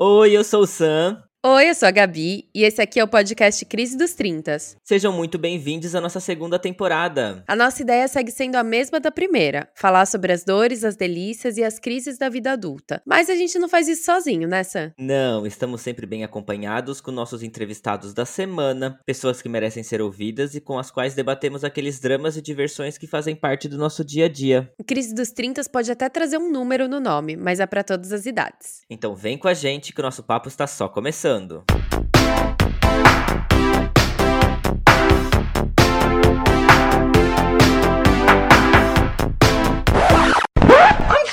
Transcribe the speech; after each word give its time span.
Oi, 0.00 0.32
eu 0.36 0.44
sou 0.44 0.62
o 0.62 0.66
Sam. 0.66 1.27
Oi, 1.46 1.70
eu 1.70 1.74
sou 1.76 1.86
a 1.86 1.92
Gabi 1.92 2.48
e 2.52 2.64
esse 2.64 2.82
aqui 2.82 2.98
é 2.98 3.04
o 3.04 3.06
podcast 3.06 3.64
Crise 3.64 3.96
dos 3.96 4.12
Trintas. 4.12 4.76
Sejam 4.82 5.12
muito 5.12 5.38
bem-vindos 5.38 5.94
à 5.94 6.00
nossa 6.00 6.18
segunda 6.18 6.58
temporada. 6.58 7.44
A 7.46 7.54
nossa 7.54 7.80
ideia 7.80 8.08
segue 8.08 8.32
sendo 8.32 8.56
a 8.56 8.64
mesma 8.64 8.98
da 8.98 9.12
primeira: 9.12 9.68
falar 9.72 10.04
sobre 10.06 10.32
as 10.32 10.42
dores, 10.42 10.82
as 10.82 10.96
delícias 10.96 11.56
e 11.56 11.62
as 11.62 11.78
crises 11.78 12.18
da 12.18 12.28
vida 12.28 12.50
adulta. 12.50 13.00
Mas 13.06 13.30
a 13.30 13.36
gente 13.36 13.56
não 13.56 13.68
faz 13.68 13.86
isso 13.86 14.04
sozinho, 14.04 14.48
né, 14.48 14.64
Sam? 14.64 14.92
Não, 14.98 15.46
estamos 15.46 15.80
sempre 15.80 16.06
bem 16.06 16.24
acompanhados 16.24 17.00
com 17.00 17.12
nossos 17.12 17.44
entrevistados 17.44 18.12
da 18.12 18.26
semana, 18.26 18.98
pessoas 19.06 19.40
que 19.40 19.48
merecem 19.48 19.84
ser 19.84 20.02
ouvidas 20.02 20.56
e 20.56 20.60
com 20.60 20.76
as 20.76 20.90
quais 20.90 21.14
debatemos 21.14 21.62
aqueles 21.62 22.00
dramas 22.00 22.36
e 22.36 22.42
diversões 22.42 22.98
que 22.98 23.06
fazem 23.06 23.36
parte 23.36 23.68
do 23.68 23.78
nosso 23.78 24.04
dia 24.04 24.24
a 24.24 24.28
dia. 24.28 24.72
O 24.76 24.82
Crise 24.82 25.14
dos 25.14 25.30
Trintas 25.30 25.68
pode 25.68 25.92
até 25.92 26.08
trazer 26.08 26.38
um 26.38 26.50
número 26.50 26.88
no 26.88 26.98
nome, 26.98 27.36
mas 27.36 27.60
é 27.60 27.66
para 27.66 27.84
todas 27.84 28.12
as 28.12 28.26
idades. 28.26 28.80
Então 28.90 29.14
vem 29.14 29.38
com 29.38 29.46
a 29.46 29.54
gente 29.54 29.92
que 29.92 30.00
o 30.00 30.04
nosso 30.04 30.24
papo 30.24 30.48
está 30.48 30.66
só 30.66 30.88
começando. 30.88 31.27
I'm 31.28 31.44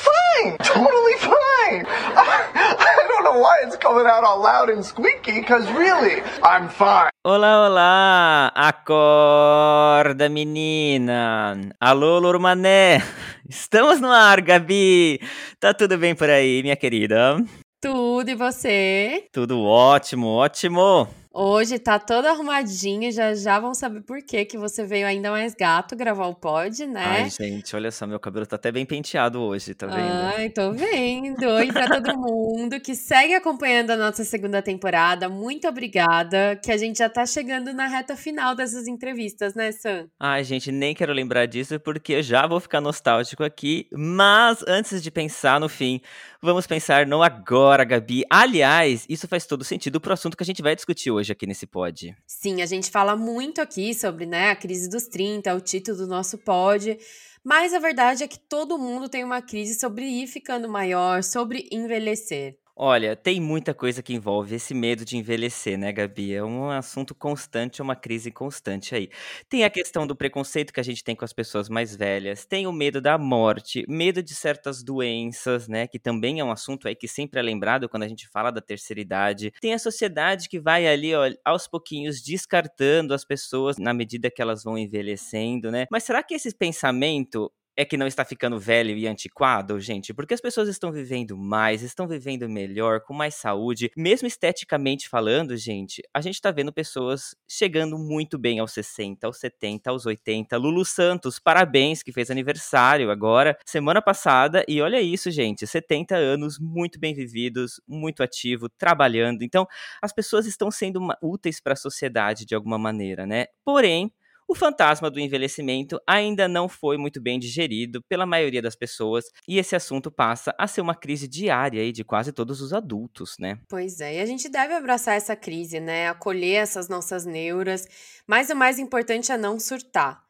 fine, 0.04 0.60
totally 0.60 1.16
fine. 1.24 1.88
I 1.88 3.08
don't 3.08 3.24
know 3.24 3.40
why 3.40 3.64
it's 3.64 3.78
coming 3.78 4.06
out 4.06 4.26
all 4.26 4.44
loud 4.44 4.70
and 4.70 4.84
squeaky, 4.84 5.40
because 5.40 5.64
really, 5.72 6.22
I'm 6.44 6.68
fine. 6.68 7.12
Olá, 7.24 7.66
olá! 7.66 8.52
Acorda, 8.54 10.28
menina! 10.28 11.56
Alô, 11.80 12.20
Lurmané! 12.20 13.02
Estamos 13.48 14.02
no 14.02 14.12
ar, 14.12 14.42
Gabi! 14.42 15.22
Tá 15.58 15.74
tudo 15.74 15.98
bem 15.98 16.14
por 16.14 16.30
aí, 16.30 16.62
minha 16.62 16.76
querida? 16.76 17.38
Tudo 17.86 18.32
e 18.32 18.36
você? 18.36 19.28
Tudo 19.32 19.62
ótimo, 19.62 20.26
ótimo! 20.30 21.08
Hoje 21.38 21.78
tá 21.78 22.00
todo 22.00 22.28
arrumadinho, 22.28 23.12
já 23.12 23.36
já 23.36 23.60
vão 23.60 23.74
saber 23.74 24.00
por 24.04 24.22
que 24.24 24.46
que 24.46 24.58
você 24.58 24.86
veio 24.86 25.06
ainda 25.06 25.30
mais 25.30 25.54
gato 25.54 25.94
gravar 25.94 26.28
o 26.28 26.34
pod, 26.34 26.86
né? 26.86 27.04
Ai, 27.06 27.30
gente, 27.30 27.76
olha 27.76 27.92
só, 27.92 28.08
meu 28.08 28.22
cabelo 28.22 28.46
tá 28.46 28.56
até 28.56 28.72
bem 28.72 28.86
penteado 28.86 29.42
hoje, 29.42 29.74
tá 29.74 29.86
vendo? 29.86 30.00
Ai, 30.00 30.50
tô 30.50 30.72
vendo. 30.72 31.46
Oi 31.46 31.74
pra 31.74 31.90
todo 31.90 32.18
mundo 32.18 32.80
que 32.80 32.96
segue 32.96 33.34
acompanhando 33.34 33.92
a 33.92 33.98
nossa 33.98 34.24
segunda 34.24 34.62
temporada. 34.62 35.28
Muito 35.28 35.68
obrigada, 35.68 36.56
que 36.56 36.72
a 36.72 36.78
gente 36.78 37.00
já 37.00 37.10
tá 37.10 37.26
chegando 37.26 37.74
na 37.74 37.86
reta 37.86 38.16
final 38.16 38.56
dessas 38.56 38.88
entrevistas, 38.88 39.54
né, 39.54 39.74
Sam? 39.74 40.08
Ai, 40.18 40.42
gente, 40.46 40.72
nem 40.72 40.96
quero 40.96 41.12
lembrar 41.12 41.48
disso 41.48 41.78
porque 41.82 42.14
eu 42.14 42.24
já 42.24 42.48
vou 42.48 42.62
ficar 42.62 42.80
nostálgico 42.80 43.44
aqui. 43.44 43.90
Mas 43.92 44.64
antes 44.66 45.04
de 45.04 45.12
pensar 45.12 45.60
no 45.60 45.68
fim, 45.68 46.00
vamos 46.46 46.68
pensar 46.68 47.08
no 47.08 47.24
agora, 47.24 47.84
Gabi. 47.84 48.24
Aliás, 48.30 49.06
isso 49.10 49.28
faz 49.28 49.46
todo 49.46 49.64
sentido 49.64 50.00
pro 50.00 50.14
assunto 50.14 50.38
que 50.38 50.44
a 50.44 50.46
gente 50.46 50.62
vai 50.62 50.76
discutir 50.76 51.12
hoje 51.12 51.32
aqui 51.32 51.48
nesse 51.48 51.66
pod. 51.66 52.16
Sim, 52.26 52.62
a 52.62 52.66
gente 52.66 52.92
fala 52.92 53.16
muito 53.16 53.60
aqui 53.60 53.94
sobre 53.94 54.26
né, 54.26 54.52
a 54.52 54.56
crise 54.56 54.90
dos 54.90 55.08
30, 55.08 55.54
o 55.54 55.60
título 55.60 55.98
do 55.98 56.08
nosso 56.08 56.38
pod. 56.38 56.98
Mas 57.44 57.74
a 57.74 57.80
verdade 57.80 58.24
é 58.24 58.28
que 58.28 58.40
todo 58.40 58.78
mundo 58.78 59.10
tem 59.10 59.24
uma 59.24 59.42
crise 59.42 59.80
sobre 59.80 60.06
ir 60.06 60.28
ficando 60.28 60.70
maior, 60.70 61.24
sobre 61.24 61.68
envelhecer. 61.72 62.58
Olha, 62.78 63.16
tem 63.16 63.40
muita 63.40 63.74
coisa 63.74 64.04
que 64.04 64.14
envolve 64.14 64.54
esse 64.56 64.74
medo 64.74 65.06
de 65.06 65.16
envelhecer, 65.16 65.78
né, 65.78 65.94
Gabi? 65.94 66.34
É 66.34 66.44
um 66.44 66.70
assunto 66.70 67.16
constante, 67.16 67.80
é 67.80 67.84
uma 67.84 67.96
crise 67.96 68.32
constante 68.32 68.94
aí. 68.94 69.10
Tem 69.48 69.64
a 69.64 69.70
questão 69.70 70.06
do 70.06 70.14
preconceito 70.14 70.74
que 70.74 70.80
a 70.82 70.84
gente 70.84 71.02
tem 71.02 71.16
com 71.16 71.24
as 71.24 71.32
pessoas 71.32 71.70
mais 71.70 71.96
velhas, 71.96 72.46
tem 72.46 72.68
o 72.68 72.74
medo 72.74 73.00
da 73.00 73.18
morte, 73.18 73.86
medo 73.88 74.22
de 74.22 74.36
certas 74.36 74.84
doenças, 74.84 75.70
né, 75.70 75.88
que 75.88 75.98
também 75.98 76.42
é 76.42 76.44
um 76.44 76.52
assunto 76.52 76.86
aí 76.90 76.96
que 76.96 77.08
sempre 77.08 77.40
é 77.40 77.44
lembrado 77.44 77.88
quando 77.88 78.04
a 78.04 78.10
gente 78.10 78.28
fala 78.28 78.52
da 78.52 78.60
terceira 78.62 79.00
idade. 79.00 79.52
Tem 79.62 79.74
a 79.74 79.80
sociedade 79.80 80.50
que 80.50 80.60
vai 80.60 80.86
ali, 80.86 81.16
ó, 81.16 81.24
aos 81.46 81.68
pouquinhos 81.70 82.22
descartando 82.22 83.14
as 83.14 83.24
pessoas 83.24 83.78
na 83.78 83.94
medida 83.94 84.30
que 84.30 84.42
elas 84.42 84.64
vão 84.66 84.78
envelhecendo, 84.78 85.72
né? 85.72 85.86
Mas 85.90 86.04
será 86.04 86.22
que 86.22 86.34
esse 86.34 86.54
pensamento 86.54 87.50
é 87.78 87.84
que 87.84 87.98
não 87.98 88.08
está 88.08 88.24
ficando 88.24 88.60
velho 88.60 88.96
e 88.96 89.08
antiquado, 89.08 89.80
gente? 89.80 90.14
Porque 90.14 90.34
as 90.34 90.42
pessoas 90.42 90.70
estão 90.70 90.92
vivendo 90.92 91.38
mais, 91.38 91.82
estão 91.82 92.08
vivendo 92.08 92.48
melhor, 92.48 93.02
com 93.02 93.14
mais 93.14 93.36
saúde. 93.36 93.92
Mesmo 93.98 94.28
esteticamente 94.28 95.10
falando, 95.10 95.58
gente, 95.58 96.02
a 96.14 96.22
gente 96.22 96.36
está 96.36 96.52
vendo 96.52 96.72
pessoas 96.72 97.36
chegando 97.48 97.98
muito 97.98 98.38
bem 98.38 98.60
aos 98.60 98.72
60, 98.72 99.28
aos 99.28 99.40
70, 99.40 99.90
aos 99.90 100.06
80. 100.06 100.56
Lulu 100.58 100.86
Santos, 100.86 101.40
parabéns, 101.40 102.02
que 102.02 102.14
fez 102.14 102.32
aniversário 102.32 103.12
agora, 103.12 103.58
semana 103.66 104.02
passada. 104.02 104.64
E 104.68 104.82
olha 104.82 105.02
isso, 105.02 105.30
gente, 105.30 105.68
70 105.68 106.16
anos, 106.16 106.58
muito 106.60 107.00
bem 107.00 107.14
vividos, 107.14 107.82
muito 107.88 108.24
ativo, 108.24 108.70
trabalhando. 108.70 109.44
Então, 109.44 109.68
as 110.02 110.14
pessoas 110.14 110.46
estão 110.46 110.72
sendo 110.72 111.00
úteis 111.22 111.60
para 111.60 111.74
a 111.74 111.78
sociedade 111.78 112.46
de 112.46 112.56
alguma 112.56 112.78
maneira, 112.78 113.26
né? 113.26 113.48
Porém, 113.64 114.12
o 114.48 114.56
fantasma 114.56 115.10
do 115.10 115.20
envelhecimento 115.20 116.00
ainda 116.08 116.48
não 116.48 116.70
foi 116.70 116.98
muito 116.98 117.22
bem 117.22 117.40
digerido 117.40 118.02
pela 118.08 118.26
maioria 118.26 118.62
das 118.62 118.76
pessoas 118.76 119.26
e 119.48 119.58
esse 119.58 119.76
assunto 119.76 120.12
passa 120.12 120.54
a 120.58 120.68
ser 120.68 120.82
uma 120.82 120.96
crise 120.96 121.28
diária 121.28 121.82
aí 121.82 121.92
de 121.92 122.04
quase 122.04 122.32
todos 122.32 122.62
os 122.62 122.74
adultos, 122.74 123.36
né? 123.40 123.58
Pois 123.68 124.00
é, 124.00 124.16
e 124.16 124.20
a 124.20 124.26
gente 124.26 124.48
deve 124.50 124.74
abraçar 124.74 125.16
essa 125.16 125.36
crise, 125.36 125.80
né? 125.80 126.08
Acolher 126.08 126.56
essas 126.56 126.88
nossas 126.88 127.26
neuras, 127.26 127.88
mas 128.28 128.50
o 128.50 128.56
mais 128.56 128.80
importante 128.80 129.32
é 129.32 129.38
não 129.38 129.60
surtar. 129.60 130.24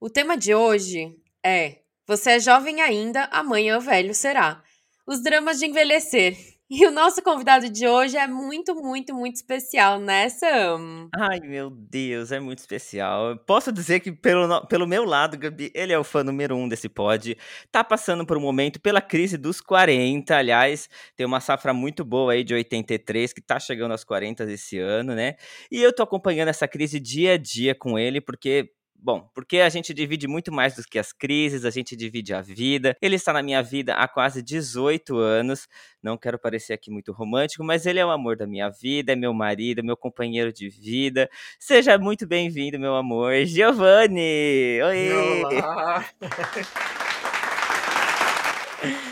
O 0.00 0.10
tema 0.10 0.36
de 0.36 0.54
hoje 0.54 1.16
é: 1.44 1.78
você 2.06 2.32
é 2.32 2.40
jovem 2.40 2.80
ainda, 2.80 3.24
amanhã 3.32 3.78
velho 3.78 4.14
será. 4.14 4.62
Os 5.06 5.22
dramas 5.22 5.58
de 5.58 5.66
envelhecer. 5.66 6.36
E 6.74 6.86
o 6.86 6.90
nosso 6.90 7.20
convidado 7.20 7.68
de 7.68 7.86
hoje 7.86 8.16
é 8.16 8.26
muito, 8.26 8.74
muito, 8.74 9.14
muito 9.14 9.36
especial, 9.36 10.00
né, 10.00 10.30
Sam? 10.30 11.10
Ai, 11.14 11.38
meu 11.38 11.68
Deus, 11.68 12.32
é 12.32 12.40
muito 12.40 12.60
especial. 12.60 13.36
Posso 13.46 13.70
dizer 13.70 14.00
que, 14.00 14.10
pelo, 14.10 14.66
pelo 14.68 14.86
meu 14.86 15.04
lado, 15.04 15.36
Gabi, 15.36 15.70
ele 15.74 15.92
é 15.92 15.98
o 15.98 16.02
fã 16.02 16.24
número 16.24 16.56
um 16.56 16.66
desse 16.66 16.88
pod. 16.88 17.36
Tá 17.70 17.84
passando 17.84 18.24
por 18.24 18.38
um 18.38 18.40
momento 18.40 18.80
pela 18.80 19.02
crise 19.02 19.36
dos 19.36 19.60
40, 19.60 20.34
aliás, 20.34 20.88
tem 21.14 21.26
uma 21.26 21.40
safra 21.40 21.74
muito 21.74 22.06
boa 22.06 22.32
aí 22.32 22.42
de 22.42 22.54
83, 22.54 23.34
que 23.34 23.42
tá 23.42 23.60
chegando 23.60 23.92
aos 23.92 24.02
40 24.02 24.50
esse 24.50 24.78
ano, 24.78 25.14
né? 25.14 25.34
E 25.70 25.82
eu 25.82 25.94
tô 25.94 26.02
acompanhando 26.02 26.48
essa 26.48 26.66
crise 26.66 26.98
dia 26.98 27.34
a 27.34 27.36
dia 27.36 27.74
com 27.74 27.98
ele, 27.98 28.18
porque 28.18 28.70
Bom, 29.04 29.28
porque 29.34 29.58
a 29.58 29.68
gente 29.68 29.92
divide 29.92 30.28
muito 30.28 30.52
mais 30.52 30.76
do 30.76 30.82
que 30.84 30.96
as 30.96 31.12
crises, 31.12 31.64
a 31.64 31.70
gente 31.70 31.96
divide 31.96 32.32
a 32.32 32.40
vida. 32.40 32.96
Ele 33.02 33.16
está 33.16 33.32
na 33.32 33.42
minha 33.42 33.60
vida 33.60 33.94
há 33.94 34.06
quase 34.06 34.40
18 34.40 35.16
anos. 35.16 35.66
Não 36.00 36.16
quero 36.16 36.38
parecer 36.38 36.72
aqui 36.72 36.88
muito 36.88 37.10
romântico, 37.10 37.64
mas 37.64 37.84
ele 37.84 37.98
é 37.98 38.06
o 38.06 38.10
amor 38.10 38.36
da 38.36 38.46
minha 38.46 38.70
vida, 38.70 39.12
é 39.12 39.16
meu 39.16 39.34
marido, 39.34 39.80
é 39.80 39.82
meu 39.82 39.96
companheiro 39.96 40.52
de 40.52 40.68
vida. 40.68 41.28
Seja 41.58 41.98
muito 41.98 42.28
bem-vindo, 42.28 42.78
meu 42.78 42.94
amor, 42.94 43.44
Giovanni! 43.44 44.80
Oi! 44.80 45.42
Olá! 45.42 46.04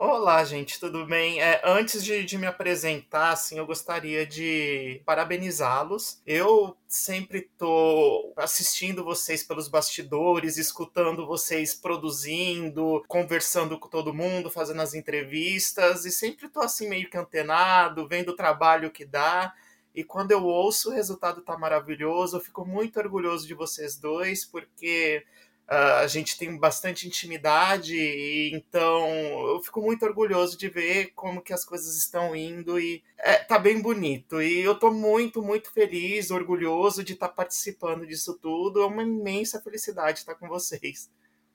Olá, 0.00 0.44
gente, 0.44 0.78
tudo 0.78 1.04
bem? 1.04 1.42
É, 1.42 1.60
antes 1.64 2.04
de, 2.04 2.24
de, 2.24 2.38
me 2.38 2.46
apresentar, 2.46 3.32
assim, 3.32 3.58
eu 3.58 3.66
gostaria 3.66 4.24
de 4.24 5.02
parabenizá-los. 5.04 6.22
Eu 6.24 6.76
sempre 6.86 7.50
tô 7.58 8.32
assistindo 8.36 9.02
vocês 9.02 9.42
pelos 9.42 9.66
bastidores, 9.66 10.56
escutando 10.56 11.26
vocês 11.26 11.74
produzindo, 11.74 13.02
conversando 13.08 13.76
com 13.76 13.88
todo 13.88 14.14
mundo, 14.14 14.48
fazendo 14.48 14.82
as 14.82 14.94
entrevistas, 14.94 16.04
e 16.04 16.12
sempre 16.12 16.48
tô 16.48 16.60
assim 16.60 16.88
meio 16.88 17.10
que 17.10 17.18
antenado, 17.18 18.06
vendo 18.06 18.28
o 18.28 18.36
trabalho 18.36 18.92
que 18.92 19.04
dá. 19.04 19.52
E 19.92 20.04
quando 20.04 20.30
eu 20.30 20.44
ouço 20.44 20.90
o 20.90 20.94
resultado 20.94 21.42
tá 21.42 21.58
maravilhoso, 21.58 22.36
eu 22.36 22.40
fico 22.40 22.64
muito 22.64 23.00
orgulhoso 23.00 23.48
de 23.48 23.54
vocês 23.54 23.96
dois, 23.96 24.44
porque 24.44 25.24
Uh, 25.70 26.00
a 26.00 26.06
gente 26.06 26.38
tem 26.38 26.56
bastante 26.56 27.06
intimidade, 27.06 27.94
e 27.94 28.50
então 28.54 29.06
eu 29.48 29.60
fico 29.62 29.82
muito 29.82 30.02
orgulhoso 30.06 30.56
de 30.56 30.66
ver 30.66 31.12
como 31.14 31.42
que 31.42 31.52
as 31.52 31.62
coisas 31.62 31.98
estão 31.98 32.34
indo 32.34 32.80
e 32.80 33.02
é, 33.18 33.36
tá 33.36 33.58
bem 33.58 33.82
bonito. 33.82 34.40
E 34.40 34.60
eu 34.60 34.78
tô 34.78 34.90
muito, 34.90 35.42
muito 35.42 35.70
feliz, 35.70 36.30
orgulhoso 36.30 37.04
de 37.04 37.12
estar 37.12 37.28
tá 37.28 37.34
participando 37.34 38.06
disso 38.06 38.38
tudo. 38.40 38.80
É 38.80 38.86
uma 38.86 39.02
imensa 39.02 39.60
felicidade 39.60 40.20
estar 40.20 40.36
com 40.36 40.48
vocês. 40.48 41.10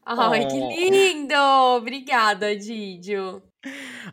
Ai, 0.05 0.45
oh. 0.45 0.47
que 0.47 0.59
lindo! 0.59 1.33
Obrigada, 1.77 2.55
Didio. 2.55 3.41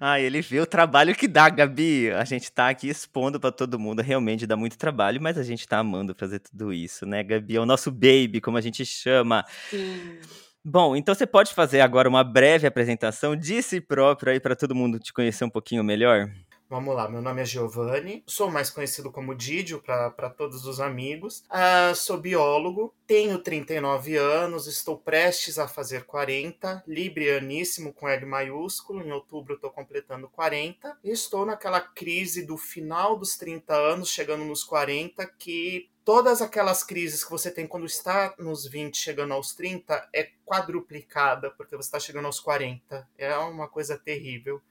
Ah, 0.01 0.21
ele 0.21 0.41
vê 0.41 0.61
o 0.61 0.67
trabalho 0.67 1.15
que 1.15 1.27
dá, 1.27 1.49
Gabi. 1.49 2.11
A 2.13 2.25
gente 2.25 2.51
tá 2.51 2.69
aqui 2.69 2.89
expondo 2.89 3.41
para 3.41 3.51
todo 3.53 3.79
mundo, 3.79 4.01
realmente 4.03 4.47
dá 4.47 4.57
muito 4.57 4.79
trabalho, 4.79 5.21
mas 5.21 5.37
a 5.37 5.43
gente 5.43 5.67
tá 5.67 5.79
amando 5.79 6.15
fazer 6.15 6.39
tudo 6.39 6.73
isso, 6.73 7.05
né, 7.05 7.23
Gabi? 7.23 7.57
É 7.57 7.61
o 7.61 7.67
nosso 7.67 7.91
baby, 7.91 8.41
como 8.41 8.57
a 8.57 8.61
gente 8.61 8.85
chama. 8.85 9.45
Sim. 9.69 10.19
Bom, 10.65 10.95
então 10.95 11.15
você 11.15 11.27
pode 11.27 11.55
fazer 11.55 11.81
agora 11.81 12.09
uma 12.09 12.23
breve 12.23 12.67
apresentação 12.67 13.35
de 13.35 13.63
si 13.63 13.81
próprio 13.81 14.33
aí 14.33 14.39
para 14.39 14.55
todo 14.55 14.75
mundo 14.75 14.99
te 14.99 15.13
conhecer 15.13 15.45
um 15.45 15.51
pouquinho 15.51 15.83
melhor? 15.83 16.31
Vamos 16.71 16.95
lá, 16.95 17.09
meu 17.09 17.21
nome 17.21 17.43
é 17.43 17.45
Giovanni, 17.45 18.23
sou 18.29 18.49
mais 18.49 18.71
conhecido 18.71 19.11
como 19.11 19.35
Didio 19.35 19.83
para 19.83 20.31
todos 20.31 20.67
os 20.67 20.79
amigos. 20.79 21.43
Uh, 21.51 21.93
sou 21.97 22.17
biólogo, 22.17 22.95
tenho 23.09 23.41
39 23.41 24.17
anos, 24.17 24.69
estou 24.69 24.97
prestes 24.97 25.59
a 25.59 25.67
fazer 25.67 26.05
40, 26.05 26.85
librianíssimo 26.87 27.93
com 27.93 28.09
L 28.09 28.25
maiúsculo, 28.25 29.03
em 29.03 29.11
outubro 29.11 29.57
estou 29.57 29.69
completando 29.73 30.29
40. 30.29 30.97
E 31.03 31.11
estou 31.11 31.45
naquela 31.45 31.81
crise 31.81 32.47
do 32.47 32.57
final 32.57 33.17
dos 33.19 33.37
30 33.37 33.75
anos, 33.75 34.09
chegando 34.09 34.45
nos 34.45 34.63
40, 34.63 35.27
que 35.41 35.91
todas 36.05 36.41
aquelas 36.41 36.85
crises 36.85 37.25
que 37.25 37.31
você 37.33 37.51
tem 37.51 37.67
quando 37.67 37.87
está 37.87 38.33
nos 38.39 38.65
20, 38.65 38.97
chegando 38.97 39.35
aos 39.35 39.55
30, 39.55 40.09
é 40.15 40.31
quadruplicada, 40.47 41.51
porque 41.51 41.75
você 41.75 41.89
está 41.89 41.99
chegando 41.99 42.27
aos 42.27 42.39
40. 42.39 43.09
É 43.19 43.37
uma 43.39 43.67
coisa 43.67 43.99
terrível. 43.99 44.63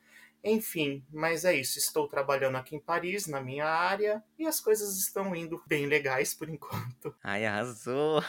Enfim, 0.44 1.04
mas 1.12 1.46
é 1.46 1.54
isso. 1.54 1.78
Estou 1.78 2.08
trabalhando 2.08 2.56
aqui 2.56 2.76
em 2.76 2.80
Paris, 2.80 3.28
na 3.28 3.42
minha 3.42 3.66
área, 3.66 4.24
e 4.38 4.46
as 4.46 4.60
coisas 4.60 4.98
estão 4.98 5.36
indo 5.36 5.62
bem 5.68 5.86
legais 5.86 6.34
por 6.34 6.48
enquanto. 6.50 7.14
Ai, 7.24 7.46
arrasou! 7.46 8.24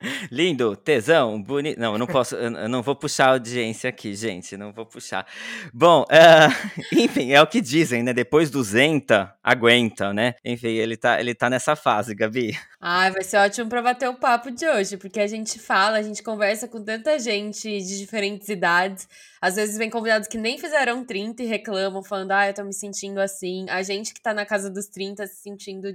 Lindo, 0.30 0.74
tesão, 0.76 1.40
bonito. 1.42 1.78
Não, 1.78 1.92
eu 1.92 1.98
não 1.98 2.06
posso, 2.06 2.34
eu 2.34 2.68
não 2.68 2.82
vou 2.82 2.96
puxar 2.96 3.26
a 3.26 3.30
audiência 3.32 3.90
aqui, 3.90 4.14
gente, 4.14 4.56
não 4.56 4.72
vou 4.72 4.86
puxar. 4.86 5.26
Bom, 5.74 6.02
uh, 6.02 6.84
enfim, 6.96 7.32
é 7.32 7.42
o 7.42 7.46
que 7.46 7.60
dizem, 7.60 8.02
né? 8.02 8.12
Depois 8.12 8.50
do 8.50 8.62
Zenta, 8.62 9.34
aguenta, 9.42 10.12
né? 10.14 10.34
Enfim, 10.44 10.68
ele 10.68 10.96
tá, 10.96 11.20
ele 11.20 11.34
tá 11.34 11.50
nessa 11.50 11.76
fase, 11.76 12.14
Gabi. 12.14 12.58
Ai, 12.80 13.10
vai 13.10 13.22
ser 13.22 13.36
ótimo 13.36 13.68
pra 13.68 13.82
bater 13.82 14.08
o 14.08 14.14
papo 14.14 14.50
de 14.50 14.66
hoje, 14.66 14.96
porque 14.96 15.20
a 15.20 15.26
gente 15.26 15.58
fala, 15.58 15.98
a 15.98 16.02
gente 16.02 16.22
conversa 16.22 16.66
com 16.66 16.82
tanta 16.82 17.18
gente 17.18 17.68
de 17.68 17.98
diferentes 17.98 18.48
idades. 18.48 19.06
Às 19.40 19.56
vezes 19.56 19.76
vem 19.76 19.90
convidados 19.90 20.28
que 20.28 20.38
nem 20.38 20.58
fizeram 20.58 21.04
30 21.04 21.42
e 21.42 21.46
reclamam, 21.46 22.02
falando, 22.02 22.32
ah, 22.32 22.46
eu 22.46 22.54
tô 22.54 22.64
me 22.64 22.72
sentindo 22.72 23.20
assim. 23.20 23.66
A 23.68 23.82
gente 23.82 24.14
que 24.14 24.22
tá 24.22 24.32
na 24.32 24.46
casa 24.46 24.70
dos 24.70 24.86
30 24.86 25.26
se 25.26 25.42
sentindo 25.42 25.92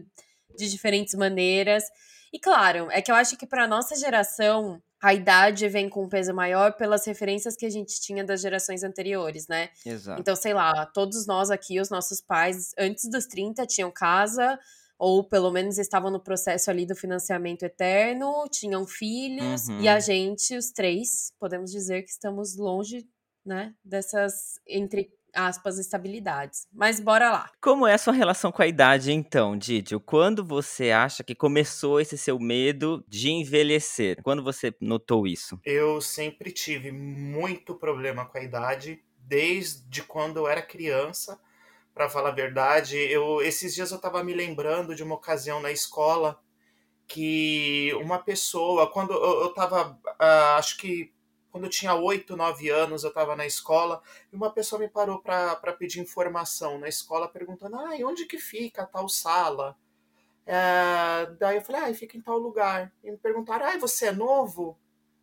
de 0.55 0.69
diferentes 0.69 1.15
maneiras. 1.15 1.83
E 2.35 2.39
claro, 2.39 2.89
é 2.91 3.01
que 3.01 3.09
eu 3.09 3.15
acho 3.15 3.37
que 3.37 3.47
para 3.47 3.65
nossa 3.65 3.95
geração 3.95 4.83
a 5.01 5.13
idade 5.13 5.69
vem 5.69 5.87
com 5.87 6.03
um 6.03 6.09
peso 6.09 6.33
maior 6.33 6.73
pelas 6.73 7.07
referências 7.07 7.55
que 7.55 7.65
a 7.65 7.69
gente 7.69 8.01
tinha 8.01 8.25
das 8.25 8.41
gerações 8.41 8.83
anteriores, 8.83 9.47
né? 9.47 9.69
Exato. 9.85 10.19
Então, 10.19 10.35
sei 10.35 10.53
lá, 10.53 10.85
todos 10.85 11.25
nós 11.25 11.49
aqui, 11.49 11.79
os 11.79 11.89
nossos 11.89 12.19
pais, 12.19 12.73
antes 12.77 13.09
dos 13.09 13.25
30, 13.25 13.65
tinham 13.65 13.89
casa, 13.89 14.59
ou 14.99 15.23
pelo 15.23 15.49
menos 15.49 15.77
estavam 15.77 16.11
no 16.11 16.19
processo 16.19 16.69
ali 16.69 16.85
do 16.85 16.93
financiamento 16.93 17.63
eterno, 17.63 18.45
tinham 18.51 18.85
filhos, 18.85 19.69
uhum. 19.69 19.79
e 19.79 19.87
a 19.87 20.01
gente, 20.01 20.57
os 20.57 20.71
três, 20.71 21.31
podemos 21.39 21.71
dizer 21.71 22.03
que 22.03 22.11
estamos 22.11 22.57
longe, 22.57 23.07
né, 23.45 23.73
dessas, 23.81 24.59
entre 24.67 25.09
aspas, 25.35 25.77
estabilidades. 25.77 26.67
Mas 26.73 26.99
bora 26.99 27.31
lá. 27.31 27.51
Como 27.61 27.85
é 27.85 27.93
a 27.93 27.97
sua 27.97 28.13
relação 28.13 28.51
com 28.51 28.61
a 28.61 28.67
idade, 28.67 29.11
então, 29.11 29.57
Didio? 29.57 29.99
Quando 29.99 30.43
você 30.43 30.91
acha 30.91 31.23
que 31.23 31.35
começou 31.35 31.99
esse 31.99 32.17
seu 32.17 32.39
medo 32.39 33.03
de 33.07 33.29
envelhecer? 33.29 34.21
Quando 34.23 34.43
você 34.43 34.73
notou 34.79 35.27
isso? 35.27 35.59
Eu 35.63 36.01
sempre 36.01 36.51
tive 36.51 36.91
muito 36.91 37.75
problema 37.75 38.25
com 38.25 38.37
a 38.37 38.43
idade, 38.43 39.03
desde 39.19 40.01
quando 40.03 40.37
eu 40.37 40.47
era 40.47 40.61
criança. 40.61 41.39
Para 41.93 42.09
falar 42.09 42.29
a 42.29 42.35
verdade, 42.35 42.97
eu 42.97 43.41
esses 43.41 43.73
dias 43.73 43.91
eu 43.91 43.97
estava 43.97 44.21
me 44.23 44.33
lembrando 44.33 44.93
de 44.93 45.01
uma 45.01 45.15
ocasião 45.15 45.61
na 45.61 45.71
escola 45.71 46.39
que 47.07 47.93
uma 48.01 48.19
pessoa, 48.19 48.91
quando 48.91 49.13
eu, 49.13 49.47
estava, 49.47 49.91
uh, 49.91 49.97
ah, 50.19 50.55
acho 50.57 50.77
que 50.77 51.13
quando 51.55 51.63
eu 51.63 51.69
tinha 51.69 51.95
8, 51.95 52.35
9 52.35 52.69
anos, 52.69 53.05
eu 53.05 53.07
estava 53.07 53.33
na 53.33 53.45
escola 53.45 54.01
e 54.29 54.35
uma 54.35 54.51
pessoa 54.51 54.77
me 54.77 54.89
parou 54.89 55.19
para 55.19 55.55
pedir 55.71 56.01
informação 56.01 56.77
na 56.77 56.89
escola, 56.89 57.29
perguntando: 57.29 57.77
ah, 57.77 57.95
onde 58.03 58.25
que 58.25 58.37
fica 58.37 58.81
a 58.81 58.85
tal 58.85 59.07
sala? 59.07 59.77
É, 60.45 61.31
daí 61.39 61.55
eu 61.55 61.61
falei: 61.61 61.81
ah, 61.81 61.93
fica 61.95 62.17
em 62.17 62.21
tal 62.21 62.37
lugar. 62.37 62.91
E 63.01 63.09
me 63.09 63.15
perguntaram: 63.15 63.67
ah, 63.67 63.77
você 63.77 64.07
é 64.07 64.11
novo? 64.11 64.77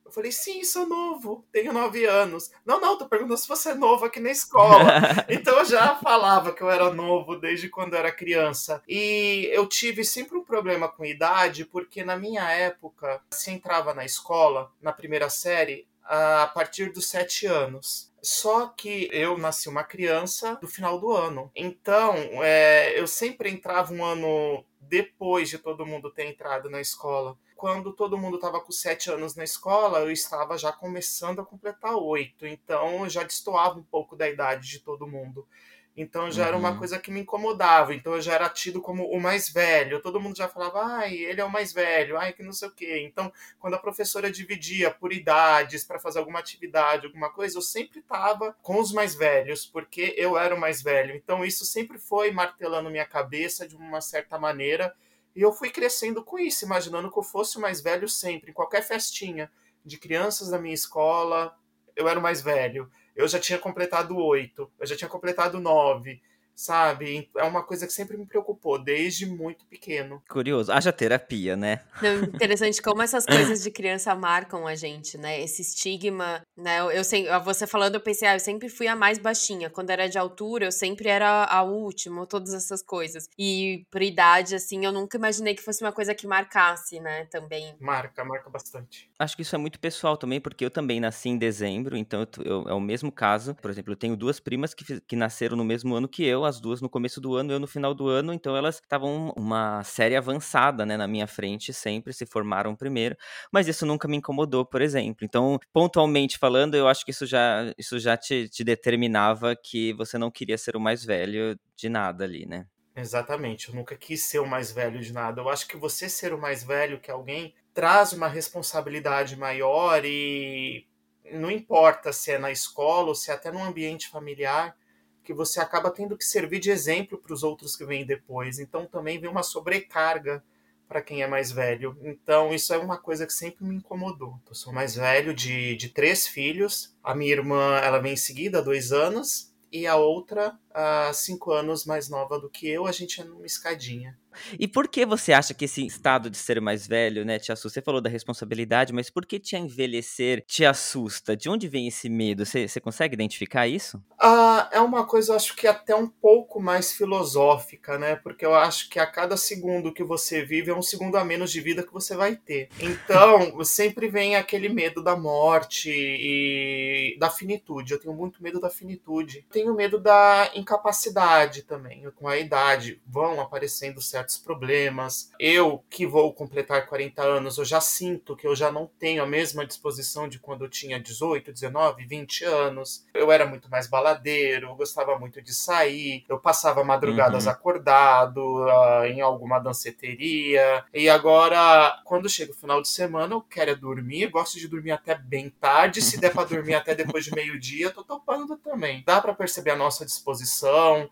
Eu 0.06 0.10
falei, 0.10 0.32
sim, 0.32 0.64
sou 0.64 0.86
novo, 0.86 1.44
tenho 1.52 1.72
nove 1.72 2.04
anos. 2.06 2.50
Não, 2.66 2.80
não, 2.80 2.98
tô 2.98 3.06
perguntando 3.06 3.38
se 3.38 3.46
você 3.46 3.70
é 3.70 3.74
novo 3.74 4.06
aqui 4.06 4.18
na 4.18 4.30
escola. 4.30 4.84
então 5.28 5.58
eu 5.58 5.64
já 5.64 5.96
falava 5.96 6.52
que 6.52 6.62
eu 6.62 6.70
era 6.70 6.92
novo 6.92 7.36
desde 7.36 7.68
quando 7.68 7.92
eu 7.92 7.98
era 7.98 8.10
criança. 8.10 8.82
E 8.88 9.48
eu 9.52 9.66
tive 9.66 10.04
sempre 10.04 10.36
um 10.36 10.44
problema 10.44 10.88
com 10.88 11.04
idade, 11.04 11.64
porque 11.64 12.02
na 12.02 12.16
minha 12.16 12.50
época, 12.50 13.22
se 13.30 13.50
entrava 13.50 13.94
na 13.94 14.04
escola, 14.04 14.70
na 14.80 14.92
primeira 14.92 15.30
série, 15.30 15.86
a 16.04 16.46
partir 16.54 16.92
dos 16.92 17.08
sete 17.08 17.46
anos. 17.46 18.12
Só 18.22 18.68
que 18.68 19.08
eu 19.12 19.36
nasci 19.36 19.68
uma 19.68 19.82
criança 19.82 20.54
do 20.56 20.68
final 20.68 21.00
do 21.00 21.10
ano. 21.10 21.50
Então, 21.56 22.14
é, 22.42 22.98
eu 22.98 23.06
sempre 23.06 23.50
entrava 23.50 23.92
um 23.92 24.04
ano 24.04 24.64
depois 24.80 25.48
de 25.48 25.58
todo 25.58 25.86
mundo 25.86 26.10
ter 26.10 26.26
entrado 26.26 26.70
na 26.70 26.80
escola. 26.80 27.36
Quando 27.56 27.92
todo 27.92 28.18
mundo 28.18 28.36
estava 28.36 28.60
com 28.60 28.70
sete 28.70 29.10
anos 29.10 29.34
na 29.34 29.44
escola, 29.44 30.00
eu 30.00 30.10
estava 30.10 30.56
já 30.56 30.72
começando 30.72 31.40
a 31.40 31.44
completar 31.44 31.94
oito. 31.96 32.46
Então, 32.46 33.04
eu 33.04 33.08
já 33.08 33.22
destoava 33.22 33.78
um 33.78 33.84
pouco 33.84 34.14
da 34.14 34.28
idade 34.28 34.68
de 34.68 34.80
todo 34.80 35.06
mundo. 35.06 35.46
Então 35.94 36.30
já 36.30 36.42
uhum. 36.42 36.48
era 36.48 36.56
uma 36.56 36.70
uhum. 36.70 36.78
coisa 36.78 36.98
que 36.98 37.10
me 37.10 37.20
incomodava. 37.20 37.94
Então 37.94 38.14
eu 38.14 38.20
já 38.20 38.32
era 38.32 38.48
tido 38.48 38.80
como 38.80 39.04
o 39.04 39.20
mais 39.20 39.50
velho. 39.50 40.00
Todo 40.00 40.20
mundo 40.20 40.36
já 40.36 40.48
falava, 40.48 40.82
ai, 40.82 41.14
ele 41.14 41.40
é 41.40 41.44
o 41.44 41.50
mais 41.50 41.72
velho, 41.72 42.16
ai, 42.16 42.32
que 42.32 42.42
não 42.42 42.52
sei 42.52 42.68
o 42.68 42.72
quê. 42.72 43.02
Então, 43.04 43.30
quando 43.58 43.74
a 43.74 43.78
professora 43.78 44.30
dividia 44.30 44.90
por 44.90 45.12
idades 45.12 45.84
para 45.84 45.98
fazer 45.98 46.18
alguma 46.18 46.38
atividade, 46.38 47.06
alguma 47.06 47.30
coisa, 47.30 47.58
eu 47.58 47.62
sempre 47.62 48.00
estava 48.00 48.56
com 48.62 48.80
os 48.80 48.92
mais 48.92 49.14
velhos, 49.14 49.66
porque 49.66 50.14
eu 50.16 50.38
era 50.38 50.54
o 50.54 50.60
mais 50.60 50.82
velho. 50.82 51.14
Então 51.14 51.44
isso 51.44 51.64
sempre 51.66 51.98
foi 51.98 52.30
martelando 52.30 52.90
minha 52.90 53.06
cabeça 53.06 53.68
de 53.68 53.76
uma 53.76 54.00
certa 54.00 54.38
maneira. 54.38 54.94
E 55.36 55.42
eu 55.42 55.52
fui 55.52 55.70
crescendo 55.70 56.24
com 56.24 56.38
isso, 56.38 56.64
imaginando 56.64 57.10
que 57.10 57.18
eu 57.18 57.22
fosse 57.22 57.58
o 57.58 57.60
mais 57.60 57.80
velho 57.82 58.08
sempre, 58.08 58.50
em 58.50 58.54
qualquer 58.54 58.82
festinha 58.82 59.50
de 59.84 59.98
crianças 59.98 60.48
da 60.48 60.58
minha 60.58 60.74
escola, 60.74 61.56
eu 61.96 62.08
era 62.08 62.18
o 62.18 62.22
mais 62.22 62.40
velho 62.40 62.90
eu 63.14 63.28
já 63.28 63.38
tinha 63.38 63.58
completado 63.58 64.16
oito, 64.16 64.70
eu 64.78 64.86
já 64.86 64.96
tinha 64.96 65.08
completado 65.08 65.60
nove 65.60 66.20
sabe? 66.54 67.30
É 67.36 67.44
uma 67.44 67.62
coisa 67.62 67.86
que 67.86 67.92
sempre 67.92 68.16
me 68.16 68.26
preocupou, 68.26 68.78
desde 68.78 69.26
muito 69.26 69.64
pequeno. 69.66 70.22
Curioso. 70.28 70.72
Haja 70.72 70.92
terapia, 70.92 71.56
né? 71.56 71.80
Não, 72.00 72.24
interessante 72.24 72.80
como 72.80 73.02
essas 73.02 73.26
coisas 73.26 73.62
de 73.62 73.70
criança 73.70 74.14
marcam 74.14 74.66
a 74.66 74.74
gente, 74.74 75.18
né? 75.18 75.40
Esse 75.40 75.62
estigma, 75.62 76.42
né? 76.56 76.80
Eu, 76.80 76.90
eu 76.90 77.04
sei, 77.04 77.26
você 77.40 77.66
falando, 77.66 77.94
eu 77.94 78.00
pensei, 78.00 78.28
ah, 78.28 78.36
eu 78.36 78.40
sempre 78.40 78.68
fui 78.68 78.86
a 78.86 78.96
mais 78.96 79.18
baixinha. 79.18 79.70
Quando 79.70 79.90
era 79.90 80.08
de 80.08 80.18
altura, 80.18 80.66
eu 80.66 80.72
sempre 80.72 81.08
era 81.08 81.44
a 81.44 81.62
última, 81.62 82.26
todas 82.26 82.54
essas 82.54 82.82
coisas. 82.82 83.28
E 83.38 83.86
por 83.90 84.02
idade, 84.02 84.54
assim, 84.54 84.84
eu 84.84 84.92
nunca 84.92 85.16
imaginei 85.16 85.54
que 85.54 85.62
fosse 85.62 85.82
uma 85.82 85.92
coisa 85.92 86.14
que 86.14 86.26
marcasse, 86.26 87.00
né? 87.00 87.26
Também. 87.26 87.74
Marca, 87.80 88.24
marca 88.24 88.48
bastante. 88.50 89.10
Acho 89.18 89.36
que 89.36 89.42
isso 89.42 89.54
é 89.54 89.58
muito 89.58 89.78
pessoal 89.78 90.16
também, 90.16 90.40
porque 90.40 90.64
eu 90.64 90.70
também 90.70 91.00
nasci 91.00 91.28
em 91.28 91.38
dezembro, 91.38 91.96
então 91.96 92.20
eu, 92.20 92.44
eu, 92.44 92.68
é 92.68 92.74
o 92.74 92.80
mesmo 92.80 93.10
caso. 93.10 93.54
Por 93.54 93.70
exemplo, 93.70 93.92
eu 93.92 93.96
tenho 93.96 94.16
duas 94.16 94.38
primas 94.38 94.74
que, 94.74 95.00
que 95.00 95.16
nasceram 95.16 95.56
no 95.56 95.64
mesmo 95.64 95.94
ano 95.94 96.08
que 96.08 96.24
eu, 96.24 96.41
as 96.44 96.60
duas 96.60 96.80
no 96.80 96.88
começo 96.88 97.20
do 97.20 97.34
ano, 97.34 97.52
eu 97.52 97.60
no 97.60 97.66
final 97.66 97.94
do 97.94 98.08
ano, 98.08 98.32
então 98.32 98.56
elas 98.56 98.76
estavam 98.76 99.32
uma 99.36 99.82
série 99.84 100.16
avançada, 100.16 100.84
né, 100.86 100.96
na 100.96 101.06
minha 101.06 101.26
frente, 101.26 101.72
sempre 101.72 102.12
se 102.12 102.26
formaram 102.26 102.74
primeiro, 102.74 103.16
mas 103.50 103.68
isso 103.68 103.86
nunca 103.86 104.08
me 104.08 104.16
incomodou, 104.16 104.64
por 104.64 104.82
exemplo. 104.82 105.24
Então, 105.24 105.58
pontualmente 105.72 106.38
falando, 106.38 106.74
eu 106.74 106.88
acho 106.88 107.04
que 107.04 107.10
isso 107.10 107.26
já, 107.26 107.72
isso 107.78 107.98
já 107.98 108.16
te, 108.16 108.48
te 108.48 108.64
determinava 108.64 109.54
que 109.56 109.92
você 109.94 110.18
não 110.18 110.30
queria 110.30 110.58
ser 110.58 110.76
o 110.76 110.80
mais 110.80 111.04
velho 111.04 111.58
de 111.76 111.88
nada 111.88 112.24
ali, 112.24 112.46
né? 112.46 112.66
Exatamente, 112.94 113.70
eu 113.70 113.74
nunca 113.74 113.96
quis 113.96 114.22
ser 114.22 114.38
o 114.38 114.46
mais 114.46 114.70
velho 114.70 115.00
de 115.00 115.12
nada. 115.12 115.40
Eu 115.40 115.48
acho 115.48 115.66
que 115.66 115.76
você 115.76 116.08
ser 116.08 116.34
o 116.34 116.38
mais 116.38 116.62
velho 116.62 117.00
que 117.00 117.10
alguém 117.10 117.54
traz 117.72 118.12
uma 118.12 118.28
responsabilidade 118.28 119.34
maior 119.34 120.04
e 120.04 120.86
não 121.32 121.50
importa 121.50 122.12
se 122.12 122.32
é 122.32 122.38
na 122.38 122.50
escola 122.50 123.08
ou 123.08 123.14
se 123.14 123.30
é 123.30 123.34
até 123.34 123.50
no 123.50 123.62
ambiente 123.62 124.08
familiar, 124.08 124.76
que 125.22 125.32
você 125.32 125.60
acaba 125.60 125.90
tendo 125.90 126.16
que 126.16 126.24
servir 126.24 126.58
de 126.58 126.70
exemplo 126.70 127.18
para 127.18 127.32
os 127.32 127.42
outros 127.42 127.76
que 127.76 127.84
vêm 127.84 128.04
depois. 128.04 128.58
Então 128.58 128.86
também 128.86 129.18
vem 129.20 129.30
uma 129.30 129.42
sobrecarga 129.42 130.42
para 130.88 131.00
quem 131.00 131.22
é 131.22 131.26
mais 131.26 131.50
velho. 131.50 131.96
Então 132.02 132.52
isso 132.52 132.74
é 132.74 132.78
uma 132.78 132.98
coisa 132.98 133.26
que 133.26 133.32
sempre 133.32 133.64
me 133.64 133.76
incomodou. 133.76 134.38
Eu 134.48 134.54
sou 134.54 134.72
mais 134.72 134.94
velho 134.94 135.32
de, 135.32 135.74
de 135.76 135.88
três 135.88 136.26
filhos. 136.26 136.94
A 137.02 137.14
minha 137.14 137.32
irmã 137.32 137.76
ela 137.78 137.98
vem 137.98 138.12
em 138.12 138.16
seguida, 138.16 138.62
dois 138.62 138.92
anos, 138.92 139.52
e 139.70 139.86
a 139.86 139.96
outra, 139.96 140.58
há 140.70 141.10
cinco 141.14 141.50
anos 141.50 141.86
mais 141.86 142.08
nova 142.08 142.38
do 142.38 142.50
que 142.50 142.68
eu. 142.68 142.86
A 142.86 142.92
gente 142.92 143.20
é 143.20 143.24
numa 143.24 143.46
escadinha. 143.46 144.18
E 144.58 144.66
por 144.66 144.88
que 144.88 145.04
você 145.04 145.32
acha 145.32 145.54
que 145.54 145.64
esse 145.64 145.86
estado 145.86 146.30
de 146.30 146.36
ser 146.36 146.60
mais 146.60 146.86
velho, 146.86 147.24
né, 147.24 147.38
te 147.38 147.52
assusta? 147.52 147.80
Você 147.80 147.82
falou 147.82 148.00
da 148.00 148.10
responsabilidade, 148.10 148.92
mas 148.92 149.10
por 149.10 149.26
que 149.26 149.38
te 149.38 149.56
envelhecer 149.56 150.44
te 150.46 150.64
assusta? 150.64 151.36
De 151.36 151.48
onde 151.48 151.68
vem 151.68 151.88
esse 151.88 152.08
medo? 152.08 152.44
Você, 152.44 152.68
você 152.68 152.80
consegue 152.80 153.14
identificar 153.14 153.66
isso? 153.66 154.02
Ah, 154.18 154.68
é 154.72 154.80
uma 154.80 155.06
coisa, 155.06 155.32
eu 155.32 155.36
acho 155.36 155.56
que 155.56 155.66
até 155.66 155.94
um 155.94 156.08
pouco 156.08 156.60
mais 156.60 156.92
filosófica, 156.92 157.98
né? 157.98 158.16
Porque 158.16 158.44
eu 158.44 158.54
acho 158.54 158.88
que 158.88 158.98
a 158.98 159.06
cada 159.06 159.36
segundo 159.36 159.92
que 159.92 160.04
você 160.04 160.44
vive 160.44 160.70
é 160.70 160.74
um 160.74 160.82
segundo 160.82 161.16
a 161.16 161.24
menos 161.24 161.50
de 161.50 161.60
vida 161.60 161.82
que 161.82 161.92
você 161.92 162.14
vai 162.14 162.36
ter. 162.36 162.68
Então, 162.78 163.62
sempre 163.64 164.08
vem 164.08 164.36
aquele 164.36 164.68
medo 164.68 165.02
da 165.02 165.16
morte 165.16 165.90
e 165.90 167.16
da 167.18 167.30
finitude. 167.30 167.92
Eu 167.92 168.00
tenho 168.00 168.14
muito 168.14 168.42
medo 168.42 168.60
da 168.60 168.70
finitude. 168.70 169.46
Tenho 169.50 169.74
medo 169.74 169.98
da 169.98 170.50
incapacidade 170.54 171.62
também. 171.62 172.08
Com 172.14 172.28
a 172.28 172.38
idade 172.38 173.00
vão 173.06 173.40
aparecendo 173.40 174.00
certos 174.00 174.21
problemas. 174.38 175.30
Eu, 175.38 175.84
que 175.90 176.06
vou 176.06 176.32
completar 176.32 176.86
40 176.86 177.22
anos, 177.22 177.58
eu 177.58 177.64
já 177.64 177.80
sinto 177.80 178.36
que 178.36 178.46
eu 178.46 178.54
já 178.54 178.70
não 178.70 178.88
tenho 178.98 179.22
a 179.22 179.26
mesma 179.26 179.66
disposição 179.66 180.28
de 180.28 180.38
quando 180.38 180.64
eu 180.64 180.70
tinha 180.70 181.00
18, 181.00 181.52
19, 181.52 182.04
20 182.04 182.44
anos. 182.44 183.04
Eu 183.12 183.32
era 183.32 183.46
muito 183.46 183.70
mais 183.70 183.86
baladeiro, 183.86 184.68
eu 184.68 184.74
gostava 184.76 185.18
muito 185.18 185.42
de 185.42 185.52
sair, 185.52 186.24
eu 186.28 186.38
passava 186.38 186.84
madrugadas 186.84 187.46
uhum. 187.46 187.52
acordado 187.52 188.64
uh, 188.64 189.04
em 189.06 189.20
alguma 189.20 189.58
danceteria. 189.58 190.84
E 190.94 191.08
agora, 191.08 192.00
quando 192.04 192.28
chega 192.28 192.52
o 192.52 192.56
final 192.56 192.80
de 192.80 192.88
semana, 192.88 193.34
eu 193.34 193.40
quero 193.40 193.72
é 193.72 193.74
dormir, 193.74 194.28
gosto 194.28 194.58
de 194.58 194.68
dormir 194.68 194.92
até 194.92 195.14
bem 195.14 195.50
tarde. 195.50 196.02
Se 196.02 196.20
der 196.20 196.32
para 196.32 196.48
dormir 196.48 196.74
até 196.76 196.94
depois 196.94 197.24
de 197.24 197.32
meio-dia, 197.32 197.90
tô 197.90 198.04
topando 198.04 198.56
também. 198.56 199.02
Dá 199.06 199.20
para 199.20 199.34
perceber 199.34 199.70
a 199.70 199.76
nossa 199.76 200.04
disposição, 200.04 201.08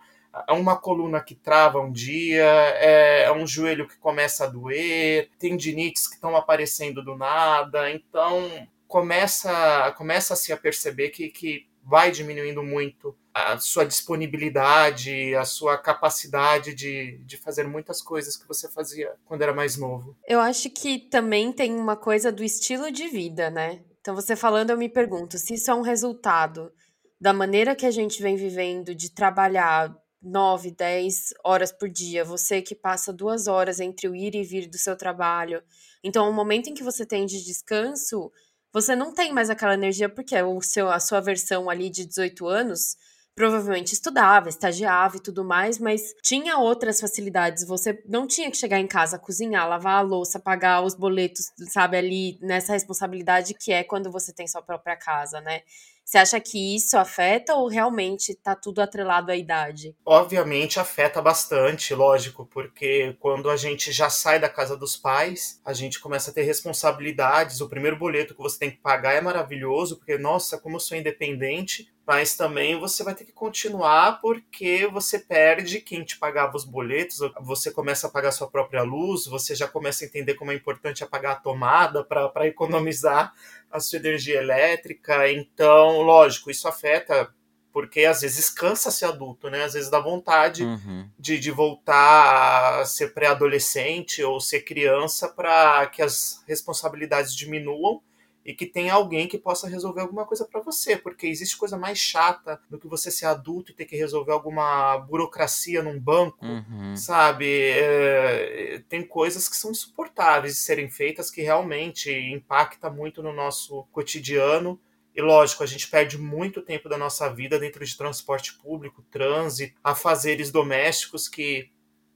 é 0.47 0.53
uma 0.53 0.77
coluna 0.77 1.21
que 1.21 1.35
trava 1.35 1.81
um 1.81 1.91
dia, 1.91 2.45
é, 2.45 3.25
é 3.25 3.33
um 3.33 3.47
joelho 3.47 3.89
que 3.89 3.99
começa 3.99 4.45
a 4.45 4.49
doer, 4.49 5.31
tendinites 5.39 6.07
que 6.07 6.15
estão 6.15 6.37
aparecendo 6.37 7.03
do 7.03 7.17
nada, 7.17 7.91
então 7.91 8.49
começa, 8.87 9.93
começa 9.97 10.35
a 10.35 10.37
se 10.37 10.53
a 10.53 10.57
perceber 10.57 11.11
que, 11.11 11.29
que 11.29 11.69
vai 11.83 12.11
diminuindo 12.11 12.63
muito 12.63 13.17
a 13.33 13.59
sua 13.59 13.85
disponibilidade, 13.85 15.35
a 15.35 15.45
sua 15.45 15.79
capacidade 15.79 16.75
de, 16.75 17.19
de 17.25 17.37
fazer 17.37 17.67
muitas 17.67 18.03
coisas 18.03 18.37
que 18.37 18.47
você 18.47 18.69
fazia 18.69 19.13
quando 19.25 19.43
era 19.43 19.55
mais 19.55 19.77
novo. 19.77 20.17
Eu 20.27 20.41
acho 20.41 20.69
que 20.71 20.99
também 20.99 21.53
tem 21.53 21.75
uma 21.75 21.97
coisa 21.97 22.31
do 22.31 22.45
estilo 22.45 22.91
de 22.91 23.09
vida, 23.09 23.51
né? 23.51 23.81
Então, 24.01 24.15
você 24.15 24.35
falando, 24.35 24.71
eu 24.71 24.79
me 24.79 24.89
pergunto 24.89 25.39
se 25.39 25.55
isso 25.55 25.71
é 25.71 25.75
um 25.75 25.83
resultado 25.83 26.73
da 27.21 27.33
maneira 27.33 27.77
que 27.77 27.85
a 27.85 27.91
gente 27.91 28.23
vem 28.23 28.35
vivendo 28.35 28.95
de 28.95 29.11
trabalhar 29.11 29.95
9, 30.23 30.71
10 30.71 31.35
horas 31.45 31.73
por 31.73 31.89
dia, 31.89 32.25
você 32.25 32.61
que 32.61 32.75
passa 32.75 33.13
duas 33.13 33.47
horas 33.47 33.81
entre 33.81 34.09
o 34.09 34.15
ir 34.15 34.35
e 34.35 34.43
vir 34.43 34.69
do 34.69 34.79
seu 34.79 34.97
trabalho. 34.97 35.63
Então, 36.03 36.29
o 36.29 36.33
momento 36.33 36.69
em 36.69 36.75
que 36.75 36.83
você 36.83 37.07
tem 37.07 37.27
de 37.27 37.45
descanso, 37.45 38.31
você 38.73 38.95
não 38.95 39.13
tem 39.13 39.33
mais 39.33 39.51
aquela 39.51 39.75
energia, 39.75 40.09
porque 40.09 40.41
o 40.43 40.61
seu, 40.61 40.91
a 40.91 41.01
sua 41.01 41.21
versão 41.21 41.69
ali 41.69 41.91
de 41.91 42.05
18 42.05 42.47
anos 42.47 42.97
provavelmente 43.35 43.95
estudava, 43.95 44.49
estagiava 44.49 45.17
e 45.17 45.21
tudo 45.21 45.45
mais, 45.45 45.79
mas 45.79 46.15
tinha 46.23 46.59
outras 46.59 47.01
facilidades. 47.01 47.65
Você 47.65 48.03
não 48.07 48.27
tinha 48.27 48.51
que 48.51 48.57
chegar 48.57 48.79
em 48.79 48.87
casa, 48.87 49.19
cozinhar, 49.19 49.69
lavar 49.69 49.99
a 49.99 50.03
louça, 50.03 50.39
pagar 50.39 50.83
os 50.83 50.95
boletos, 50.95 51.47
sabe, 51.69 51.97
ali 51.97 52.39
nessa 52.43 52.75
responsabilidade 52.75 53.55
que 53.55 53.73
é 53.73 53.83
quando 53.83 54.11
você 54.11 54.33
tem 54.33 54.47
sua 54.47 54.61
própria 54.61 54.97
casa, 54.97 55.41
né? 55.41 55.63
Você 56.11 56.19
acha 56.19 56.41
que 56.41 56.75
isso 56.75 56.99
afeta 56.99 57.55
ou 57.55 57.69
realmente 57.69 58.33
está 58.33 58.57
tudo 58.57 58.81
atrelado 58.81 59.31
à 59.31 59.37
idade? 59.37 59.95
Obviamente 60.05 60.81
afeta 60.81 61.23
bastante, 61.23 61.95
lógico, 61.95 62.45
porque 62.47 63.17
quando 63.21 63.49
a 63.49 63.57
gente 63.57 63.93
já 63.93 64.11
sai 64.11 64.41
da 64.41 64.49
casa 64.49 64.77
dos 64.77 64.97
pais, 64.97 65.61
a 65.65 65.73
gente 65.73 66.01
começa 66.01 66.33
a 66.33 66.35
ter 66.35 66.43
responsabilidades. 66.43 67.61
O 67.61 67.69
primeiro 67.69 67.97
boleto 67.97 68.35
que 68.35 68.43
você 68.43 68.59
tem 68.59 68.73
que 68.73 68.79
pagar 68.79 69.15
é 69.15 69.21
maravilhoso, 69.21 69.99
porque, 69.99 70.19
nossa, 70.19 70.59
como 70.59 70.75
eu 70.75 70.81
sou 70.81 70.99
independente, 70.99 71.89
mas 72.05 72.37
também 72.37 72.77
você 72.77 73.05
vai 73.05 73.15
ter 73.15 73.25
que 73.25 73.31
continuar 73.31 74.21
porque 74.21 74.89
você 74.89 75.17
perde 75.17 75.81
quem 75.81 76.03
te 76.03 76.19
pagava 76.19 76.57
os 76.57 76.65
boletos, 76.65 77.19
você 77.41 77.71
começa 77.71 78.09
a 78.09 78.11
pagar 78.11 78.33
sua 78.33 78.51
própria 78.51 78.83
luz, 78.83 79.27
você 79.27 79.55
já 79.55 79.69
começa 79.69 80.05
a 80.05 80.09
entender 80.09 80.35
como 80.35 80.51
é 80.51 80.57
importante 80.57 81.05
apagar 81.05 81.35
a 81.35 81.41
tomada 81.41 82.03
para 82.03 82.49
economizar 82.49 83.33
a 83.71 83.81
sua 83.81 83.99
energia 83.99 84.39
elétrica. 84.39 85.31
Então, 85.31 86.03
lógico, 86.03 86.51
isso 86.51 86.67
afeta 86.67 87.33
porque 87.73 88.05
às 88.05 88.23
vezes 88.23 88.51
cansa 88.51 88.91
ser 88.91 89.05
adulto, 89.07 89.49
né? 89.49 89.63
Às 89.63 89.75
vezes 89.75 89.91
dá 89.91 90.01
vontade 90.01 90.65
uhum. 90.65 91.09
de, 91.19 91.39
de 91.39 91.51
voltar 91.51 92.81
a 92.81 92.85
ser 92.85 93.15
pré-adolescente 93.15 94.23
ou 94.23 94.41
ser 94.41 94.63
criança 94.63 95.29
para 95.29 95.87
que 95.87 96.03
as 96.03 96.43
responsabilidades 96.49 97.35
diminuam 97.35 98.03
e 98.45 98.55
que 98.55 98.67
tenha 98.67 98.95
alguém 98.95 99.29
que 99.29 99.39
possa 99.39 99.69
resolver 99.69 100.01
alguma 100.01 100.25
coisa 100.25 100.45
para 100.45 100.61
você, 100.61 100.97
porque 100.97 101.27
existe 101.27 101.57
coisa 101.57 101.77
mais 101.77 101.99
chata 101.99 102.61
do 102.71 102.79
que 102.79 102.89
você 102.89 103.11
ser 103.11 103.27
adulto 103.27 103.71
e 103.71 103.75
ter 103.75 103.85
que 103.85 103.97
resolver 103.97 104.33
alguma 104.33 104.99
burocracia 104.99 105.83
num 105.83 106.01
banco, 106.01 106.45
uhum. 106.45 106.97
sabe? 106.97 107.47
É, 107.47 108.83
tem 108.89 109.07
coisas 109.07 109.49
que 109.49 109.57
são 109.57 109.71
insuportáveis 109.71 110.55
de 110.55 110.61
serem 110.61 110.89
feitas 110.89 111.31
que 111.31 111.43
realmente 111.43 112.11
impacta 112.11 112.91
muito 112.91 113.23
no 113.23 113.33
nosso 113.33 113.85
cotidiano. 113.93 114.81
E 115.15 115.21
lógico, 115.21 115.63
a 115.63 115.67
gente 115.67 115.89
perde 115.89 116.17
muito 116.17 116.63
tempo 116.63 116.89
da 116.89 116.97
nossa 116.97 117.29
vida 117.29 117.59
dentro 117.59 117.85
de 117.85 117.97
transporte 117.97 118.55
público, 118.59 119.05
trânsito, 119.11 119.79
afazeres 119.83 120.51
domésticos 120.51 121.29
que 121.29 121.71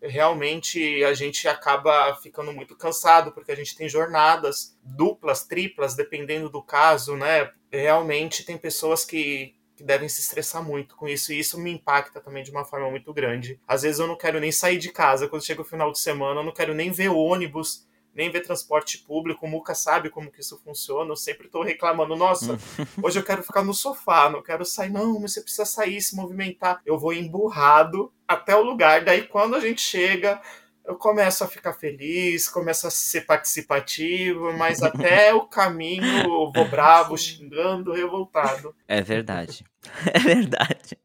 realmente 0.09 1.03
a 1.05 1.15
gente 1.15 1.49
acaba 1.49 2.15
ficando 2.17 2.53
muito 2.53 2.77
cansado, 2.77 3.33
porque 3.33 3.53
a 3.53 3.57
gente 3.57 3.77
tem 3.77 3.89
jornadas 3.89 4.77
duplas, 4.83 5.45
triplas, 5.47 5.95
dependendo 5.95 6.49
do 6.49 6.63
caso, 6.63 7.17
né? 7.17 7.51
Realmente 7.71 8.45
tem 8.45 8.57
pessoas 8.57 9.05
que, 9.05 9.55
que 9.77 9.83
devem 9.83 10.09
se 10.09 10.21
estressar 10.21 10.63
muito 10.63 10.97
com 10.97 11.09
isso, 11.09 11.33
e 11.33 11.39
isso 11.39 11.59
me 11.59 11.73
impacta 11.73 12.21
também 12.21 12.43
de 12.43 12.51
uma 12.51 12.65
forma 12.65 12.91
muito 12.91 13.13
grande. 13.13 13.59
Às 13.67 13.83
vezes 13.83 13.99
eu 13.99 14.07
não 14.07 14.17
quero 14.17 14.39
nem 14.39 14.53
sair 14.53 14.79
de 14.79 14.91
casa, 14.91 15.29
quando 15.29 15.45
chega 15.45 15.63
o 15.63 15.65
final 15.65 15.91
de 15.91 15.99
semana, 15.99 16.41
eu 16.41 16.45
não 16.45 16.53
quero 16.53 16.75
nem 16.75 16.91
ver 16.91 17.09
ônibus 17.09 17.87
nem 18.15 18.31
ver 18.31 18.41
transporte 18.41 18.99
público. 18.99 19.45
O 19.45 19.49
Muca 19.49 19.75
sabe 19.75 20.11
como 20.11 20.31
que 20.31 20.41
isso 20.41 20.61
funciona. 20.63 21.11
Eu 21.11 21.17
sempre 21.17 21.47
estou 21.47 21.63
reclamando, 21.63 22.17
nossa, 22.17 22.59
hoje 23.03 23.19
eu 23.19 23.25
quero 23.25 23.43
ficar 23.43 23.63
no 23.65 23.75
sofá, 23.75 24.31
não 24.31 24.43
quero 24.43 24.65
sair. 24.65 24.91
Não, 24.91 25.21
mas 25.21 25.33
você 25.33 25.41
precisa 25.41 25.65
sair, 25.65 26.01
se 26.01 26.15
movimentar. 26.17 26.81
Eu 26.85 26.99
vou 26.99 27.13
emburrado 27.13 28.13
até 28.27 28.55
o 28.55 28.63
lugar. 28.63 29.05
Daí 29.05 29.27
quando 29.27 29.57
a 29.57 29.61
gente 29.61 29.81
chega, 29.81 30.41
eu 30.85 30.97
começo 30.97 31.43
a 31.43 31.49
ficar 31.49 31.73
feliz, 31.73 32.49
começo 32.49 32.87
a 32.87 32.91
ser 32.91 33.23
participativo, 33.23 34.53
mas 34.53 34.83
até 34.83 35.33
o 35.35 35.47
caminho 35.47 36.25
eu 36.25 36.53
vou 36.53 36.69
bravo, 36.69 37.17
xingando, 37.17 37.93
revoltado. 37.93 38.75
É 38.87 39.01
verdade. 39.01 39.65
É 40.15 40.19
verdade. 40.19 40.97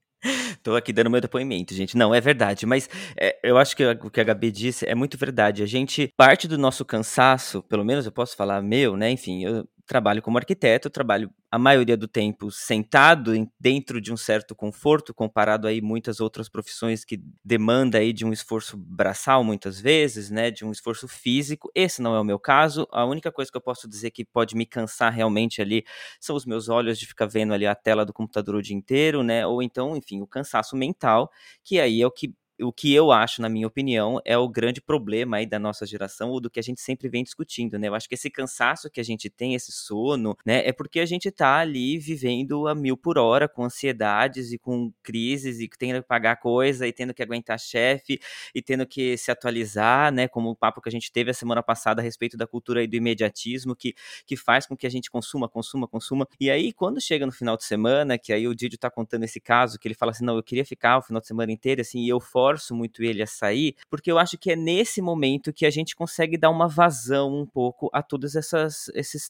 Tô 0.63 0.75
aqui 0.75 0.91
dando 0.91 1.09
meu 1.09 1.21
depoimento, 1.21 1.73
gente. 1.73 1.97
Não, 1.97 2.13
é 2.13 2.19
verdade, 2.21 2.65
mas 2.65 2.89
é, 3.17 3.37
eu 3.43 3.57
acho 3.57 3.75
que 3.75 3.85
o 3.85 4.09
que 4.09 4.19
a 4.19 4.23
Gabi 4.23 4.51
disse 4.51 4.85
é 4.87 4.93
muito 4.95 5.17
verdade. 5.17 5.63
A 5.63 5.65
gente, 5.65 6.13
parte 6.17 6.47
do 6.47 6.57
nosso 6.57 6.83
cansaço, 6.85 7.63
pelo 7.63 7.85
menos 7.85 8.05
eu 8.05 8.11
posso 8.11 8.35
falar 8.35 8.61
meu, 8.61 8.97
né? 8.97 9.09
Enfim, 9.11 9.43
eu 9.43 9.67
trabalho 9.89 10.21
como 10.21 10.37
arquiteto, 10.37 10.89
trabalho 10.89 11.31
a 11.51 11.57
maioria 11.57 11.97
do 11.97 12.07
tempo 12.07 12.51
sentado 12.51 13.33
dentro 13.59 13.99
de 13.99 14.13
um 14.13 14.17
certo 14.17 14.55
conforto, 14.55 15.15
comparado 15.15 15.67
aí 15.67 15.81
muitas 15.81 16.19
outras 16.19 16.47
profissões 16.47 17.03
que 17.03 17.19
demanda 17.43 17.97
aí 17.97 18.13
de 18.13 18.23
um 18.23 18.31
esforço 18.31 18.77
braçal 18.77 19.43
muitas 19.43 19.81
vezes, 19.81 20.29
né, 20.29 20.51
de 20.51 20.63
um 20.63 20.71
esforço 20.71 21.07
físico. 21.07 21.71
Esse 21.73 22.03
não 22.03 22.15
é 22.15 22.19
o 22.19 22.23
meu 22.23 22.39
caso. 22.39 22.87
A 22.91 23.03
única 23.03 23.31
coisa 23.31 23.51
que 23.51 23.57
eu 23.57 23.61
posso 23.61 23.89
dizer 23.89 24.11
que 24.11 24.23
pode 24.23 24.55
me 24.55 24.65
cansar 24.67 25.11
realmente 25.11 25.59
ali 25.61 25.83
são 26.21 26.35
os 26.35 26.45
meus 26.45 26.69
olhos 26.69 26.99
de 26.99 27.07
ficar 27.07 27.25
vendo 27.25 27.51
ali 27.53 27.65
a 27.65 27.73
tela 27.75 28.05
do 28.05 28.13
computador 28.13 28.55
o 28.55 28.61
dia 28.61 28.75
inteiro, 28.75 29.23
né, 29.23 29.45
ou 29.47 29.63
então, 29.63 29.97
enfim, 29.97 30.21
o 30.21 30.27
cansaço 30.27 30.75
mental, 30.77 31.31
que 31.63 31.79
aí 31.79 32.01
é 32.01 32.05
o 32.07 32.11
que 32.11 32.31
o 32.61 32.73
que 32.73 32.93
eu 32.93 33.11
acho, 33.11 33.41
na 33.41 33.47
minha 33.49 33.67
opinião, 33.67 34.19
é 34.25 34.37
o 34.37 34.47
grande 34.49 34.81
problema 34.81 35.37
aí 35.37 35.45
da 35.45 35.57
nossa 35.57 35.85
geração, 35.85 36.29
ou 36.29 36.41
do 36.41 36.49
que 36.49 36.59
a 36.59 36.63
gente 36.63 36.81
sempre 36.81 37.07
vem 37.07 37.23
discutindo, 37.23 37.79
né? 37.79 37.87
Eu 37.87 37.95
acho 37.95 38.07
que 38.09 38.15
esse 38.15 38.29
cansaço 38.29 38.89
que 38.89 38.99
a 38.99 39.03
gente 39.03 39.29
tem, 39.29 39.55
esse 39.55 39.71
sono, 39.71 40.35
né, 40.45 40.67
é 40.67 40.73
porque 40.73 40.99
a 40.99 41.05
gente 41.05 41.31
tá 41.31 41.57
ali 41.57 41.97
vivendo 41.97 42.67
a 42.67 42.75
mil 42.75 42.97
por 42.97 43.17
hora, 43.17 43.47
com 43.47 43.63
ansiedades 43.63 44.51
e 44.51 44.57
com 44.57 44.91
crises, 45.01 45.59
e 45.59 45.69
tendo 45.69 46.01
que 46.01 46.07
pagar 46.07 46.35
coisa, 46.37 46.85
e 46.85 46.91
tendo 46.91 47.13
que 47.13 47.23
aguentar 47.23 47.57
chefe, 47.59 48.19
e 48.53 48.61
tendo 48.61 48.85
que 48.85 49.17
se 49.17 49.31
atualizar, 49.31 50.11
né? 50.11 50.27
Como 50.27 50.49
o 50.49 50.55
papo 50.55 50.81
que 50.81 50.89
a 50.89 50.91
gente 50.91 51.11
teve 51.11 51.31
a 51.31 51.33
semana 51.33 51.63
passada 51.63 52.01
a 52.01 52.03
respeito 52.03 52.35
da 52.35 52.45
cultura 52.45 52.81
aí 52.81 52.87
do 52.87 52.95
imediatismo, 52.97 53.75
que, 53.75 53.93
que 54.25 54.35
faz 54.35 54.65
com 54.67 54.75
que 54.75 54.85
a 54.85 54.89
gente 54.91 55.09
consuma, 55.09 55.47
consuma, 55.47 55.87
consuma. 55.87 56.27
E 56.39 56.51
aí, 56.51 56.73
quando 56.73 56.99
chega 56.99 57.25
no 57.25 57.31
final 57.31 57.55
de 57.55 57.63
semana, 57.63 58.17
que 58.17 58.33
aí 58.33 58.47
o 58.47 58.53
Didio 58.55 58.77
tá 58.77 58.89
contando 58.91 59.23
esse 59.23 59.39
caso, 59.39 59.79
que 59.79 59.87
ele 59.87 59.95
fala 59.95 60.11
assim, 60.11 60.25
não, 60.25 60.35
eu 60.35 60.43
queria 60.43 60.65
ficar 60.65 60.97
o 60.97 61.01
final 61.01 61.21
de 61.21 61.27
semana 61.27 61.51
inteiro, 61.53 61.79
assim, 61.81 62.01
e 62.01 62.09
eu 62.09 62.19
fora 62.19 62.48
forço 62.49 62.73
muito 62.73 63.03
ele 63.03 63.21
a 63.21 63.27
sair, 63.27 63.75
porque 63.89 64.11
eu 64.11 64.17
acho 64.17 64.37
que 64.37 64.51
é 64.51 64.55
nesse 64.55 65.01
momento 65.01 65.53
que 65.53 65.65
a 65.65 65.69
gente 65.69 65.95
consegue 65.95 66.37
dar 66.37 66.49
uma 66.49 66.67
vazão 66.67 67.41
um 67.41 67.45
pouco 67.45 67.89
a 67.93 68.01
todos 68.01 68.35
essas, 68.35 68.89
esses 68.95 69.29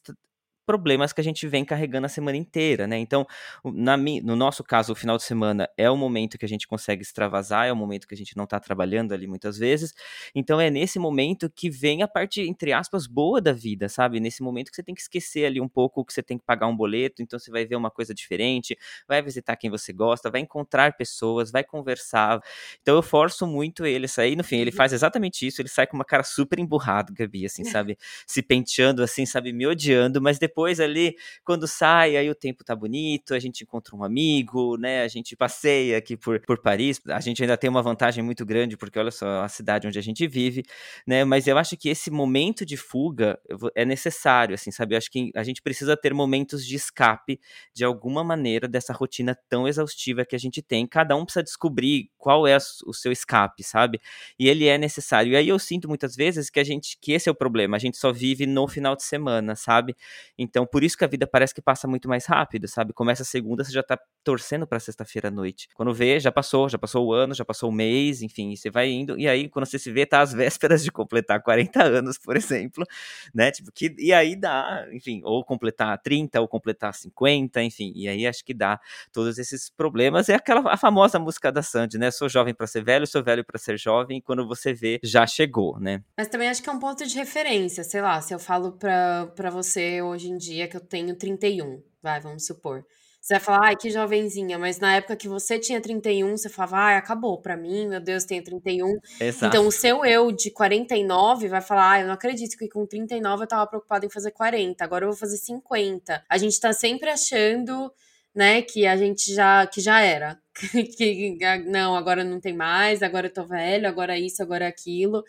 problemas 0.70 1.12
que 1.12 1.20
a 1.20 1.24
gente 1.24 1.48
vem 1.48 1.66
carregando 1.66 2.06
a 2.06 2.10
semana 2.10 2.38
inteira, 2.38 2.86
né? 2.86 3.00
Então, 3.00 3.26
na, 3.66 3.98
no 3.98 4.36
nosso 4.36 4.64
caso, 4.64 4.94
o 4.94 4.96
final 4.96 5.18
de 5.18 5.24
semana 5.24 5.68
é 5.76 5.90
o 5.90 5.98
momento 5.98 6.38
que 6.38 6.46
a 6.46 6.48
gente 6.48 6.68
consegue 6.68 7.02
extravasar, 7.02 7.66
é 7.66 7.74
o 7.74 7.76
momento 7.76 8.08
que 8.08 8.14
a 8.14 8.18
gente 8.18 8.38
não 8.38 8.44
está 8.44 8.60
trabalhando 8.60 9.12
ali 9.12 9.26
muitas 9.26 9.58
vezes. 9.58 9.96
Então, 10.36 10.62
é 10.62 10.70
nesse 10.70 11.00
momento 11.00 11.50
que 11.50 11.72
vem 11.72 12.04
a 12.04 12.08
parte, 12.08 12.42
entre 12.42 12.72
aspas, 12.72 13.08
boa 13.08 13.42
da 13.42 13.52
vida, 13.52 13.90
sabe? 13.90 14.20
Nesse 14.20 14.44
momento 14.44 14.70
que 14.70 14.76
você 14.76 14.84
tem 14.84 14.94
que 14.94 15.02
esquecer 15.02 15.44
ali 15.44 15.60
um 15.60 15.68
pouco 15.68 16.06
que 16.06 16.14
você 16.14 16.22
tem 16.22 16.38
que 16.38 16.46
pagar 16.46 16.68
um 16.68 16.76
boleto, 16.76 17.24
então 17.24 17.40
você 17.40 17.50
vai 17.50 17.66
ver 17.66 17.76
uma 17.76 17.90
coisa 17.90 18.14
diferente, 18.14 18.78
vai 19.08 19.24
visitar 19.24 19.56
quem 19.56 19.72
você 19.72 19.92
gosta, 19.92 20.30
vai 20.30 20.42
encontrar 20.42 20.96
pessoas, 20.96 21.50
vai 21.50 21.64
conversar. 21.64 22.40
Então, 22.84 22.94
eu 22.94 23.02
forço 23.02 23.48
muito 23.48 23.88
ele 23.88 24.06
a 24.06 24.08
sair. 24.08 24.36
No 24.36 24.44
fim, 24.44 24.58
ele 24.58 24.72
faz 24.72 24.94
exatamente 24.94 25.48
isso, 25.48 25.64
ele 25.64 25.70
sai 25.70 25.88
com 25.88 25.98
uma 25.98 26.06
cara 26.06 26.22
super 26.22 26.60
emburrado, 26.60 27.12
Gabi, 27.12 27.48
assim, 27.48 27.64
sabe? 27.64 27.98
Se 28.28 28.44
penteando, 28.44 29.02
assim, 29.02 29.26
sabe? 29.26 29.52
Me 29.52 29.66
odiando, 29.66 30.22
mas 30.22 30.38
depois 30.38 30.59
depois 30.60 30.80
ali, 30.82 31.16
quando 31.46 31.66
sai, 31.66 32.18
aí 32.18 32.30
o 32.30 32.36
tempo 32.36 32.66
tá 32.66 32.76
bonito, 32.76 33.34
a 33.34 33.40
gente 33.40 33.64
encontra 33.64 33.96
um 33.96 34.04
amigo, 34.04 34.76
né? 34.78 35.04
A 35.04 35.08
gente 35.08 35.34
passeia 35.34 35.98
aqui 35.98 36.18
por, 36.18 36.42
por 36.42 36.62
Paris. 36.62 37.00
A 37.08 37.22
gente 37.22 37.42
ainda 37.42 37.56
tem 37.56 37.70
uma 37.70 37.82
vantagem 37.82 38.22
muito 38.22 38.46
grande, 38.46 38.76
porque 38.76 39.00
olha 39.00 39.12
só 39.12 39.42
a 39.42 39.48
cidade 39.48 39.88
onde 39.88 39.98
a 39.98 40.02
gente 40.02 40.28
vive, 40.28 40.64
né? 41.08 41.24
Mas 41.24 41.48
eu 41.48 41.58
acho 41.58 41.78
que 41.78 41.88
esse 41.88 42.12
momento 42.12 42.66
de 42.66 42.76
fuga 42.76 43.40
é 43.74 43.86
necessário, 43.86 44.54
assim, 44.54 44.70
sabe? 44.70 44.96
Eu 44.96 44.98
acho 44.98 45.10
que 45.10 45.32
a 45.34 45.44
gente 45.44 45.62
precisa 45.62 45.96
ter 45.96 46.14
momentos 46.14 46.66
de 46.66 46.76
escape 46.76 47.40
de 47.74 47.86
alguma 47.86 48.22
maneira 48.22 48.68
dessa 48.68 48.92
rotina 48.92 49.38
tão 49.48 49.66
exaustiva 49.66 50.26
que 50.26 50.36
a 50.36 50.40
gente 50.40 50.62
tem. 50.62 50.86
Cada 50.86 51.16
um 51.16 51.24
precisa 51.24 51.44
descobrir 51.44 52.10
qual 52.18 52.46
é 52.46 52.58
o 52.86 52.94
seu 52.94 53.14
escape, 53.14 53.64
sabe? 53.64 54.02
E 54.38 54.50
ele 54.50 54.68
é 54.68 54.78
necessário. 54.78 55.32
E 55.32 55.36
aí 55.38 55.48
eu 55.48 55.58
sinto 55.58 55.88
muitas 55.88 56.18
vezes 56.18 56.50
que 56.50 56.60
a 56.60 56.66
gente 56.66 56.98
que 57.00 57.14
esse 57.14 57.30
é 57.30 57.32
o 57.32 57.36
problema, 57.36 57.78
a 57.78 57.80
gente 57.80 57.98
só 57.98 58.12
vive 58.12 58.46
no 58.46 58.68
final 58.68 58.96
de 58.96 59.04
semana, 59.04 59.56
sabe? 59.56 59.96
Então 60.38 60.49
por 60.72 60.84
isso 60.84 60.98
que 60.98 61.04
a 61.04 61.08
vida 61.08 61.28
parece 61.28 61.54
que 61.54 61.62
passa 61.62 61.88
muito 61.88 62.08
mais 62.08 62.26
rápido, 62.26 62.68
sabe? 62.68 62.94
Começa 62.94 63.24
a 63.24 63.26
segunda, 63.26 63.64
você 63.64 63.72
já 63.72 63.84
tá 63.84 64.00
torcendo 64.24 64.66
para 64.68 64.80
sexta-feira 64.80 65.30
à 65.30 65.32
noite. 65.32 65.68
Quando 65.76 65.94
vê, 65.94 66.20
já 66.20 66.32
passou, 66.32 66.70
já 66.70 66.78
passou 66.78 67.08
o 67.08 67.14
ano, 67.14 67.34
já 67.34 67.46
passou 67.46 67.70
o 67.70 67.74
mês, 67.74 68.22
enfim, 68.22 68.52
e 68.52 68.58
você 68.58 68.70
vai 68.70 68.90
indo 68.90 69.18
e 69.18 69.28
aí 69.28 69.50
quando 69.50 69.66
você 69.66 69.78
se 69.78 69.92
vê 69.92 70.06
tá 70.06 70.22
às 70.22 70.34
vésperas 70.34 70.84
de 70.84 70.92
completar 70.92 71.42
40 71.42 71.84
anos, 71.84 72.18
por 72.18 72.36
exemplo, 72.36 72.86
né? 73.34 73.52
Tipo, 73.52 73.72
que 73.72 73.96
e 73.98 74.14
aí 74.14 74.36
dá, 74.36 74.88
enfim, 74.92 75.22
ou 75.24 75.44
completar 75.44 75.98
30 76.02 76.40
ou 76.42 76.48
completar 76.48 76.94
50, 76.94 77.62
enfim, 77.64 77.92
e 77.96 78.08
aí 78.08 78.26
acho 78.26 78.44
que 78.44 78.54
dá 78.54 78.80
todos 79.12 79.38
esses 79.38 79.70
problemas. 79.70 80.30
É 80.30 80.36
aquela 80.36 80.72
a 80.72 80.78
famosa 80.78 81.20
música 81.20 81.52
da 81.52 81.62
Sandy, 81.62 81.98
né? 81.98 82.12
Sou 82.12 82.30
jovem 82.30 82.54
para 82.54 82.68
ser 82.68 82.84
velho, 82.84 83.06
sou 83.06 83.24
velho 83.24 83.44
para 83.44 83.58
ser 83.58 83.78
jovem, 83.78 84.18
e 84.18 84.22
quando 84.22 84.48
você 84.48 84.74
vê, 84.74 85.00
já 85.04 85.26
chegou, 85.26 85.80
né? 85.80 86.02
Mas 86.18 86.28
também 86.28 86.50
acho 86.50 86.62
que 86.62 86.70
é 86.70 86.74
um 86.74 86.80
ponto 86.80 87.06
de 87.06 87.16
referência, 87.16 87.84
sei 87.84 88.02
lá, 88.02 88.22
se 88.22 88.34
eu 88.34 88.40
falo 88.40 88.74
para 88.74 89.50
você 89.52 90.02
hoje 90.02 90.30
em 90.30 90.38
dia 90.40 90.68
que 90.68 90.78
eu 90.78 90.82
tenho 90.82 91.16
31, 91.16 91.84
vai, 92.02 92.20
vamos 92.20 92.46
supor. 92.48 92.84
Você 93.22 93.34
vai 93.34 93.42
falar, 93.42 93.68
ai, 93.68 93.76
que 93.76 93.90
jovenzinha, 93.90 94.58
mas 94.58 94.80
na 94.80 94.96
época 94.96 95.16
que 95.16 95.28
você 95.28 95.60
tinha 95.60 95.82
31, 95.82 96.38
você 96.38 96.48
falava, 96.48 96.78
ai, 96.78 96.96
acabou 96.96 97.42
pra 97.42 97.58
mim, 97.58 97.88
meu 97.88 98.00
Deus, 98.00 98.24
tenho 98.24 98.42
31. 98.42 98.98
Exato. 99.20 99.46
Então 99.46 99.68
o 99.68 99.72
seu 99.72 100.06
eu 100.06 100.32
de 100.32 100.50
49 100.52 101.50
vai 101.50 101.62
falar, 101.62 101.92
ai, 101.92 102.04
eu 102.04 102.08
não 102.08 102.14
acredito 102.14 102.58
que 102.58 102.70
com 102.70 102.86
39 102.86 103.44
eu 103.44 103.48
tava 103.48 103.68
preocupada 103.68 104.06
em 104.06 104.10
fazer 104.10 104.32
40, 104.32 104.84
agora 104.84 105.04
eu 105.04 105.10
vou 105.10 105.18
fazer 105.18 105.38
50. 105.38 106.24
A 106.30 106.38
gente 106.38 106.58
tá 106.60 106.72
sempre 106.72 107.10
achando, 107.10 107.92
né, 108.34 108.62
que 108.62 108.88
a 108.88 108.96
gente 108.96 109.34
já, 109.34 109.68
que 109.68 109.82
já 109.82 110.00
era. 110.00 110.40
que 110.98 111.38
não, 111.68 111.96
agora 111.96 112.24
não 112.24 112.40
tem 112.40 112.54
mais, 112.54 113.04
agora 113.04 113.28
eu 113.28 113.34
tô 113.34 113.46
velho, 113.46 113.88
agora 113.88 114.18
isso, 114.18 114.42
agora 114.42 114.66
aquilo. 114.66 115.24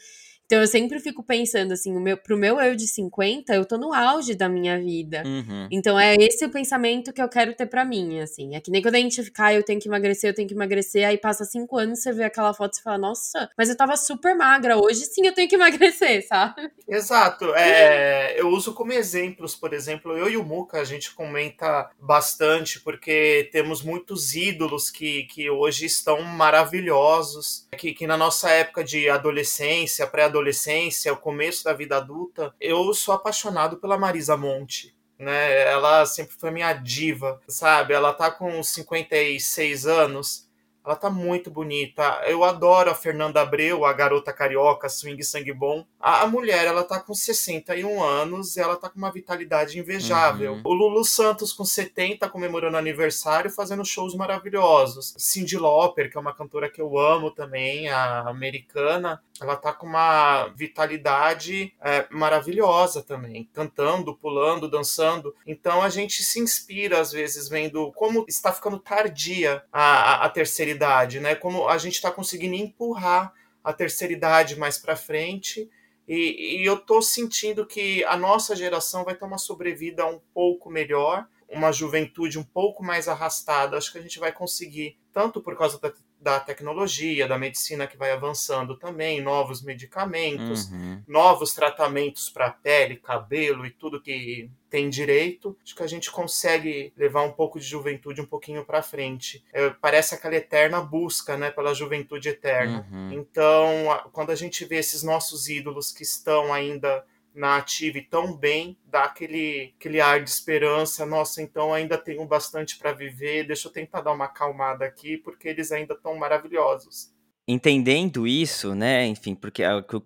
Então 0.51 0.61
eu 0.61 0.67
sempre 0.67 0.99
fico 0.99 1.23
pensando 1.23 1.71
assim, 1.71 1.97
o 1.97 2.01
meu, 2.01 2.17
pro 2.17 2.37
meu 2.37 2.61
eu 2.61 2.75
de 2.75 2.89
50, 2.89 3.55
eu 3.55 3.65
tô 3.65 3.79
no 3.79 3.95
auge 3.95 4.35
da 4.35 4.49
minha 4.49 4.77
vida. 4.81 5.23
Uhum. 5.25 5.69
Então 5.71 5.97
é 5.97 6.17
esse 6.17 6.45
o 6.45 6.51
pensamento 6.51 7.13
que 7.13 7.23
eu 7.23 7.29
quero 7.29 7.55
ter 7.55 7.67
para 7.67 7.85
mim, 7.85 8.19
assim. 8.19 8.57
É 8.57 8.61
que 8.61 8.69
nem 8.69 8.83
quando 8.83 8.97
a 8.97 8.99
gente 8.99 9.23
fica, 9.23 9.45
ah, 9.45 9.55
eu 9.55 9.63
tenho 9.63 9.79
que 9.79 9.87
emagrecer, 9.87 10.29
eu 10.29 10.35
tenho 10.35 10.49
que 10.49 10.55
emagrecer, 10.55 11.07
aí 11.07 11.17
passa 11.17 11.45
cinco 11.45 11.79
anos, 11.79 12.03
você 12.03 12.13
vê 12.13 12.25
aquela 12.25 12.53
foto 12.53 12.75
e 12.77 12.83
fala, 12.83 12.99
nossa, 12.99 13.49
mas 13.57 13.69
eu 13.69 13.77
tava 13.77 13.97
super 13.97 14.35
magra, 14.35 14.77
hoje 14.77 15.05
sim 15.05 15.25
eu 15.25 15.33
tenho 15.33 15.49
que 15.49 15.55
emagrecer, 15.55 16.27
sabe? 16.27 16.69
Exato. 16.89 17.55
É, 17.55 18.35
eu 18.41 18.49
uso 18.49 18.75
como 18.75 18.93
exemplos, 18.93 19.55
por 19.55 19.73
exemplo, 19.73 20.19
eu 20.19 20.29
e 20.29 20.37
o 20.37 20.43
Muca, 20.43 20.81
a 20.81 20.85
gente 20.85 21.15
comenta 21.15 21.89
bastante, 22.01 22.81
porque 22.81 23.49
temos 23.53 23.85
muitos 23.85 24.35
ídolos 24.35 24.91
que, 24.91 25.23
que 25.33 25.49
hoje 25.49 25.87
estão 25.87 26.23
maravilhosos, 26.23 27.69
que, 27.79 27.93
que 27.93 28.05
na 28.05 28.17
nossa 28.17 28.51
época 28.51 28.83
de 28.83 29.09
adolescência, 29.09 30.09
pré-adolescência, 30.09 30.40
adolescência, 30.41 31.13
o 31.13 31.17
começo 31.17 31.65
da 31.65 31.73
vida 31.73 31.97
adulta, 31.97 32.55
eu 32.61 32.93
sou 32.95 33.15
apaixonado 33.15 33.77
pela 33.77 33.99
Marisa 33.99 34.37
Monte. 34.37 34.97
Né? 35.19 35.69
Ela 35.69 36.07
sempre 36.07 36.35
foi 36.39 36.51
minha 36.51 36.73
diva, 36.73 37.41
sabe? 37.47 37.93
Ela 37.93 38.13
tá 38.13 38.31
com 38.31 38.63
56 38.63 39.87
anos 39.87 40.50
ela 40.85 40.97
tá 40.97 41.11
muito 41.11 41.51
bonita. 41.51 42.23
Eu 42.27 42.45
adoro 42.45 42.91
a 42.91 42.95
Fernanda 42.95 43.41
Abreu, 43.41 43.85
a 43.85 43.93
garota 43.93 44.33
carioca, 44.33 44.89
swing 44.89 45.23
sangue 45.23 45.53
bom. 45.53 45.85
A, 46.01 46.23
a 46.23 46.27
mulher, 46.27 46.67
ela 46.67 46.83
tá 46.83 46.99
com 46.99 47.15
61 47.15 48.03
anos 48.03 48.57
e 48.57 48.61
ela 48.61 48.77
tá 48.77 48.89
com 48.89 48.99
uma 48.99 49.13
vitalidade 49.13 49.79
invejável. 49.79 50.55
Uhum. 50.55 50.63
O 50.65 50.73
Lulu 50.73 51.05
Santos, 51.05 51.53
com 51.53 51.65
70, 51.65 52.29
comemorando 52.29 52.77
aniversário, 52.77 53.51
fazendo 53.51 53.85
shows 53.85 54.15
maravilhosos. 54.15 55.15
Cindy 55.17 55.59
Lauper, 55.59 56.11
que 56.11 56.17
é 56.17 56.21
uma 56.21 56.35
cantora 56.35 56.71
que 56.71 56.81
eu 56.81 56.99
amo 56.99 57.31
também, 57.31 57.89
a 57.89 58.21
americana, 58.21 59.21
ela 59.41 59.57
tá 59.57 59.73
com 59.73 59.87
uma 59.87 60.49
vitalidade 60.49 61.73
é, 61.81 62.07
maravilhosa 62.11 63.03
também, 63.03 63.49
cantando, 63.53 64.15
pulando, 64.15 64.69
dançando. 64.69 65.35
Então 65.47 65.83
a 65.83 65.89
gente 65.89 66.23
se 66.23 66.39
inspira 66.39 67.01
às 67.01 67.13
vezes 67.13 67.49
vendo 67.49 67.91
como 67.93 68.25
está 68.29 68.53
ficando 68.53 68.79
tardia 68.79 69.63
a, 69.73 69.83
a, 69.83 70.27
a 70.27 70.29
terceira 70.71 70.77
idade, 70.77 71.21
né? 71.21 71.35
Como 71.35 71.69
a 71.69 71.79
gente 71.79 71.95
está 71.95 72.11
conseguindo 72.11 72.55
empurrar 72.55 73.33
a 73.63 73.73
terceira 73.73 74.13
idade 74.13 74.59
mais 74.59 74.79
para 74.79 74.97
frente. 74.97 75.71
E, 76.07 76.61
e, 76.61 76.67
eu 76.67 76.79
tô 76.79 77.01
sentindo 77.03 77.67
que 77.67 78.03
a 78.05 78.17
nossa 78.17 78.57
geração 78.57 79.05
vai 79.05 79.15
ter 79.15 79.25
uma 79.25 79.39
sobrevida 79.39 80.07
um 80.07 80.21
pouco 80.35 80.71
melhor, 80.71 81.27
uma 81.49 81.71
juventude 81.71 82.39
um 82.39 82.43
pouco 82.43 82.83
mais 82.83 83.07
arrastada. 83.07 83.77
Acho 83.77 83.93
que 83.93 83.99
a 83.99 84.03
gente 84.03 84.19
vai 84.19 84.33
conseguir, 84.33 84.99
tanto 85.13 85.41
por 85.41 85.57
causa 85.57 85.79
da 85.79 85.93
da 86.21 86.39
tecnologia, 86.39 87.27
da 87.27 87.39
medicina 87.39 87.87
que 87.87 87.97
vai 87.97 88.13
avançando 88.13 88.77
também, 88.77 89.23
novos 89.23 89.63
medicamentos, 89.63 90.71
uhum. 90.71 91.03
novos 91.09 91.55
tratamentos 91.55 92.29
para 92.29 92.51
pele, 92.51 92.97
cabelo 92.97 93.65
e 93.65 93.71
tudo 93.71 94.01
que 94.01 94.51
tem 94.69 94.91
direito. 94.91 95.57
Acho 95.65 95.75
que 95.75 95.83
a 95.83 95.87
gente 95.87 96.11
consegue 96.11 96.93
levar 96.97 97.23
um 97.23 97.33
pouco 97.33 97.59
de 97.59 97.67
juventude 97.67 98.21
um 98.21 98.27
pouquinho 98.27 98.65
para 98.65 98.83
frente. 98.83 99.43
É, 99.53 99.71
parece 99.71 100.15
aquela 100.15 100.37
eterna 100.37 100.81
busca, 100.81 101.37
né, 101.37 101.51
pela 101.51 101.75
juventude 101.75 102.29
eterna. 102.29 102.87
Uhum. 102.93 103.13
Então, 103.13 104.11
quando 104.13 104.31
a 104.31 104.37
gente 104.37 104.65
vê 104.67 104.77
esses 104.77 105.03
nossos 105.03 105.49
ídolos 105.49 105.91
que 105.91 106.03
estão 106.03 106.53
ainda 106.53 107.05
na 107.35 107.57
ativa 107.57 107.99
e 107.99 108.03
tão 108.03 108.37
bem, 108.37 108.79
dá 108.85 109.05
aquele, 109.05 109.75
aquele 109.79 110.01
ar 110.01 110.23
de 110.23 110.31
esperança. 110.31 111.07
Nossa, 111.07 111.43
então 111.43 111.73
ainda 111.73 111.97
tenho 111.97 112.25
bastante 112.27 112.79
para 112.79 112.93
viver. 112.93 113.47
Deixa 113.47 113.69
eu 113.69 113.73
tentar 113.73 114.01
dar 114.01 114.13
uma 114.13 114.27
acalmada 114.27 114.85
aqui, 114.85 115.17
porque 115.17 115.49
eles 115.49 115.73
ainda 115.73 115.95
estão 115.95 116.17
maravilhosos 116.17 117.13
entendendo 117.53 118.27
isso, 118.27 118.75
né, 118.75 119.07
enfim, 119.07 119.35
porque 119.35 119.63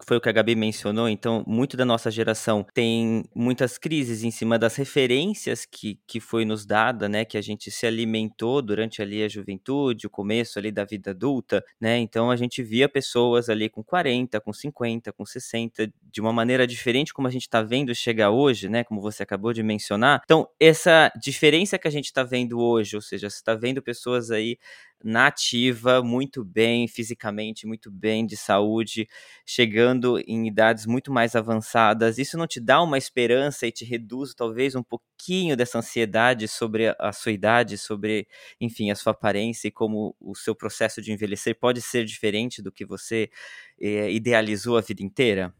foi 0.06 0.16
o 0.16 0.20
que 0.20 0.28
a 0.28 0.32
Gabi 0.32 0.54
mencionou, 0.54 1.08
então 1.08 1.44
muito 1.46 1.76
da 1.76 1.84
nossa 1.84 2.10
geração 2.10 2.64
tem 2.72 3.24
muitas 3.34 3.76
crises 3.76 4.22
em 4.22 4.30
cima 4.30 4.58
das 4.58 4.76
referências 4.76 5.66
que, 5.66 6.00
que 6.06 6.20
foi 6.20 6.44
nos 6.44 6.64
dada, 6.64 7.08
né, 7.08 7.24
que 7.24 7.36
a 7.36 7.42
gente 7.42 7.70
se 7.70 7.86
alimentou 7.86 8.62
durante 8.62 9.02
ali 9.02 9.22
a 9.22 9.28
juventude, 9.28 10.06
o 10.06 10.10
começo 10.10 10.58
ali 10.58 10.72
da 10.72 10.84
vida 10.84 11.10
adulta, 11.10 11.62
né, 11.80 11.98
então 11.98 12.30
a 12.30 12.36
gente 12.36 12.62
via 12.62 12.88
pessoas 12.88 13.48
ali 13.48 13.68
com 13.68 13.82
40, 13.82 14.40
com 14.40 14.52
50, 14.52 15.12
com 15.12 15.26
60, 15.26 15.92
de 16.14 16.20
uma 16.20 16.32
maneira 16.32 16.64
diferente 16.64 17.12
como 17.12 17.26
a 17.26 17.30
gente 17.30 17.42
está 17.42 17.60
vendo 17.60 17.92
chegar 17.92 18.30
hoje, 18.30 18.68
né, 18.68 18.84
como 18.84 19.00
você 19.00 19.24
acabou 19.24 19.52
de 19.52 19.64
mencionar, 19.64 20.22
então 20.24 20.48
essa 20.60 21.12
diferença 21.20 21.76
que 21.76 21.88
a 21.88 21.90
gente 21.90 22.04
está 22.04 22.22
vendo 22.22 22.60
hoje, 22.60 22.94
ou 22.94 23.02
seja, 23.02 23.28
você 23.28 23.36
está 23.36 23.56
vendo 23.56 23.82
pessoas 23.82 24.30
aí 24.30 24.56
nativa, 25.02 26.02
muito 26.02 26.44
bem 26.44 26.86
fisicamente, 26.86 27.66
muito 27.66 27.90
bem 27.90 28.24
de 28.24 28.36
saúde, 28.36 29.08
chegando 29.44 30.18
em 30.26 30.46
idades 30.46 30.86
muito 30.86 31.12
mais 31.12 31.34
avançadas. 31.34 32.16
Isso 32.16 32.38
não 32.38 32.46
te 32.46 32.58
dá 32.60 32.80
uma 32.82 32.96
esperança 32.96 33.66
e 33.66 33.72
te 33.72 33.84
reduz 33.84 34.34
talvez 34.34 34.74
um 34.74 34.82
pouquinho 34.82 35.56
dessa 35.56 35.78
ansiedade 35.78 36.48
sobre 36.48 36.94
a, 36.98 37.12
sua 37.12 37.32
idade, 37.32 37.76
sobre, 37.76 38.26
enfim, 38.60 38.90
a 38.90 38.94
sua 38.94 39.12
aparência 39.12 39.68
e 39.68 39.70
como 39.70 40.16
o 40.20 40.34
seu 40.34 40.54
processo 40.54 41.02
de 41.02 41.12
envelhecer 41.12 41.58
pode 41.58 41.82
ser 41.82 42.04
diferente 42.04 42.62
do 42.62 42.72
que 42.72 42.86
você 42.86 43.28
é, 43.80 44.10
idealizou 44.10 44.78
a 44.78 44.80
vida 44.80 45.02
inteira? 45.02 45.52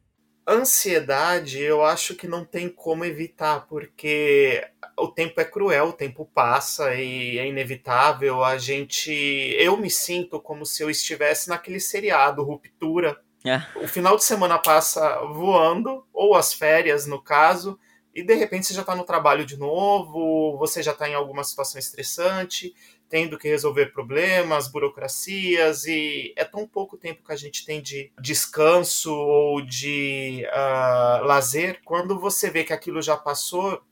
Ansiedade, 0.46 1.58
eu 1.60 1.82
acho 1.82 2.14
que 2.14 2.28
não 2.28 2.44
tem 2.44 2.68
como 2.68 3.04
evitar, 3.04 3.66
porque 3.66 4.62
o 4.98 5.08
tempo 5.08 5.40
é 5.40 5.44
cruel, 5.44 5.88
o 5.88 5.92
tempo 5.92 6.28
passa 6.34 6.94
e 6.94 7.38
é 7.38 7.46
inevitável. 7.46 8.44
A 8.44 8.58
gente. 8.58 9.10
Eu 9.58 9.76
me 9.76 9.90
sinto 9.90 10.38
como 10.38 10.66
se 10.66 10.82
eu 10.82 10.90
estivesse 10.90 11.48
naquele 11.48 11.80
seriado, 11.80 12.42
Ruptura. 12.42 13.18
É. 13.44 13.62
O 13.76 13.88
final 13.88 14.16
de 14.16 14.24
semana 14.24 14.58
passa 14.58 15.18
voando, 15.26 16.06
ou 16.12 16.34
as 16.34 16.52
férias, 16.52 17.06
no 17.06 17.20
caso, 17.20 17.78
e 18.14 18.22
de 18.22 18.34
repente 18.34 18.66
você 18.66 18.74
já 18.74 18.82
está 18.82 18.94
no 18.94 19.04
trabalho 19.04 19.44
de 19.44 19.56
novo, 19.56 20.56
você 20.56 20.82
já 20.82 20.92
está 20.92 21.08
em 21.08 21.14
alguma 21.14 21.42
situação 21.42 21.78
estressante, 21.78 22.74
tendo 23.08 23.38
que 23.38 23.48
resolver 23.48 23.92
problemas, 23.92 24.68
burocracias, 24.68 25.86
e 25.86 26.32
é 26.36 26.44
tão 26.44 26.66
pouco 26.66 26.96
tempo 26.96 27.24
que 27.24 27.32
a 27.32 27.36
gente 27.36 27.64
tem 27.64 27.80
de 27.80 28.12
descanso 28.20 29.14
ou 29.14 29.60
de 29.60 30.44
uh, 30.46 31.24
lazer. 31.24 31.80
Quando 31.84 32.18
você 32.18 32.50
vê 32.50 32.64
que 32.64 32.72
aquilo 32.72 33.00
já 33.00 33.16
passou, 33.16 33.82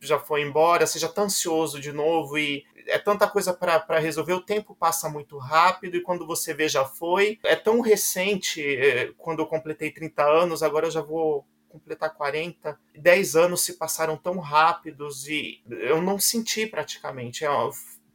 já 0.00 0.18
foi 0.18 0.42
embora, 0.42 0.86
você 0.86 0.98
já 0.98 1.08
está 1.08 1.22
ansioso 1.22 1.78
de 1.78 1.92
novo 1.92 2.38
e 2.38 2.64
é 2.86 2.98
tanta 2.98 3.28
coisa 3.28 3.52
para 3.52 3.98
resolver, 3.98 4.32
o 4.32 4.40
tempo 4.40 4.74
passa 4.74 5.08
muito 5.08 5.38
rápido 5.38 5.96
e 5.96 6.02
quando 6.02 6.26
você 6.26 6.54
vê 6.54 6.68
já 6.68 6.84
foi. 6.84 7.38
É 7.44 7.54
tão 7.54 7.80
recente, 7.80 8.62
é, 8.62 9.12
quando 9.18 9.40
eu 9.40 9.46
completei 9.46 9.90
30 9.90 10.24
anos, 10.24 10.62
agora 10.62 10.86
eu 10.86 10.90
já 10.90 11.02
vou 11.02 11.46
completar 11.68 12.12
40, 12.12 12.78
10 12.96 13.36
anos 13.36 13.62
se 13.62 13.74
passaram 13.74 14.16
tão 14.16 14.38
rápidos 14.38 15.28
e 15.28 15.62
eu 15.68 16.02
não 16.02 16.18
senti 16.18 16.66
praticamente. 16.66 17.44
Eu, 17.44 17.70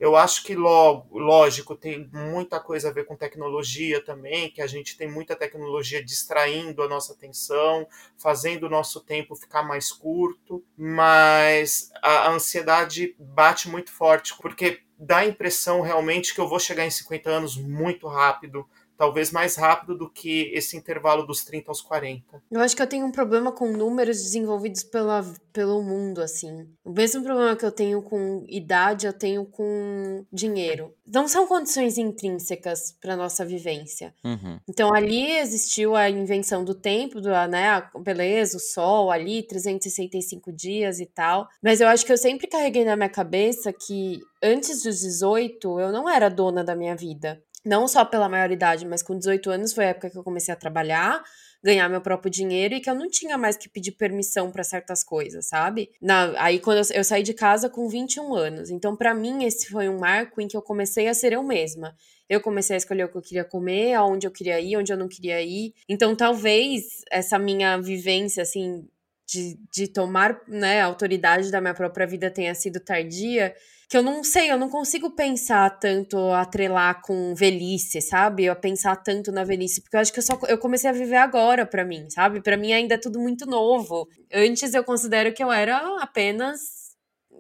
eu 0.06 0.16
acho 0.16 0.44
que 0.44 0.56
logo, 0.56 1.18
lógico, 1.18 1.76
tem 1.76 2.10
muita 2.14 2.60
coisa 2.60 2.90
a 2.90 2.92
ver 2.92 3.06
com 3.06 3.16
tecnologia 3.16 4.04
também, 4.04 4.52
que 4.52 4.62
a 4.62 4.68
gente 4.68 4.98
tem 4.98 5.10
muita 5.10 5.36
tecnologia 5.36 6.04
distraindo 6.04 6.84
a 6.84 6.88
nossa 6.88 7.14
atenção, 7.14 7.88
fazendo 8.18 8.66
o 8.66 8.70
nosso 8.70 9.02
tempo 9.02 9.36
ficar 9.36 9.64
mais 9.64 9.92
curto, 9.92 10.64
mas 10.78 11.92
a 12.02 12.30
ansiedade 12.30 13.16
bate 13.20 13.68
muito 13.68 13.92
forte, 13.92 14.36
porque 14.42 14.82
dá 14.98 15.18
a 15.18 15.26
impressão 15.26 15.82
realmente 15.82 16.34
que 16.34 16.40
eu 16.40 16.48
vou 16.48 16.60
chegar 16.60 16.86
em 16.86 16.92
50 16.92 17.30
anos 17.30 17.58
muito 17.58 18.08
rápido, 18.08 18.68
talvez 18.98 19.32
mais 19.32 19.56
rápido 19.56 19.98
do 19.98 20.10
que 20.10 20.52
esse 20.54 20.78
intervalo 20.78 21.26
dos 21.26 21.44
30 21.44 21.72
aos 21.72 21.82
40. 21.82 22.42
Eu 22.50 22.62
acho 22.62 22.76
que 22.76 22.82
eu 22.82 22.88
tenho 22.88 23.06
um 23.06 23.12
problema 23.12 23.52
com 23.52 23.68
números 23.72 24.18
desenvolvidos 24.18 24.84
pela, 24.84 25.24
pelo 25.52 25.82
mundo, 25.82 26.22
assim. 26.22 26.68
O 26.84 26.92
mesmo 26.92 27.24
problema 27.24 27.56
que 27.56 27.66
eu 27.66 27.72
tenho 27.72 28.02
com 28.02 28.46
idade, 28.48 29.06
eu 29.06 29.14
tenho 29.14 29.46
com 29.46 30.26
dinheiro. 30.32 30.94
Não 31.06 31.28
são 31.28 31.48
condições 31.48 31.98
intrínsecas 31.98 32.96
para 33.00 33.16
nossa 33.16 33.46
vivência. 33.46 34.14
Uhum. 34.24 34.60
Então 34.68 34.94
ali 34.94 35.38
existiu 35.38 35.96
a 35.96 36.10
invenção 36.10 36.64
do 36.64 36.74
tempo, 36.74 37.22
do, 37.22 37.30
né, 37.30 37.88
beleza, 38.00 38.58
o 38.58 38.60
sol 38.60 39.12
ali, 39.12 39.44
365 39.44 40.52
dias 40.52 41.00
e 41.00 41.06
tal. 41.06 41.48
Mas 41.62 41.82
eu 41.82 41.88
acho 41.88 42.06
que 42.06 42.12
eu 42.12 42.18
sempre 42.18 42.48
carreguei 42.48 42.86
na 42.86 42.96
minha 42.96 43.10
cabeça 43.10 43.74
que 43.74 44.20
antes 44.42 44.84
dos 44.84 45.00
18 45.02 45.80
eu 45.80 45.92
não 45.92 46.10
era 46.10 46.30
dona 46.30 46.64
da 46.64 46.76
minha 46.76 46.96
vida 46.96 47.42
não 47.66 47.88
só 47.88 48.06
pela 48.06 48.30
maioridade, 48.30 48.86
mas 48.86 49.02
com 49.02 49.18
18 49.18 49.50
anos 49.50 49.74
foi 49.74 49.86
a 49.86 49.90
época 49.90 50.10
que 50.10 50.18
eu 50.18 50.24
comecei 50.24 50.54
a 50.54 50.58
trabalhar, 50.58 51.24
ganhar 51.64 51.90
meu 51.90 52.00
próprio 52.00 52.30
dinheiro 52.30 52.76
e 52.76 52.80
que 52.80 52.90
eu 52.90 52.94
não 52.94 53.10
tinha 53.10 53.38
mais 53.38 53.58
que 53.58 53.68
pedir 53.68 53.94
permissão 53.94 54.52
para 54.52 54.64
certas 54.64 55.04
coisas, 55.04 55.48
sabe? 55.48 55.90
Na, 56.00 56.34
aí 56.38 56.60
quando 56.60 56.78
eu, 56.78 56.98
eu, 56.98 57.04
saí 57.04 57.24
de 57.24 57.34
casa 57.34 57.68
com 57.70 57.90
21 57.90 58.36
anos. 58.36 58.70
Então, 58.70 58.96
para 58.96 59.16
mim, 59.16 59.44
esse 59.44 59.70
foi 59.70 59.90
um 59.90 59.98
marco 59.98 60.40
em 60.40 60.48
que 60.48 60.56
eu 60.56 60.62
comecei 60.62 61.08
a 61.08 61.14
ser 61.14 61.34
eu 61.34 61.42
mesma. 61.42 61.96
Eu 62.30 62.40
comecei 62.40 62.76
a 62.76 62.78
escolher 62.78 63.06
o 63.06 63.10
que 63.10 63.18
eu 63.18 63.22
queria 63.22 63.44
comer, 63.44 63.96
aonde 63.96 64.28
eu 64.28 64.32
queria 64.32 64.60
ir, 64.60 64.78
onde 64.78 64.94
eu 64.94 64.98
não 64.98 65.08
queria 65.08 65.42
ir. 65.42 65.74
Então, 65.90 66.16
talvez 66.16 67.04
essa 67.12 67.40
minha 67.40 67.78
vivência, 67.78 68.44
assim, 68.44 68.88
de, 69.28 69.58
de 69.72 69.88
tomar 69.88 70.40
né, 70.48 70.82
autoridade 70.82 71.50
da 71.50 71.60
minha 71.60 71.74
própria 71.74 72.06
vida 72.06 72.30
tenha 72.30 72.54
sido 72.54 72.80
tardia, 72.80 73.56
que 73.90 73.98
eu 73.98 74.04
não 74.04 74.24
sei, 74.24 74.52
eu 74.52 74.58
não 74.58 74.70
consigo 74.70 75.12
pensar 75.12 75.70
tanto, 75.80 76.18
atrelar 76.32 77.02
com 77.02 77.36
velhice, 77.36 78.02
sabe? 78.02 78.46
Eu 78.46 78.56
pensar 78.56 78.96
tanto 78.98 79.32
na 79.32 79.44
velhice, 79.44 79.82
porque 79.82 79.96
eu 79.96 80.00
acho 80.00 80.12
que 80.12 80.20
eu 80.20 80.24
só 80.24 80.40
eu 80.48 80.58
comecei 80.58 80.90
a 80.90 80.94
viver 80.94 81.18
agora 81.18 81.66
para 81.66 81.86
mim, 81.86 82.10
sabe? 82.10 82.42
Para 82.42 82.58
mim 82.58 82.74
ainda 82.74 82.96
é 82.96 82.98
tudo 82.98 83.20
muito 83.20 83.46
novo. 83.46 84.08
Antes 84.34 84.74
eu 84.74 84.84
considero 84.84 85.34
que 85.34 85.44
eu 85.44 85.52
era 85.52 86.02
apenas 86.02 86.86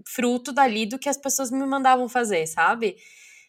fruto 0.07 0.51
dali 0.51 0.85
do 0.85 0.99
que 0.99 1.09
as 1.09 1.17
pessoas 1.17 1.51
me 1.51 1.65
mandavam 1.65 2.07
fazer, 2.07 2.45
sabe? 2.47 2.95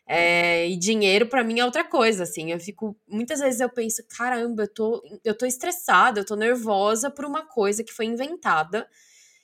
É, 0.09 0.69
e 0.69 0.77
dinheiro 0.77 1.27
para 1.29 1.43
mim 1.43 1.59
é 1.59 1.65
outra 1.65 1.85
coisa, 1.85 2.23
assim. 2.23 2.53
Eu 2.53 2.61
fico. 2.61 2.97
Muitas 3.09 3.41
vezes 3.41 3.61
eu 3.61 3.69
penso, 3.69 4.03
caramba, 4.17 4.63
eu 4.65 4.73
tô, 4.73 5.03
eu 5.25 5.37
tô 5.37 5.45
estressada, 5.47 6.21
eu 6.21 6.25
tô 6.25 6.37
nervosa 6.37 7.11
por 7.11 7.25
uma 7.25 7.45
coisa 7.47 7.83
que 7.85 7.93
foi 7.93 8.07
inventada. 8.07 8.89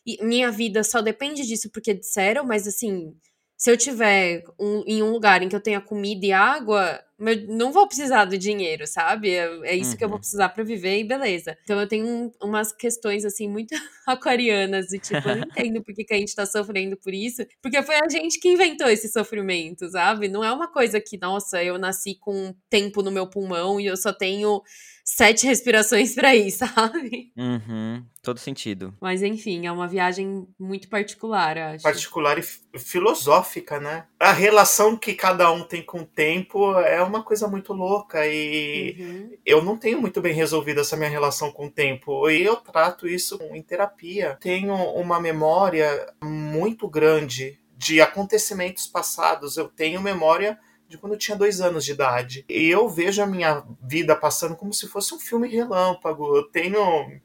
E 0.07 0.25
minha 0.25 0.51
vida 0.51 0.83
só 0.85 1.01
depende 1.01 1.43
disso 1.47 1.71
porque 1.71 1.95
disseram, 1.95 2.45
mas 2.45 2.67
assim, 2.67 3.15
se 3.63 3.71
eu 3.71 3.77
tiver 3.77 4.43
um, 4.59 4.83
em 4.89 5.05
um 5.05 5.13
lugar 5.13 5.41
em 5.41 5.49
que 5.49 5.55
eu 5.55 5.61
tenha 5.61 5.81
comida 5.81 6.27
e 6.27 6.33
água, 6.33 7.01
eu 7.17 7.47
não 7.47 7.71
vou 7.71 7.87
precisar 7.87 8.25
do 8.25 8.37
dinheiro, 8.37 8.89
sabe? 8.89 9.31
É, 9.31 9.45
é 9.63 9.77
isso 9.77 9.93
uhum. 9.93 9.97
que 9.97 10.05
eu 10.05 10.09
vou 10.09 10.17
uhum. 10.17 10.21
precisar 10.21 10.49
para 10.49 10.65
viver 10.65 10.99
e 10.99 11.05
beleza. 11.05 11.57
Então 11.63 11.79
eu 11.79 11.87
tenho 11.87 12.05
um, 12.05 12.33
umas 12.43 12.73
questões 12.73 13.25
assim 13.25 13.49
muito 13.49 13.73
aquarianas 14.05 14.93
e 14.93 14.99
tipo, 14.99 15.29
eu 15.29 15.37
não 15.37 15.45
entendo 15.45 15.81
por 15.81 15.95
que, 15.95 16.03
que 16.03 16.13
a 16.13 16.19
gente 16.19 16.35
tá 16.35 16.45
sofrendo 16.45 16.97
por 16.97 17.15
isso, 17.15 17.47
porque 17.63 17.81
foi 17.85 18.01
a 18.01 18.09
gente 18.09 18.41
que 18.41 18.49
inventou 18.49 18.89
esse 18.89 19.09
sofrimento, 19.09 19.89
sabe? 19.91 20.27
Não 20.27 20.43
é 20.43 20.51
uma 20.51 20.67
coisa 20.67 21.01
que, 21.01 21.17
nossa, 21.17 21.63
eu 21.63 21.79
nasci 21.79 22.17
com 22.17 22.53
tempo 22.69 23.01
no 23.01 23.13
meu 23.13 23.29
pulmão 23.29 23.79
e 23.79 23.87
eu 23.87 23.97
só 23.97 24.13
tenho 24.13 24.61
sete 25.05 25.47
respirações 25.47 26.15
para 26.15 26.35
ir, 26.35 26.51
sabe? 26.53 27.33
Uhum, 27.37 28.05
todo 28.23 28.39
sentido. 28.39 28.95
Mas 29.01 29.23
enfim, 29.23 29.67
é 29.67 29.73
uma 29.73 29.89
viagem 29.89 30.47
muito 30.59 30.89
particular, 30.89 31.59
acho. 31.59 31.83
Particular 31.83 32.39
e 32.39 32.43
filosófica, 32.79 33.81
né? 33.81 34.07
A 34.19 34.33
relação 34.33 34.97
que 34.97 35.15
cada 35.15 35.51
um 35.51 35.65
tem 35.65 35.83
com 35.83 36.01
o 36.01 36.07
tempo 36.07 36.79
é 36.79 37.03
uma 37.03 37.23
coisa 37.23 37.49
muito 37.49 37.73
louca 37.73 38.27
e 38.27 38.97
uhum. 38.99 39.31
eu 39.45 39.63
não 39.63 39.77
tenho 39.77 40.01
muito 40.01 40.21
bem 40.21 40.35
resolvido 40.35 40.81
essa 40.81 40.97
minha 40.97 41.11
relação 41.11 41.51
com 41.51 41.67
o 41.67 41.71
tempo 41.71 42.31
e 42.31 42.43
eu 42.43 42.57
trato 42.57 43.09
isso 43.09 43.39
em 43.53 43.63
terapia. 43.63 44.39
Tenho 44.41 44.75
uma 44.75 45.21
memória 45.21 46.07
muito 46.23 46.89
grande 46.89 47.59
de 47.77 48.01
acontecimentos 48.01 48.87
passados. 48.87 49.57
Eu 49.57 49.69
tenho 49.69 50.01
memória 50.01 50.59
de 50.93 50.99
quando 50.99 51.15
eu 51.15 51.19
tinha 51.19 51.37
dois 51.37 51.61
anos 51.61 51.85
de 51.85 51.93
idade. 51.93 52.45
E 52.49 52.69
eu 52.69 52.87
vejo 52.89 53.23
a 53.23 53.27
minha 53.27 53.65
vida 53.83 54.15
passando 54.15 54.55
como 54.55 54.73
se 54.75 54.87
fosse 54.87 55.15
um 55.15 55.19
filme 55.19 55.49
relâmpago. 55.49 56.37
Eu 56.37 56.45
tenho, 56.45 56.79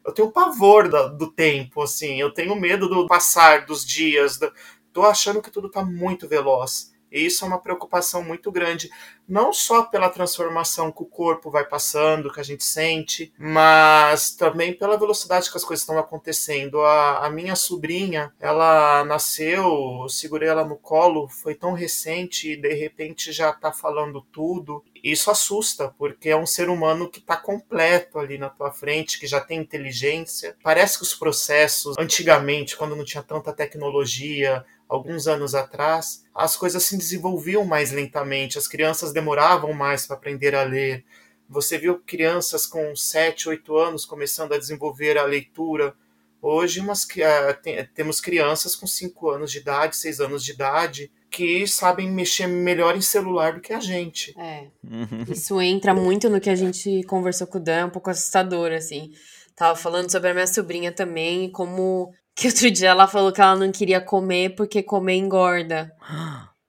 eu 0.06 0.14
tenho 0.14 0.32
pavor 0.32 0.90
do 1.18 1.30
tempo, 1.30 1.82
assim. 1.82 2.20
Eu 2.20 2.34
tenho 2.34 2.56
medo 2.56 2.88
do 2.88 3.06
passar 3.08 3.66
dos 3.66 3.86
dias. 3.86 4.38
Do, 4.38 4.52
tô 4.94 5.04
achando 5.04 5.42
que 5.42 5.52
tudo 5.52 5.70
tá 5.70 5.84
muito 5.84 6.30
veloz. 6.30 6.94
E 7.18 7.26
isso 7.26 7.44
é 7.44 7.48
uma 7.48 7.60
preocupação 7.60 8.24
muito 8.24 8.52
grande, 8.52 8.90
não 9.28 9.52
só 9.52 9.84
pela 9.84 10.10
transformação 10.10 10.92
que 10.92 11.02
o 11.02 11.06
corpo 11.06 11.50
vai 11.50 11.66
passando, 11.66 12.32
que 12.32 12.40
a 12.40 12.44
gente 12.44 12.64
sente, 12.64 13.34
mas 13.38 14.32
também 14.32 14.72
pela 14.72 14.98
velocidade 14.98 15.50
que 15.50 15.58
as 15.58 15.66
coisas 15.66 15.82
estão 15.82 15.98
acontecendo. 15.98 16.80
A, 16.82 17.26
a 17.26 17.30
minha 17.30 17.56
sobrinha, 17.56 18.32
ela 18.40 19.04
nasceu, 19.04 20.04
eu 20.04 20.10
segurei 20.10 20.48
ela 20.48 20.64
no 20.64 20.78
colo, 20.78 21.28
foi 21.28 21.56
tão 21.56 21.74
recente 21.74 22.52
e 22.52 22.56
de 22.56 22.74
repente 22.74 23.32
já 23.32 23.52
tá 23.52 23.72
falando 23.72 24.22
tudo. 24.32 24.84
Isso 25.04 25.30
assusta, 25.32 25.94
porque 25.98 26.30
é 26.30 26.38
um 26.38 26.46
ser 26.46 26.70
humano 26.70 27.10
que 27.10 27.20
está 27.20 27.38
completo 27.38 28.20
ali 28.20 28.38
na 28.38 28.50
tua 28.50 28.72
frente, 28.72 29.20
que 29.20 29.28
já 29.28 29.40
tem 29.40 29.60
inteligência. 29.60 30.56
Parece 30.64 30.98
que 30.98 31.04
os 31.04 31.14
processos, 31.14 31.96
antigamente, 31.98 32.76
quando 32.76 32.96
não 32.96 33.06
tinha 33.06 33.24
tanta 33.24 33.54
tecnologia, 33.54 34.66
alguns 34.88 35.28
anos 35.28 35.54
atrás, 35.54 36.24
as 36.34 36.56
coisas 36.56 36.84
se 36.84 36.98
desenvolviam 36.98 37.66
mais 37.66 37.92
lentamente, 37.92 38.58
as 38.58 38.68
crianças 38.68 39.12
demoravam 39.12 39.74
mais 39.74 40.06
para 40.06 40.16
aprender 40.16 40.56
a 40.56 40.64
ler. 40.64 41.04
Você 41.50 41.78
viu 41.78 42.00
crianças 42.00 42.66
com 42.66 42.96
7, 42.96 43.50
8 43.50 43.78
anos 43.78 44.06
começando 44.06 44.54
a 44.54 44.58
desenvolver 44.58 45.18
a 45.18 45.24
leitura. 45.24 45.94
Hoje 46.42 46.80
umas, 46.80 47.04
uh, 47.04 47.88
temos 47.94 48.22
crianças 48.22 48.76
com 48.76 48.86
5 48.86 49.30
anos 49.30 49.52
de 49.52 49.60
idade, 49.60 49.98
6 49.98 50.20
anos 50.20 50.44
de 50.44 50.52
idade, 50.52 51.12
que 51.30 51.68
sabem 51.68 52.10
mexer 52.10 52.48
melhor 52.48 52.96
em 52.96 53.02
celular 53.02 53.54
do 53.54 53.62
que 53.62 53.74
a 53.74 53.80
gente. 53.80 54.34
É. 54.40 54.68
Uhum. 54.84 55.26
Isso 55.30 55.62
entra 55.62 55.94
muito 55.94 56.30
no 56.30 56.40
que 56.40 56.50
a 56.50 56.56
gente 56.56 57.04
conversou 57.04 57.48
com 57.48 57.58
o 57.58 57.62
Dan, 57.62 57.80
é 57.80 57.86
um 57.86 57.90
pouco 57.90 58.10
assustador, 58.10 58.72
assim. 58.72 59.12
Tava 59.56 59.76
falando 59.76 60.12
sobre 60.12 60.30
a 60.30 60.34
minha 60.34 60.48
sobrinha 60.48 60.92
também, 60.92 61.50
como 61.52 62.14
que 62.38 62.48
outro 62.48 62.70
dia 62.70 62.90
ela 62.90 63.08
falou 63.08 63.32
que 63.32 63.42
ela 63.42 63.56
não 63.56 63.72
queria 63.72 64.00
comer 64.00 64.56
porque 64.56 64.84
comer 64.84 65.16
engorda. 65.16 65.92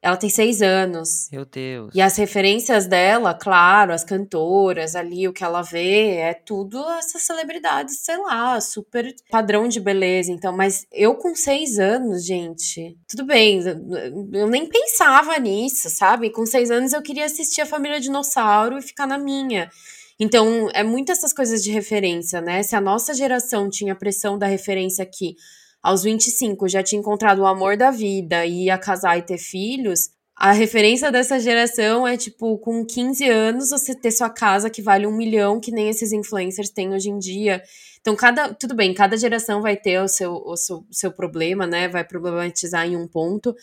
Ela 0.00 0.16
tem 0.16 0.30
seis 0.30 0.62
anos. 0.62 1.28
Meu 1.30 1.44
Deus. 1.44 1.90
E 1.94 2.00
as 2.00 2.16
referências 2.16 2.86
dela, 2.86 3.34
claro, 3.34 3.92
as 3.92 4.02
cantoras 4.02 4.96
ali, 4.96 5.28
o 5.28 5.32
que 5.32 5.44
ela 5.44 5.60
vê, 5.60 6.14
é 6.14 6.32
tudo 6.32 6.82
essas 6.92 7.24
celebridades, 7.24 7.98
sei 8.04 8.16
lá, 8.16 8.58
super 8.62 9.12
padrão 9.30 9.68
de 9.68 9.78
beleza. 9.78 10.32
Então, 10.32 10.56
mas 10.56 10.86
eu 10.90 11.16
com 11.16 11.34
seis 11.34 11.78
anos, 11.78 12.24
gente, 12.24 12.96
tudo 13.06 13.26
bem, 13.26 13.60
eu 14.32 14.46
nem 14.46 14.66
pensava 14.66 15.38
nisso, 15.38 15.90
sabe? 15.90 16.30
Com 16.30 16.46
seis 16.46 16.70
anos 16.70 16.94
eu 16.94 17.02
queria 17.02 17.26
assistir 17.26 17.60
a 17.60 17.66
Família 17.66 18.00
Dinossauro 18.00 18.78
e 18.78 18.82
ficar 18.82 19.06
na 19.06 19.18
minha. 19.18 19.68
Então, 20.20 20.68
é 20.74 20.82
muito 20.82 21.12
essas 21.12 21.32
coisas 21.32 21.62
de 21.62 21.70
referência, 21.70 22.40
né? 22.40 22.62
Se 22.62 22.74
a 22.74 22.80
nossa 22.80 23.14
geração 23.14 23.70
tinha 23.70 23.94
pressão 23.94 24.36
da 24.36 24.46
referência 24.46 25.06
que 25.06 25.36
aos 25.80 26.02
25 26.02 26.68
já 26.68 26.82
tinha 26.82 26.98
encontrado 26.98 27.38
o 27.40 27.46
amor 27.46 27.76
da 27.76 27.90
vida 27.90 28.44
e 28.44 28.64
ia 28.64 28.76
casar 28.76 29.16
e 29.16 29.22
ter 29.22 29.38
filhos, 29.38 30.10
a 30.36 30.52
referência 30.52 31.10
dessa 31.10 31.38
geração 31.38 32.06
é 32.06 32.16
tipo, 32.16 32.58
com 32.58 32.84
15 32.84 33.28
anos, 33.28 33.70
você 33.70 33.94
ter 33.94 34.10
sua 34.10 34.30
casa 34.30 34.70
que 34.70 34.82
vale 34.82 35.06
um 35.06 35.16
milhão, 35.16 35.60
que 35.60 35.72
nem 35.72 35.88
esses 35.88 36.12
influencers 36.12 36.70
têm 36.70 36.92
hoje 36.94 37.10
em 37.10 37.18
dia. 37.18 37.62
Então, 38.00 38.14
cada. 38.16 38.54
Tudo 38.54 38.74
bem, 38.74 38.94
cada 38.94 39.16
geração 39.16 39.60
vai 39.60 39.76
ter 39.76 40.00
o 40.00 40.08
seu, 40.08 40.32
o 40.34 40.56
seu, 40.56 40.84
seu 40.90 41.12
problema, 41.12 41.66
né? 41.66 41.88
Vai 41.88 42.04
problematizar 42.04 42.86
em 42.86 42.96
um 42.96 43.06
ponto. 43.06 43.54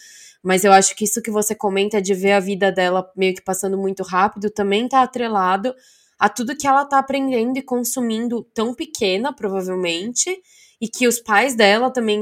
Mas 0.43 0.63
eu 0.63 0.73
acho 0.73 0.95
que 0.95 1.05
isso 1.05 1.21
que 1.21 1.31
você 1.31 1.55
comenta 1.55 2.01
de 2.01 2.13
ver 2.13 2.33
a 2.33 2.39
vida 2.39 2.71
dela 2.71 3.09
meio 3.15 3.33
que 3.33 3.41
passando 3.41 3.77
muito 3.77 4.03
rápido 4.03 4.49
também 4.49 4.87
tá 4.87 5.01
atrelado 5.01 5.73
a 6.19 6.29
tudo 6.29 6.55
que 6.55 6.67
ela 6.67 6.85
tá 6.85 6.99
aprendendo 6.99 7.57
e 7.57 7.61
consumindo 7.61 8.43
tão 8.53 8.73
pequena, 8.73 9.33
provavelmente, 9.33 10.41
e 10.79 10.87
que 10.87 11.07
os 11.07 11.19
pais 11.19 11.55
dela 11.55 11.89
também 11.89 12.21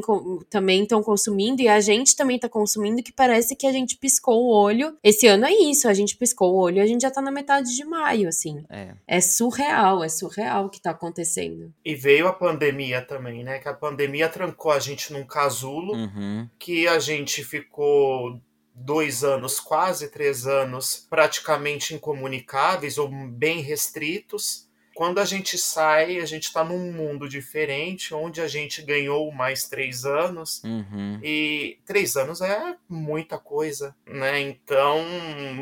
também 0.49 0.83
estão 0.83 1.01
consumindo 1.01 1.61
e 1.61 1.67
a 1.67 1.79
gente 1.79 2.15
também 2.15 2.39
tá 2.39 2.47
consumindo 2.47 3.03
que 3.03 3.11
parece 3.11 3.55
que 3.55 3.65
a 3.65 3.71
gente 3.71 3.97
piscou 3.97 4.45
o 4.45 4.49
olho. 4.49 4.97
Esse 5.03 5.27
ano 5.27 5.45
é 5.45 5.51
isso, 5.51 5.87
a 5.87 5.93
gente 5.93 6.15
piscou 6.15 6.53
o 6.53 6.57
olho 6.57 6.77
e 6.77 6.79
a 6.79 6.85
gente 6.85 7.01
já 7.01 7.11
tá 7.11 7.21
na 7.21 7.31
metade 7.31 7.75
de 7.75 7.83
maio, 7.83 8.29
assim. 8.29 8.63
É. 8.69 8.93
é 9.07 9.21
surreal, 9.21 10.03
é 10.03 10.09
surreal 10.09 10.65
o 10.65 10.69
que 10.69 10.81
tá 10.81 10.91
acontecendo. 10.91 11.73
E 11.83 11.95
veio 11.95 12.27
a 12.27 12.33
pandemia 12.33 13.01
também, 13.01 13.43
né? 13.43 13.59
Que 13.59 13.67
a 13.67 13.73
pandemia 13.73 14.29
trancou 14.29 14.71
a 14.71 14.79
gente 14.79 15.11
num 15.11 15.25
casulo, 15.25 15.93
uhum. 15.93 16.47
que 16.59 16.87
a 16.87 16.99
gente 16.99 17.43
ficou 17.43 18.39
dois 18.73 19.23
anos, 19.23 19.59
quase 19.59 20.09
três 20.09 20.47
anos, 20.47 21.05
praticamente 21.09 21.93
incomunicáveis 21.93 22.97
ou 22.97 23.07
bem 23.07 23.61
restritos. 23.61 24.67
Quando 24.95 25.19
a 25.19 25.25
gente 25.25 25.57
sai, 25.57 26.19
a 26.19 26.25
gente 26.25 26.43
está 26.43 26.63
num 26.63 26.91
mundo 26.91 27.27
diferente, 27.27 28.13
onde 28.13 28.39
a 28.39 28.47
gente 28.47 28.81
ganhou 28.83 29.31
mais 29.31 29.67
três 29.67 30.05
anos. 30.05 30.61
Uhum. 30.63 31.19
E 31.23 31.79
três 31.83 32.15
anos 32.15 32.41
é 32.41 32.75
muita 32.87 33.39
coisa, 33.39 33.95
né? 34.05 34.39
Então 34.39 35.03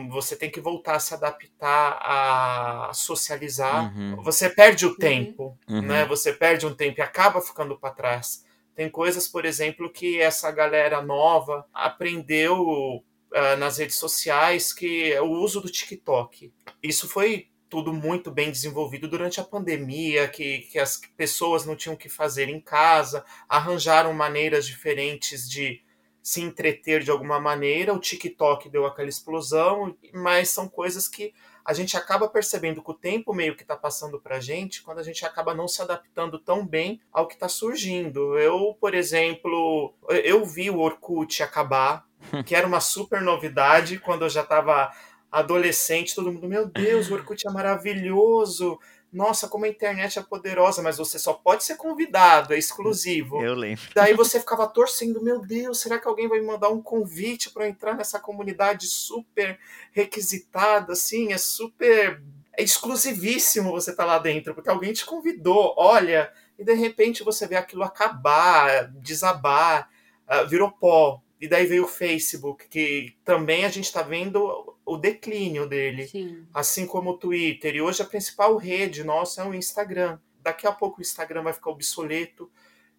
você 0.10 0.36
tem 0.36 0.50
que 0.50 0.60
voltar 0.60 0.96
a 0.96 1.00
se 1.00 1.14
adaptar, 1.14 1.98
a 2.02 2.92
socializar. 2.94 3.96
Uhum. 3.96 4.22
Você 4.22 4.50
perde 4.50 4.86
o 4.86 4.96
tempo, 4.96 5.58
uhum. 5.66 5.82
né? 5.82 6.06
Você 6.06 6.34
perde 6.34 6.66
um 6.66 6.74
tempo 6.74 7.00
e 7.00 7.02
acaba 7.02 7.42
ficando 7.42 7.78
para 7.78 7.94
trás. 7.94 8.44
Tem 8.76 8.90
coisas, 8.90 9.28
por 9.28 9.46
exemplo, 9.46 9.92
que 9.92 10.20
essa 10.20 10.52
galera 10.52 11.02
nova 11.02 11.66
aprendeu 11.74 13.04
uh, 13.32 13.58
nas 13.58 13.78
redes 13.78 13.98
sociais, 13.98 14.72
que 14.74 15.12
é 15.12 15.22
o 15.22 15.30
uso 15.30 15.62
do 15.62 15.70
TikTok. 15.70 16.54
Isso 16.82 17.08
foi 17.08 17.50
tudo 17.70 17.94
muito 17.94 18.30
bem 18.30 18.52
desenvolvido 18.52 19.08
durante 19.08 19.40
a 19.40 19.46
pandemia, 19.46 20.28
que, 20.28 20.60
que 20.60 20.78
as 20.78 21.00
pessoas 21.16 21.66
não 21.66 21.76
tinham 21.76 21.96
que 21.96 22.10
fazer 22.10 22.50
em 22.50 22.60
casa, 22.60 23.24
arranjaram 23.48 24.14
maneiras 24.14 24.66
diferentes 24.66 25.50
de 25.50 25.82
se 26.22 26.42
entreter 26.42 27.02
de 27.02 27.10
alguma 27.10 27.40
maneira. 27.40 27.94
O 27.94 28.00
TikTok 28.00 28.70
deu 28.70 28.86
aquela 28.86 29.08
explosão, 29.08 29.98
mas 30.14 30.50
são 30.50 30.68
coisas 30.68 31.08
que 31.08 31.34
a 31.64 31.74
gente 31.74 31.96
acaba 31.96 32.28
percebendo 32.28 32.82
que 32.82 32.92
o 32.92 32.96
tempo 32.96 33.34
meio 33.34 33.56
que 33.56 33.62
está 33.62 33.76
passando 33.76 34.20
para 34.20 34.38
a 34.38 34.40
gente 34.40 34.82
quando 34.82 35.00
a 35.00 35.04
gente 35.04 35.26
acaba 35.26 35.54
não 35.54 35.68
se 35.68 35.82
adaptando 35.82 36.40
tão 36.40 36.66
bem 36.66 37.02
ao 37.12 37.28
que 37.28 37.36
está 37.36 37.48
surgindo. 37.48 38.38
Eu, 38.38 38.76
por 38.80 38.94
exemplo, 38.94 39.94
eu 40.10 40.46
vi 40.46 40.70
o 40.70 40.80
Orkut 40.80 41.42
acabar, 41.44 42.06
que 42.46 42.56
era 42.56 42.68
uma 42.68 42.80
super 42.80 43.22
novidade 43.22 44.00
quando 44.00 44.24
eu 44.24 44.30
já 44.30 44.42
estava 44.42 44.92
adolescente, 45.32 46.14
todo 46.14 46.32
mundo, 46.32 46.48
meu 46.48 46.68
Deus, 46.68 47.10
o 47.10 47.14
Orkut 47.14 47.48
é 47.48 47.52
maravilhoso. 47.52 48.78
Nossa, 49.12 49.48
como 49.48 49.66
a 49.66 49.68
internet 49.68 50.18
é 50.18 50.22
poderosa, 50.22 50.82
mas 50.82 50.98
você 50.98 51.20
só 51.20 51.34
pode 51.34 51.66
ser 51.66 51.76
convidado, 51.76 52.54
é 52.54 52.58
exclusivo. 52.58 53.44
Eu 53.44 53.54
lembro. 53.54 53.84
Daí 53.94 54.14
você 54.14 54.40
ficava 54.40 54.66
torcendo, 54.68 55.22
meu 55.22 55.40
Deus, 55.40 55.82
será 55.82 56.00
que 56.00 56.08
alguém 56.08 56.30
vai 56.30 56.40
me 56.40 56.48
mandar 56.48 56.70
um 56.70 56.82
convite 56.82 57.50
para 57.50 57.68
entrar 57.68 57.96
nessa 57.96 58.20
comunidade 58.20 58.88
super 58.88 59.60
requisitada, 59.92 60.94
assim, 60.94 61.34
é 61.34 61.38
super 61.38 62.22
é 62.58 62.64
exclusivíssimo 62.64 63.72
você 63.72 63.92
estar 63.92 64.04
tá 64.04 64.14
lá 64.14 64.20
dentro, 64.20 64.54
porque 64.54 64.70
alguém 64.70 64.94
te 64.94 65.06
convidou, 65.06 65.74
olha, 65.78 66.32
e 66.60 66.64
de 66.64 66.74
repente 66.74 67.24
você 67.24 67.48
vê 67.48 67.56
aquilo 67.56 67.84
acabar, 67.84 68.92
desabar, 69.00 69.90
uh, 70.28 70.48
virou 70.48 70.72
pó. 70.72 71.22
E 71.42 71.48
daí 71.48 71.66
veio 71.66 71.86
o 71.86 71.88
Facebook, 71.88 72.68
que 72.68 73.16
também 73.26 73.66
a 73.66 73.70
gente 73.70 73.86
está 73.86 74.04
vendo 74.04 74.78
o 74.86 74.96
declínio 74.96 75.68
dele. 75.68 76.08
Sim. 76.08 76.46
Assim 76.54 76.86
como 76.86 77.10
o 77.10 77.18
Twitter. 77.18 77.76
E 77.76 77.82
hoje 77.82 78.04
a 78.04 78.06
principal 78.06 78.56
rede 78.58 79.04
nossa 79.04 79.42
é 79.42 79.46
o 79.48 79.56
Instagram. 79.56 80.20
Daqui 80.40 80.68
a 80.68 80.72
pouco 80.72 81.00
o 81.00 81.02
Instagram 81.02 81.42
vai 81.42 81.54
ficar 81.54 81.72
obsoleto. 81.72 82.48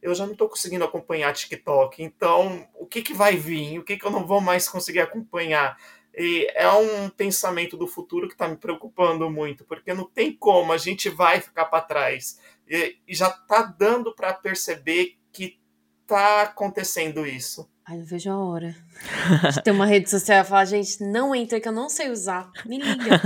Eu 0.03 0.13
já 0.13 0.25
não 0.25 0.33
estou 0.33 0.49
conseguindo 0.49 0.85
acompanhar 0.85 1.33
TikTok. 1.33 2.03
Então, 2.03 2.69
o 2.75 2.85
que, 2.85 3.01
que 3.01 3.15
vai 3.15 3.37
vir? 3.37 3.79
O 3.79 3.85
que, 3.85 3.97
que 3.97 4.05
eu 4.05 4.11
não 4.11 4.27
vou 4.27 4.41
mais 4.41 4.69
conseguir 4.69 5.01
acompanhar? 5.01 5.79
E 6.13 6.51
é 6.57 6.69
um 6.69 7.09
pensamento 7.11 7.77
do 7.77 7.87
futuro 7.87 8.27
que 8.27 8.35
está 8.35 8.49
me 8.49 8.57
preocupando 8.57 9.31
muito, 9.31 9.65
porque 9.65 9.95
não 9.95 10.05
tem 10.05 10.33
como, 10.33 10.73
a 10.73 10.77
gente 10.77 11.09
vai 11.09 11.41
ficar 11.41 11.67
para 11.67 11.85
trás. 11.85 12.41
E, 12.69 12.99
e 13.07 13.15
já 13.15 13.29
está 13.29 13.63
dando 13.63 14.13
para 14.13 14.35
perceber 14.35 15.17
que 15.33 15.61
está 16.03 16.43
acontecendo 16.43 17.25
isso. 17.25 17.71
Ai, 17.87 17.99
não 17.99 18.05
vejo 18.05 18.31
a 18.31 18.39
hora. 18.39 18.77
De 19.53 19.63
ter 19.63 19.71
uma 19.73 19.87
rede 19.87 20.09
social 20.09 20.41
e 20.41 20.45
falar, 20.45 20.65
gente, 20.65 21.03
não 21.03 21.35
entra 21.35 21.61
que 21.61 21.69
eu 21.69 21.73
não 21.73 21.89
sei 21.89 22.11
usar. 22.11 22.51
Me 22.65 22.79
liga. 22.79 23.21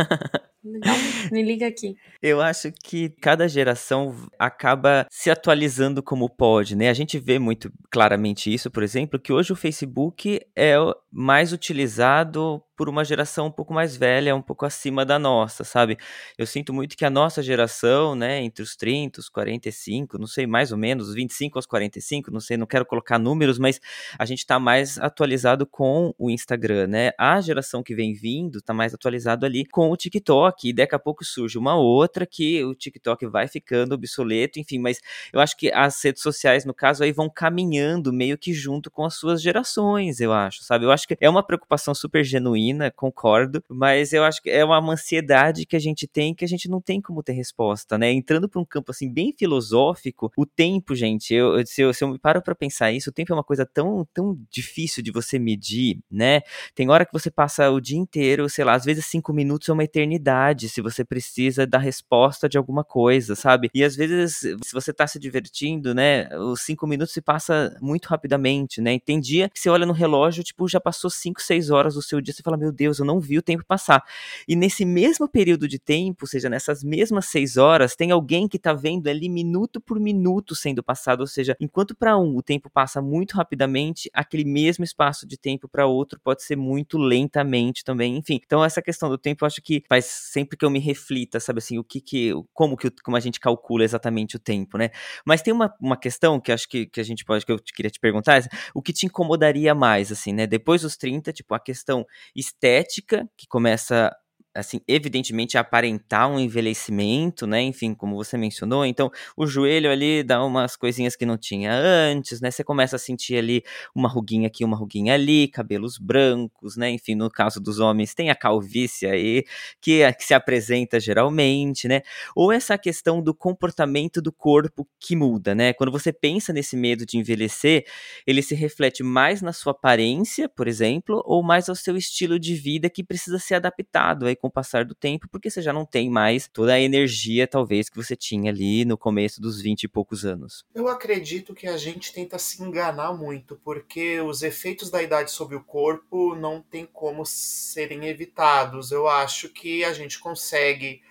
Me 1.30 1.42
liga 1.42 1.66
aqui. 1.66 1.96
Eu 2.20 2.40
acho 2.40 2.72
que 2.72 3.10
cada 3.20 3.46
geração 3.46 4.14
acaba 4.38 5.06
se 5.10 5.30
atualizando 5.30 6.02
como 6.02 6.28
pode, 6.28 6.74
né? 6.74 6.88
A 6.88 6.94
gente 6.94 7.18
vê 7.18 7.38
muito 7.38 7.70
claramente 7.90 8.52
isso, 8.52 8.70
por 8.70 8.82
exemplo, 8.82 9.20
que 9.20 9.32
hoje 9.32 9.52
o 9.52 9.56
Facebook 9.56 10.40
é 10.56 10.74
mais 11.12 11.52
utilizado 11.52 12.60
por 12.76 12.88
uma 12.88 13.04
geração 13.04 13.46
um 13.46 13.50
pouco 13.50 13.72
mais 13.72 13.96
velha, 13.96 14.34
um 14.36 14.42
pouco 14.42 14.66
acima 14.66 15.04
da 15.04 15.18
nossa, 15.18 15.64
sabe? 15.64 15.96
Eu 16.36 16.46
sinto 16.46 16.72
muito 16.72 16.96
que 16.96 17.04
a 17.04 17.10
nossa 17.10 17.42
geração, 17.42 18.14
né, 18.14 18.42
entre 18.42 18.62
os 18.62 18.76
30, 18.76 19.20
os 19.20 19.28
45, 19.28 20.18
não 20.18 20.26
sei, 20.26 20.46
mais 20.46 20.72
ou 20.72 20.78
menos, 20.78 21.08
os 21.08 21.14
25 21.14 21.58
aos 21.58 21.66
45, 21.66 22.30
não 22.30 22.40
sei, 22.40 22.56
não 22.56 22.66
quero 22.66 22.84
colocar 22.84 23.18
números, 23.18 23.58
mas 23.58 23.80
a 24.18 24.24
gente 24.24 24.44
tá 24.46 24.58
mais 24.58 24.98
atualizado 24.98 25.66
com 25.66 26.14
o 26.18 26.30
Instagram, 26.30 26.86
né? 26.86 27.12
A 27.18 27.40
geração 27.40 27.82
que 27.82 27.94
vem 27.94 28.12
vindo 28.12 28.60
tá 28.60 28.74
mais 28.74 28.92
atualizado 28.92 29.46
ali 29.46 29.64
com 29.64 29.90
o 29.90 29.96
TikTok, 29.96 30.68
e 30.68 30.72
daqui 30.72 30.94
a 30.94 30.98
pouco 30.98 31.24
surge 31.24 31.56
uma 31.58 31.76
outra 31.76 32.26
que 32.26 32.62
o 32.64 32.74
TikTok 32.74 33.26
vai 33.26 33.48
ficando 33.48 33.94
obsoleto, 33.94 34.58
enfim, 34.60 34.78
mas 34.78 35.00
eu 35.32 35.40
acho 35.40 35.56
que 35.56 35.70
as 35.72 36.02
redes 36.04 36.22
sociais, 36.22 36.64
no 36.64 36.74
caso, 36.74 37.02
aí 37.02 37.12
vão 37.12 37.30
caminhando 37.30 38.12
meio 38.12 38.36
que 38.36 38.52
junto 38.52 38.90
com 38.90 39.04
as 39.04 39.14
suas 39.14 39.40
gerações, 39.40 40.20
eu 40.20 40.32
acho, 40.32 40.62
sabe? 40.62 40.84
Eu 40.84 40.90
acho 40.90 41.06
que 41.08 41.16
é 41.20 41.28
uma 41.30 41.42
preocupação 41.42 41.94
super 41.94 42.24
genuína, 42.24 42.65
concordo, 42.94 43.62
mas 43.68 44.12
eu 44.12 44.24
acho 44.24 44.42
que 44.42 44.50
é 44.50 44.64
uma 44.64 44.78
ansiedade 44.92 45.66
que 45.66 45.76
a 45.76 45.78
gente 45.78 46.06
tem 46.06 46.34
que 46.34 46.44
a 46.44 46.48
gente 46.48 46.68
não 46.68 46.80
tem 46.80 47.00
como 47.00 47.22
ter 47.22 47.32
resposta, 47.32 47.98
né? 47.98 48.10
Entrando 48.12 48.48
para 48.48 48.60
um 48.60 48.64
campo 48.64 48.90
assim 48.90 49.12
bem 49.12 49.32
filosófico, 49.36 50.30
o 50.36 50.46
tempo, 50.46 50.94
gente, 50.94 51.34
eu, 51.34 51.64
se, 51.66 51.82
eu, 51.82 51.92
se 51.92 52.04
eu 52.04 52.08
me 52.08 52.18
paro 52.18 52.42
para 52.42 52.54
pensar 52.54 52.92
isso, 52.92 53.10
o 53.10 53.12
tempo 53.12 53.32
é 53.32 53.36
uma 53.36 53.44
coisa 53.44 53.66
tão, 53.66 54.06
tão 54.12 54.38
difícil 54.50 55.02
de 55.02 55.10
você 55.10 55.38
medir, 55.38 55.98
né? 56.10 56.40
Tem 56.74 56.88
hora 56.90 57.04
que 57.04 57.12
você 57.12 57.30
passa 57.30 57.70
o 57.70 57.80
dia 57.80 57.98
inteiro, 57.98 58.48
sei 58.48 58.64
lá, 58.64 58.74
às 58.74 58.84
vezes 58.84 59.06
cinco 59.06 59.32
minutos 59.32 59.68
é 59.68 59.72
uma 59.72 59.84
eternidade 59.84 60.68
se 60.68 60.80
você 60.80 61.04
precisa 61.04 61.66
da 61.66 61.78
resposta 61.78 62.48
de 62.48 62.58
alguma 62.58 62.84
coisa, 62.84 63.34
sabe? 63.34 63.70
E 63.74 63.84
às 63.84 63.96
vezes, 63.96 64.36
se 64.36 64.72
você 64.72 64.92
tá 64.92 65.06
se 65.06 65.18
divertindo, 65.18 65.94
né, 65.94 66.28
os 66.38 66.62
cinco 66.62 66.86
minutos 66.86 67.12
se 67.12 67.20
passa 67.20 67.76
muito 67.80 68.06
rapidamente, 68.06 68.80
né? 68.80 68.94
E 68.94 69.00
tem 69.00 69.20
dia 69.20 69.48
que 69.48 69.58
você 69.58 69.68
olha 69.68 69.86
no 69.86 69.92
relógio, 69.92 70.44
tipo, 70.44 70.68
já 70.68 70.80
passou 70.80 71.10
5, 71.10 71.40
6 71.42 71.70
horas 71.70 71.94
do 71.94 72.02
seu 72.02 72.20
dia, 72.20 72.32
você 72.34 72.42
fala, 72.42 72.55
meu 72.56 72.72
Deus, 72.72 72.98
eu 72.98 73.04
não 73.04 73.20
vi 73.20 73.38
o 73.38 73.42
tempo 73.42 73.64
passar. 73.66 74.02
E 74.46 74.56
nesse 74.56 74.84
mesmo 74.84 75.28
período 75.28 75.68
de 75.68 75.78
tempo, 75.78 76.24
ou 76.24 76.28
seja, 76.28 76.48
nessas 76.48 76.82
mesmas 76.82 77.26
6 77.26 77.56
horas, 77.56 77.94
tem 77.94 78.10
alguém 78.10 78.48
que 78.48 78.58
tá 78.58 78.72
vendo 78.72 79.08
ali 79.08 79.28
minuto 79.28 79.80
por 79.80 79.98
minuto 79.98 80.54
sendo 80.54 80.82
passado, 80.82 81.20
ou 81.20 81.26
seja, 81.26 81.56
enquanto 81.60 81.94
para 81.94 82.16
um 82.16 82.36
o 82.36 82.42
tempo 82.42 82.70
passa 82.70 83.00
muito 83.00 83.36
rapidamente, 83.36 84.10
aquele 84.12 84.44
mesmo 84.44 84.84
espaço 84.84 85.26
de 85.26 85.36
tempo 85.36 85.68
para 85.68 85.86
outro 85.86 86.20
pode 86.22 86.42
ser 86.42 86.56
muito 86.56 86.98
lentamente 86.98 87.84
também, 87.84 88.16
enfim. 88.16 88.40
Então 88.44 88.64
essa 88.64 88.82
questão 88.82 89.08
do 89.08 89.18
tempo 89.18 89.44
eu 89.44 89.46
acho 89.46 89.62
que 89.62 89.82
faz 89.88 90.04
sempre 90.06 90.56
que 90.56 90.64
eu 90.64 90.70
me 90.70 90.78
reflita, 90.78 91.40
sabe 91.40 91.58
assim, 91.58 91.78
o 91.78 91.84
que 91.84 92.00
que, 92.00 92.32
como 92.52 92.76
que 92.76 92.90
como 93.02 93.16
a 93.16 93.20
gente 93.20 93.40
calcula 93.40 93.84
exatamente 93.84 94.36
o 94.36 94.38
tempo, 94.38 94.78
né? 94.78 94.90
Mas 95.24 95.42
tem 95.42 95.52
uma, 95.52 95.74
uma 95.80 95.96
questão 95.96 96.40
que 96.40 96.52
acho 96.52 96.68
que, 96.68 96.86
que 96.86 97.00
a 97.00 97.04
gente 97.04 97.24
pode, 97.24 97.44
que 97.44 97.52
eu 97.52 97.58
queria 97.58 97.90
te 97.90 98.00
perguntar, 98.00 98.42
o 98.74 98.82
que 98.82 98.92
te 98.92 99.06
incomodaria 99.06 99.74
mais, 99.74 100.12
assim, 100.12 100.32
né? 100.32 100.46
Depois 100.46 100.82
dos 100.82 100.96
30, 100.96 101.32
tipo, 101.32 101.54
a 101.54 101.60
questão 101.60 102.06
estética, 102.46 103.28
que 103.36 103.46
começa 103.48 104.14
assim, 104.56 104.80
evidentemente 104.88 105.58
aparentar 105.58 106.28
um 106.30 106.38
envelhecimento, 106.40 107.46
né? 107.46 107.62
Enfim, 107.62 107.94
como 107.94 108.16
você 108.16 108.36
mencionou, 108.36 108.84
então 108.84 109.10
o 109.36 109.46
joelho 109.46 109.90
ali 109.90 110.22
dá 110.22 110.42
umas 110.44 110.76
coisinhas 110.76 111.14
que 111.14 111.26
não 111.26 111.36
tinha 111.36 111.72
antes, 111.72 112.40
né? 112.40 112.50
Você 112.50 112.64
começa 112.64 112.96
a 112.96 112.98
sentir 112.98 113.36
ali 113.36 113.62
uma 113.94 114.08
ruguinha 114.08 114.46
aqui, 114.48 114.64
uma 114.64 114.76
ruguinha 114.76 115.14
ali, 115.14 115.48
cabelos 115.48 115.98
brancos, 115.98 116.76
né? 116.76 116.90
Enfim, 116.90 117.14
no 117.14 117.30
caso 117.30 117.60
dos 117.60 117.78
homens 117.78 118.14
tem 118.14 118.30
a 118.30 118.34
calvície 118.34 119.06
aí, 119.08 119.44
que, 119.80 120.02
é, 120.02 120.12
que 120.12 120.24
se 120.24 120.34
apresenta 120.34 120.98
geralmente, 120.98 121.86
né? 121.86 122.02
Ou 122.34 122.52
essa 122.52 122.78
questão 122.78 123.22
do 123.22 123.34
comportamento 123.34 124.20
do 124.22 124.32
corpo 124.32 124.88
que 124.98 125.14
muda, 125.14 125.54
né? 125.54 125.72
Quando 125.72 125.92
você 125.92 126.12
pensa 126.12 126.52
nesse 126.52 126.76
medo 126.76 127.04
de 127.04 127.18
envelhecer, 127.18 127.84
ele 128.26 128.42
se 128.42 128.54
reflete 128.54 129.02
mais 129.02 129.42
na 129.42 129.52
sua 129.52 129.72
aparência, 129.72 130.48
por 130.48 130.66
exemplo, 130.66 131.22
ou 131.26 131.42
mais 131.42 131.68
ao 131.68 131.74
seu 131.74 131.96
estilo 131.96 132.38
de 132.38 132.54
vida 132.54 132.88
que 132.88 133.04
precisa 133.04 133.38
ser 133.38 133.54
adaptado 133.54 134.26
aí 134.26 134.36
com 134.46 134.48
o 134.48 134.50
passar 134.50 134.84
do 134.84 134.94
tempo, 134.94 135.28
porque 135.28 135.50
você 135.50 135.60
já 135.60 135.72
não 135.72 135.84
tem 135.84 136.08
mais 136.08 136.48
toda 136.48 136.72
a 136.72 136.80
energia, 136.80 137.46
talvez, 137.46 137.88
que 137.88 137.96
você 137.96 138.14
tinha 138.14 138.50
ali 138.50 138.84
no 138.84 138.96
começo 138.96 139.40
dos 139.40 139.60
20 139.60 139.84
e 139.84 139.88
poucos 139.88 140.24
anos. 140.24 140.64
Eu 140.74 140.88
acredito 140.88 141.54
que 141.54 141.66
a 141.66 141.76
gente 141.76 142.12
tenta 142.12 142.38
se 142.38 142.62
enganar 142.62 143.12
muito, 143.12 143.56
porque 143.56 144.20
os 144.20 144.42
efeitos 144.42 144.90
da 144.90 145.02
idade 145.02 145.30
sobre 145.30 145.56
o 145.56 145.64
corpo 145.64 146.34
não 146.36 146.62
tem 146.62 146.86
como 146.86 147.26
serem 147.26 148.06
evitados. 148.06 148.92
Eu 148.92 149.08
acho 149.08 149.48
que 149.48 149.84
a 149.84 149.92
gente 149.92 150.18
consegue 150.18 151.02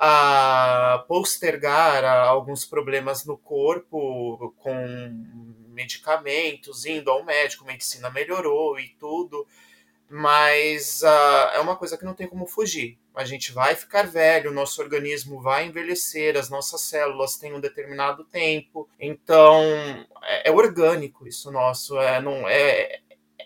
a 0.00 1.04
postergar 1.08 2.04
alguns 2.04 2.64
problemas 2.64 3.24
no 3.24 3.36
corpo 3.36 4.54
com 4.58 4.72
medicamentos, 5.70 6.86
indo 6.86 7.10
ao 7.10 7.24
médico, 7.24 7.64
medicina 7.64 8.08
melhorou 8.08 8.78
e 8.78 8.88
tudo, 8.90 9.46
mas 10.08 11.02
uh, 11.02 11.54
é 11.54 11.60
uma 11.60 11.76
coisa 11.76 11.96
que 11.96 12.04
não 12.04 12.14
tem 12.14 12.26
como 12.26 12.46
fugir. 12.46 12.98
A 13.14 13.24
gente 13.24 13.52
vai 13.52 13.74
ficar 13.74 14.06
velho, 14.06 14.50
o 14.50 14.54
nosso 14.54 14.80
organismo 14.80 15.40
vai 15.40 15.66
envelhecer, 15.66 16.36
as 16.36 16.48
nossas 16.48 16.82
células 16.82 17.36
têm 17.36 17.52
um 17.52 17.60
determinado 17.60 18.24
tempo, 18.24 18.88
então 18.98 19.60
é, 20.22 20.48
é 20.48 20.52
orgânico 20.52 21.26
isso 21.26 21.50
nosso, 21.50 21.98
é, 21.98 22.20
não, 22.20 22.48
é, 22.48 23.00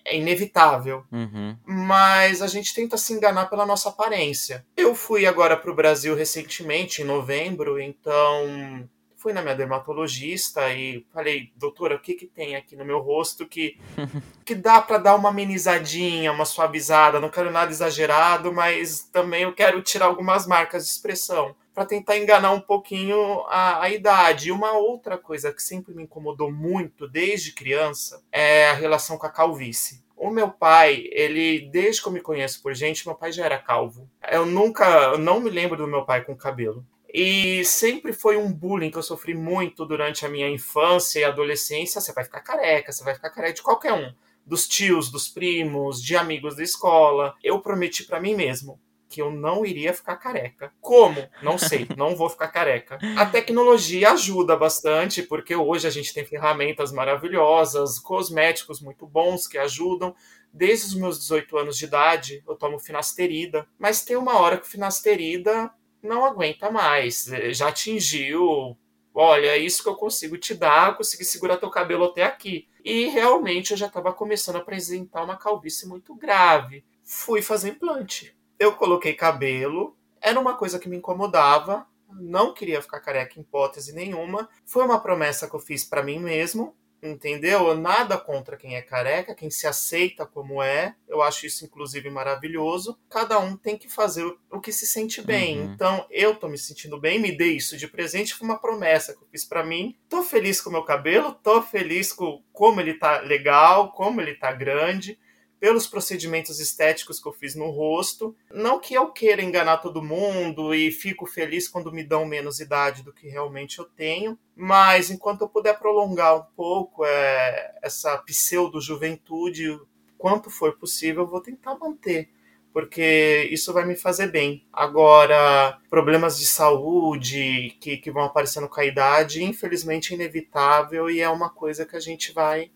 é 0.05 0.17
inevitável. 0.17 1.05
Uhum. 1.11 1.57
Mas 1.65 2.43
a 2.43 2.47
gente 2.47 2.75
tenta 2.75 2.97
se 2.97 3.13
enganar 3.13 3.47
pela 3.47 3.67
nossa 3.67 3.89
aparência. 3.89 4.65
Eu 4.77 4.95
fui 4.95 5.27
agora 5.27 5.57
para 5.57 5.71
o 5.71 5.75
Brasil 5.75 6.15
recentemente, 6.15 7.03
em 7.03 7.07
novembro, 7.07 7.81
então 7.81 8.89
fui 9.23 9.33
na 9.33 9.41
minha 9.41 9.55
dermatologista 9.55 10.69
e 10.75 11.07
falei, 11.15 11.53
doutora, 11.55 11.95
o 11.95 12.01
que 12.01 12.15
que 12.15 12.27
tem 12.27 12.57
aqui 12.57 12.75
no 12.75 12.85
meu 12.85 12.99
rosto 12.99 13.47
que, 13.47 13.79
que 14.45 14.55
dá 14.55 14.83
para 14.83 14.99
dar 14.99 15.15
uma 15.15 15.29
amenizadinha, 15.29 16.33
uma 16.33 16.45
suavizada? 16.45 17.21
Não 17.21 17.31
quero 17.31 17.51
nada 17.51 17.71
exagerado, 17.71 18.53
mas 18.53 19.05
também 19.13 19.45
eu 19.45 19.53
quero 19.53 19.81
tirar 19.81 20.07
algumas 20.07 20.45
marcas 20.45 20.85
de 20.85 20.91
expressão 20.91 21.55
para 21.73 21.87
tentar 21.87 22.19
enganar 22.19 22.51
um 22.51 22.61
pouquinho 22.61 23.45
a, 23.47 23.85
a, 23.85 23.91
idade. 23.91 24.49
E 24.49 24.53
uma 24.53 24.73
outra 24.73 25.17
coisa 25.17 25.53
que 25.53 25.63
sempre 25.63 25.95
me 25.95 26.03
incomodou 26.03 26.51
muito 26.53 27.09
desde 27.09 27.53
criança 27.53 28.23
é 28.33 28.71
a 28.71 28.75
relação 28.75 29.17
com 29.17 29.27
a 29.27 29.31
calvície. 29.31 30.03
O 30.17 30.31
meu 30.31 30.51
pai, 30.51 31.09
ele, 31.11 31.69
desde 31.73 32.03
que 32.03 32.09
eu 32.09 32.13
me 32.13 32.21
conheço 32.21 32.63
por 32.63 32.75
gente, 32.75 33.07
meu 33.07 33.15
pai 33.15 33.33
já 33.33 33.45
era 33.45 33.59
calvo. 33.59 34.09
Eu 34.31 34.45
nunca, 34.45 34.85
eu 35.13 35.19
não 35.19 35.41
me 35.41 35.49
lembro 35.49 35.77
do 35.77 35.87
meu 35.87 36.05
pai 36.05 36.23
com 36.23 36.37
cabelo. 36.37 36.85
E 37.13 37.63
sempre 37.65 38.13
foi 38.13 38.39
um 38.39 38.51
bullying 38.51 38.91
que 38.91 38.97
eu 38.97 39.03
sofri 39.03 39.35
muito 39.35 39.85
durante 39.85 40.25
a 40.25 40.29
minha 40.29 40.49
infância 40.49 41.21
e 41.21 41.25
adolescência. 41.25 42.01
Você 42.01 42.13
vai 42.13 42.25
ficar 42.25 42.41
careca, 42.41 42.91
você 42.91 43.05
vai 43.05 43.15
ficar 43.15 43.31
careca 43.31 43.55
de 43.55 43.63
qualquer 43.63 43.93
um. 43.93 44.15
Dos 44.47 44.67
tios, 44.67 45.11
dos 45.11 45.29
primos, 45.29 46.03
de 46.03 46.17
amigos 46.17 46.57
da 46.57 46.63
escola. 46.63 47.35
Eu 47.43 47.61
prometi 47.61 48.05
para 48.05 48.21
mim 48.21 48.35
mesmo 48.35 48.81
que 49.13 49.21
eu 49.21 49.31
não 49.31 49.65
iria 49.65 49.93
ficar 49.93 50.17
careca. 50.17 50.73
Como? 50.81 51.29
Não 51.43 51.59
sei, 51.59 51.87
não 51.99 52.17
vou 52.17 52.31
ficar 52.31 52.49
careca. 52.49 52.99
A 53.15 53.27
tecnologia 53.27 54.13
ajuda 54.13 54.57
bastante, 54.57 55.23
porque 55.23 55.55
hoje 55.55 55.87
a 55.87 55.91
gente 55.91 56.15
tem 56.15 56.25
ferramentas 56.25 56.91
maravilhosas, 56.91 57.99
cosméticos 57.99 58.81
muito 58.81 59.07
bons 59.07 59.47
que 59.47 59.59
ajudam. 59.59 60.15
Desde 60.51 60.87
os 60.87 60.95
meus 60.95 61.19
18 61.19 61.59
anos 61.59 61.77
de 61.77 61.85
idade, 61.85 62.43
eu 62.49 62.55
tomo 62.57 62.79
finasterida, 62.79 63.67
mas 63.79 64.03
tem 64.03 64.17
uma 64.17 64.39
hora 64.39 64.57
que 64.57 64.67
o 64.67 64.71
finasterida 64.71 65.71
não 66.03 66.25
aguenta 66.25 66.71
mais, 66.71 67.31
já 67.51 67.69
atingiu. 67.69 68.77
Olha, 69.15 69.49
é 69.49 69.59
isso 69.59 69.83
que 69.83 69.89
eu 69.89 69.95
consigo 69.95 70.39
te 70.39 70.55
dar, 70.55 70.97
consegui 70.97 71.25
segurar 71.25 71.59
teu 71.59 71.71
cabelo 71.71 72.05
até 72.05 72.25
aqui. 72.25 72.67
E 72.85 73.07
realmente 73.07 73.73
eu 73.73 73.77
já 73.77 73.87
estava 73.87 74.13
começando 74.13 74.57
a 74.57 74.59
apresentar 74.61 75.23
uma 75.23 75.37
calvície 75.37 75.87
muito 75.87 76.15
grave. 76.15 76.85
Fui 77.05 77.43
fazer 77.43 77.71
implante 77.71 78.35
eu 78.63 78.73
coloquei 78.73 79.13
cabelo, 79.13 79.97
era 80.21 80.39
uma 80.39 80.57
coisa 80.57 80.79
que 80.79 80.89
me 80.89 80.97
incomodava, 80.97 81.85
não 82.09 82.55
queria 82.55 82.81
ficar 82.81 83.01
careca 83.01 83.39
em 83.39 83.43
hipótese 83.43 83.93
nenhuma. 83.93 84.49
Foi 84.65 84.85
uma 84.85 85.01
promessa 85.01 85.49
que 85.49 85.57
eu 85.57 85.61
fiz 85.61 85.85
para 85.85 86.03
mim 86.03 86.21
mesmo, 86.21 86.77
entendeu? 87.03 87.75
Nada 87.77 88.17
contra 88.17 88.57
quem 88.57 88.77
é 88.77 88.83
careca, 88.83 89.35
quem 89.35 89.51
se 89.51 89.67
aceita 89.67 90.25
como 90.25 90.63
é. 90.63 90.95
Eu 91.09 91.21
acho 91.23 91.47
isso 91.47 91.65
inclusive 91.65 92.09
maravilhoso. 92.09 92.99
Cada 93.11 93.39
um 93.39 93.57
tem 93.57 93.77
que 93.77 93.89
fazer 93.89 94.25
o 94.51 94.61
que 94.61 94.73
se 94.73 94.87
sente 94.87 95.21
bem. 95.21 95.61
Uhum. 95.61 95.73
Então, 95.73 96.07
eu 96.11 96.35
tô 96.35 96.49
me 96.49 96.59
sentindo 96.59 96.99
bem, 96.99 97.19
me 97.19 97.37
dei 97.37 97.57
isso 97.57 97.77
de 97.77 97.89
presente, 97.89 98.35
foi 98.35 98.47
uma 98.47 98.59
promessa 98.59 99.13
que 99.13 99.23
eu 99.23 99.29
fiz 99.31 99.45
para 99.45 99.65
mim. 99.65 99.97
Tô 100.09 100.23
feliz 100.23 100.61
com 100.61 100.71
o 100.71 100.73
meu 100.73 100.85
cabelo, 100.85 101.33
tô 101.43 101.61
feliz 101.63 102.13
com 102.13 102.43
como 102.53 102.81
ele 102.81 102.95
tá 102.95 103.21
legal, 103.21 103.93
como 103.93 104.21
ele 104.21 104.35
tá 104.35 104.53
grande 104.53 105.19
pelos 105.63 105.87
procedimentos 105.87 106.59
estéticos 106.59 107.21
que 107.21 107.29
eu 107.29 107.33
fiz 107.33 107.55
no 107.55 107.71
rosto. 107.71 108.35
Não 108.53 108.81
que 108.81 108.95
eu 108.95 109.13
queira 109.13 109.41
enganar 109.41 109.77
todo 109.77 110.03
mundo 110.03 110.75
e 110.75 110.91
fico 110.91 111.25
feliz 111.25 111.69
quando 111.69 111.93
me 111.93 112.03
dão 112.03 112.27
menos 112.27 112.59
idade 112.59 113.05
do 113.05 113.13
que 113.13 113.29
realmente 113.29 113.79
eu 113.79 113.85
tenho, 113.85 114.37
mas 114.57 115.09
enquanto 115.09 115.43
eu 115.43 115.49
puder 115.49 115.79
prolongar 115.79 116.37
um 116.37 116.45
pouco 116.57 117.05
é, 117.05 117.79
essa 117.81 118.19
pseudo-juventude, 118.19 119.79
quanto 120.19 120.51
for 120.51 120.77
possível, 120.77 121.23
eu 121.23 121.29
vou 121.29 121.41
tentar 121.41 121.79
manter 121.79 122.29
porque 122.73 123.49
isso 123.53 123.73
vai 123.73 123.85
me 123.85 123.95
fazer 123.95 124.33
bem. 124.33 124.67
Agora, 124.73 125.79
problemas 125.89 126.39
de 126.39 126.47
saúde 126.47 127.77
que, 127.79 127.99
que 127.99 128.11
vão 128.11 128.25
aparecendo 128.25 128.69
com 128.69 128.81
a 128.81 128.85
idade, 128.85 129.45
infelizmente 129.45 130.13
é 130.13 130.17
inevitável 130.17 131.09
e 131.09 131.21
é 131.21 131.29
uma 131.29 131.51
coisa 131.51 131.87
que 131.87 131.95
a 131.95 132.01
gente 132.01 132.33
vai 132.33 132.73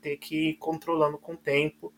ter 0.00 0.16
que 0.18 0.50
ir 0.50 0.54
controlando 0.58 1.18
com 1.18 1.32
o 1.32 1.36
tempo 1.36 1.92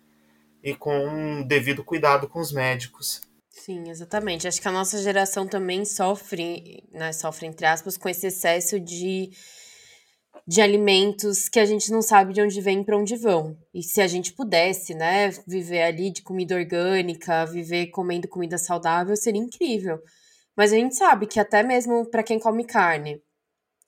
e 0.63 0.75
com 0.75 1.07
um 1.07 1.47
devido 1.47 1.83
cuidado 1.83 2.29
com 2.29 2.41
os 2.41 2.53
médicos. 2.53 3.21
Sim, 3.51 3.91
exatamente. 3.91 4.49
Acho 4.49 4.61
que 4.61 4.69
a 4.69 4.73
nossa 4.73 5.01
geração 5.03 5.47
também 5.47 5.85
sofre, 5.85 6.85
né, 6.93 7.13
sofre 7.13 7.47
entre 7.47 7.67
aspas, 7.67 7.97
com 7.97 8.09
esse 8.09 8.29
excesso 8.29 8.81
de, 8.81 9.31
de 10.47 10.61
alimentos 10.61 11.49
que 11.49 11.61
a 11.61 11.65
gente 11.65 11.91
não 11.91 12.01
sabe 12.01 12.33
de 12.33 12.41
onde 12.41 12.61
vem 12.61 12.81
e 12.81 12.85
para 12.85 12.97
onde 12.97 13.15
vão. 13.17 13.57
E 13.75 13.83
se 13.83 14.01
a 14.01 14.07
gente 14.07 14.33
pudesse, 14.33 14.95
né, 14.95 15.31
viver 15.47 15.83
ali 15.83 16.11
de 16.11 16.23
comida 16.23 16.57
orgânica, 16.57 17.45
viver 17.45 17.89
comendo 17.89 18.27
comida 18.27 18.57
saudável, 18.57 19.15
seria 19.17 19.41
incrível. 19.41 19.99
Mas 20.57 20.73
a 20.73 20.77
gente 20.77 20.97
sabe 20.97 21.27
que 21.27 21.39
até 21.39 21.63
mesmo 21.63 22.07
para 22.11 22.23
quem 22.23 22.39
come 22.39 22.65
carne, 22.65 23.21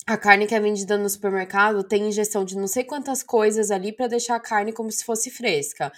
a 0.06 0.18
carne 0.18 0.46
que 0.46 0.54
é 0.54 0.60
vendida 0.60 0.98
no 0.98 1.08
supermercado 1.08 1.82
tem 1.82 2.08
injeção 2.08 2.44
de 2.44 2.56
não 2.56 2.66
sei 2.66 2.84
quantas 2.84 3.22
coisas 3.22 3.70
ali 3.70 3.92
para 3.92 4.06
deixar 4.06 4.36
a 4.36 4.40
carne 4.40 4.72
como 4.72 4.90
se 4.90 5.04
fosse 5.04 5.30
fresca 5.30 5.90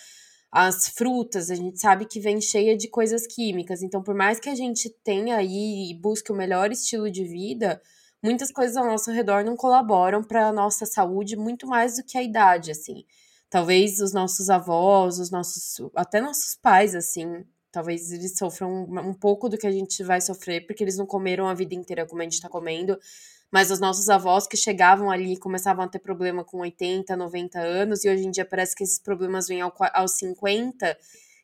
as 0.50 0.88
frutas, 0.88 1.50
a 1.50 1.54
gente 1.54 1.78
sabe 1.78 2.06
que 2.06 2.20
vem 2.20 2.40
cheia 2.40 2.76
de 2.76 2.88
coisas 2.88 3.26
químicas. 3.26 3.82
Então, 3.82 4.02
por 4.02 4.14
mais 4.14 4.40
que 4.40 4.48
a 4.48 4.54
gente 4.54 4.88
tenha 5.04 5.36
aí 5.36 5.90
e 5.90 5.94
busque 5.94 6.32
o 6.32 6.36
melhor 6.36 6.70
estilo 6.70 7.10
de 7.10 7.24
vida, 7.24 7.80
muitas 8.22 8.50
coisas 8.50 8.76
ao 8.76 8.86
nosso 8.86 9.10
redor 9.10 9.44
não 9.44 9.56
colaboram 9.56 10.22
para 10.22 10.48
a 10.48 10.52
nossa 10.52 10.86
saúde 10.86 11.36
muito 11.36 11.66
mais 11.66 11.96
do 11.96 12.04
que 12.04 12.16
a 12.16 12.22
idade, 12.22 12.70
assim. 12.70 13.04
Talvez 13.50 14.00
os 14.00 14.12
nossos 14.12 14.50
avós, 14.50 15.18
os 15.18 15.30
nossos, 15.30 15.76
até 15.94 16.20
nossos 16.20 16.56
pais, 16.56 16.94
assim, 16.94 17.44
talvez 17.70 18.10
eles 18.10 18.36
sofram 18.36 18.84
um, 18.84 19.14
pouco 19.14 19.48
do 19.48 19.58
que 19.58 19.66
a 19.66 19.70
gente 19.70 20.02
vai 20.02 20.20
sofrer, 20.20 20.66
porque 20.66 20.82
eles 20.82 20.96
não 20.96 21.06
comeram 21.06 21.46
a 21.46 21.54
vida 21.54 21.74
inteira 21.74 22.06
como 22.06 22.22
a 22.22 22.24
gente 22.24 22.34
está 22.34 22.48
comendo 22.48 22.98
mas 23.50 23.70
os 23.70 23.80
nossos 23.80 24.08
avós 24.08 24.46
que 24.46 24.56
chegavam 24.56 25.10
ali 25.10 25.36
começavam 25.36 25.84
a 25.84 25.88
ter 25.88 25.98
problema 25.98 26.44
com 26.44 26.58
80, 26.58 27.16
90 27.16 27.58
anos, 27.58 28.04
e 28.04 28.08
hoje 28.08 28.26
em 28.26 28.30
dia 28.30 28.44
parece 28.44 28.74
que 28.74 28.82
esses 28.82 28.98
problemas 28.98 29.48
vêm 29.48 29.60
ao, 29.60 29.72
aos 29.92 30.12
50. 30.18 30.96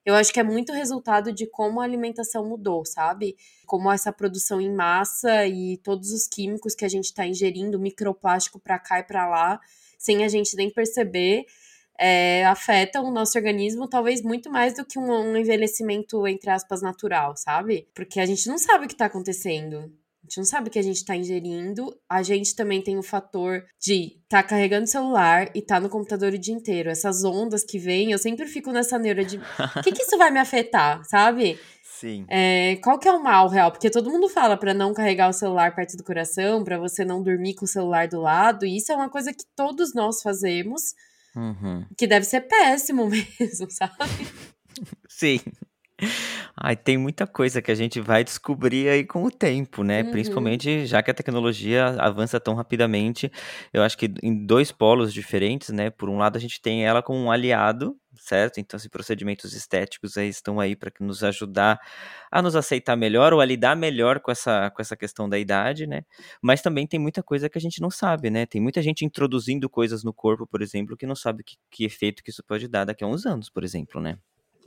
Eu 0.04 0.14
acho 0.14 0.32
que 0.32 0.40
é 0.40 0.42
muito 0.42 0.72
resultado 0.72 1.32
de 1.32 1.46
como 1.46 1.80
a 1.80 1.84
alimentação 1.84 2.48
mudou, 2.48 2.84
sabe? 2.84 3.36
Como 3.66 3.90
essa 3.90 4.12
produção 4.12 4.60
em 4.60 4.72
massa 4.74 5.46
e 5.46 5.76
todos 5.78 6.10
os 6.10 6.26
químicos 6.26 6.74
que 6.74 6.84
a 6.84 6.88
gente 6.88 7.04
está 7.04 7.24
ingerindo, 7.24 7.78
microplástico 7.78 8.58
para 8.58 8.80
cá 8.80 8.98
e 8.98 9.04
para 9.04 9.28
lá, 9.28 9.60
sem 9.96 10.24
a 10.24 10.28
gente 10.28 10.56
nem 10.56 10.68
perceber, 10.68 11.46
é, 11.96 12.44
afetam 12.46 13.04
o 13.04 13.12
nosso 13.12 13.38
organismo 13.38 13.86
talvez 13.86 14.22
muito 14.22 14.50
mais 14.50 14.74
do 14.74 14.84
que 14.84 14.98
um, 14.98 15.08
um 15.08 15.36
envelhecimento, 15.36 16.26
entre 16.26 16.50
aspas, 16.50 16.82
natural, 16.82 17.36
sabe? 17.36 17.86
Porque 17.94 18.18
a 18.18 18.26
gente 18.26 18.48
não 18.48 18.58
sabe 18.58 18.86
o 18.86 18.88
que 18.88 18.94
está 18.94 19.06
acontecendo. 19.06 20.01
A 20.22 20.26
gente 20.26 20.38
não 20.38 20.44
sabe 20.44 20.68
o 20.68 20.70
que 20.70 20.78
a 20.78 20.82
gente 20.82 20.96
está 20.96 21.16
ingerindo. 21.16 21.92
A 22.08 22.22
gente 22.22 22.54
também 22.54 22.80
tem 22.80 22.96
o 22.96 23.02
fator 23.02 23.64
de 23.80 24.18
estar 24.22 24.42
tá 24.42 24.42
carregando 24.42 24.84
o 24.84 24.88
celular 24.88 25.50
e 25.52 25.58
estar 25.58 25.76
tá 25.76 25.80
no 25.80 25.88
computador 25.88 26.32
o 26.32 26.38
dia 26.38 26.54
inteiro. 26.54 26.88
Essas 26.88 27.24
ondas 27.24 27.64
que 27.64 27.76
vêm, 27.78 28.12
eu 28.12 28.18
sempre 28.18 28.46
fico 28.46 28.70
nessa 28.70 28.98
neura 28.98 29.24
de 29.24 29.38
o 29.38 29.82
que, 29.82 29.90
que 29.90 30.02
isso 30.02 30.16
vai 30.16 30.30
me 30.30 30.38
afetar, 30.38 31.04
sabe? 31.04 31.58
Sim. 31.82 32.24
É, 32.28 32.76
qual 32.82 32.98
que 32.98 33.08
é 33.08 33.12
o 33.12 33.22
mal 33.22 33.48
real? 33.48 33.72
Porque 33.72 33.90
todo 33.90 34.10
mundo 34.10 34.28
fala 34.28 34.56
para 34.56 34.72
não 34.72 34.94
carregar 34.94 35.28
o 35.28 35.32
celular 35.32 35.74
perto 35.74 35.96
do 35.96 36.04
coração, 36.04 36.62
para 36.62 36.78
você 36.78 37.04
não 37.04 37.22
dormir 37.22 37.54
com 37.54 37.64
o 37.64 37.68
celular 37.68 38.06
do 38.06 38.20
lado. 38.20 38.64
E 38.64 38.76
isso 38.76 38.92
é 38.92 38.96
uma 38.96 39.08
coisa 39.08 39.32
que 39.32 39.44
todos 39.56 39.92
nós 39.92 40.22
fazemos, 40.22 40.82
uhum. 41.34 41.84
que 41.98 42.06
deve 42.06 42.26
ser 42.26 42.42
péssimo 42.42 43.06
mesmo, 43.10 43.68
sabe? 43.70 44.26
Sim. 45.08 45.40
Ai, 46.54 46.76
tem 46.76 46.98
muita 46.98 47.26
coisa 47.26 47.62
que 47.62 47.70
a 47.70 47.74
gente 47.74 47.98
vai 48.00 48.22
descobrir 48.22 48.88
aí 48.88 49.04
com 49.04 49.24
o 49.24 49.30
tempo, 49.30 49.82
né? 49.82 50.02
Uhum. 50.02 50.10
Principalmente 50.10 50.84
já 50.86 51.02
que 51.02 51.10
a 51.10 51.14
tecnologia 51.14 51.86
avança 51.98 52.38
tão 52.38 52.54
rapidamente. 52.54 53.32
Eu 53.72 53.82
acho 53.82 53.96
que 53.96 54.12
em 54.22 54.44
dois 54.46 54.70
polos 54.70 55.12
diferentes, 55.14 55.70
né? 55.70 55.88
Por 55.90 56.10
um 56.10 56.18
lado, 56.18 56.36
a 56.36 56.40
gente 56.40 56.60
tem 56.60 56.84
ela 56.84 57.02
como 57.02 57.18
um 57.18 57.30
aliado, 57.30 57.96
certo? 58.16 58.60
Então, 58.60 58.76
esses 58.76 58.88
procedimentos 58.88 59.54
estéticos 59.54 60.18
aí 60.18 60.28
estão 60.28 60.60
aí 60.60 60.76
para 60.76 60.92
nos 61.00 61.24
ajudar 61.24 61.80
a 62.30 62.42
nos 62.42 62.54
aceitar 62.54 62.96
melhor 62.96 63.32
ou 63.32 63.40
a 63.40 63.44
lidar 63.46 63.74
melhor 63.74 64.20
com 64.20 64.30
essa, 64.30 64.70
com 64.70 64.82
essa 64.82 64.96
questão 64.96 65.28
da 65.28 65.38
idade, 65.38 65.86
né? 65.86 66.02
Mas 66.42 66.60
também 66.60 66.86
tem 66.86 67.00
muita 67.00 67.22
coisa 67.22 67.48
que 67.48 67.56
a 67.56 67.60
gente 67.60 67.80
não 67.80 67.90
sabe, 67.90 68.28
né? 68.30 68.44
Tem 68.44 68.60
muita 68.60 68.82
gente 68.82 69.04
introduzindo 69.06 69.70
coisas 69.70 70.04
no 70.04 70.12
corpo, 70.12 70.46
por 70.46 70.60
exemplo, 70.60 70.96
que 70.98 71.06
não 71.06 71.16
sabe 71.16 71.42
que, 71.44 71.56
que 71.70 71.84
efeito 71.84 72.22
que 72.22 72.30
isso 72.30 72.44
pode 72.44 72.68
dar 72.68 72.84
daqui 72.84 73.02
a 73.04 73.06
uns 73.06 73.24
anos, 73.24 73.48
por 73.48 73.64
exemplo, 73.64 74.00
né? 74.00 74.18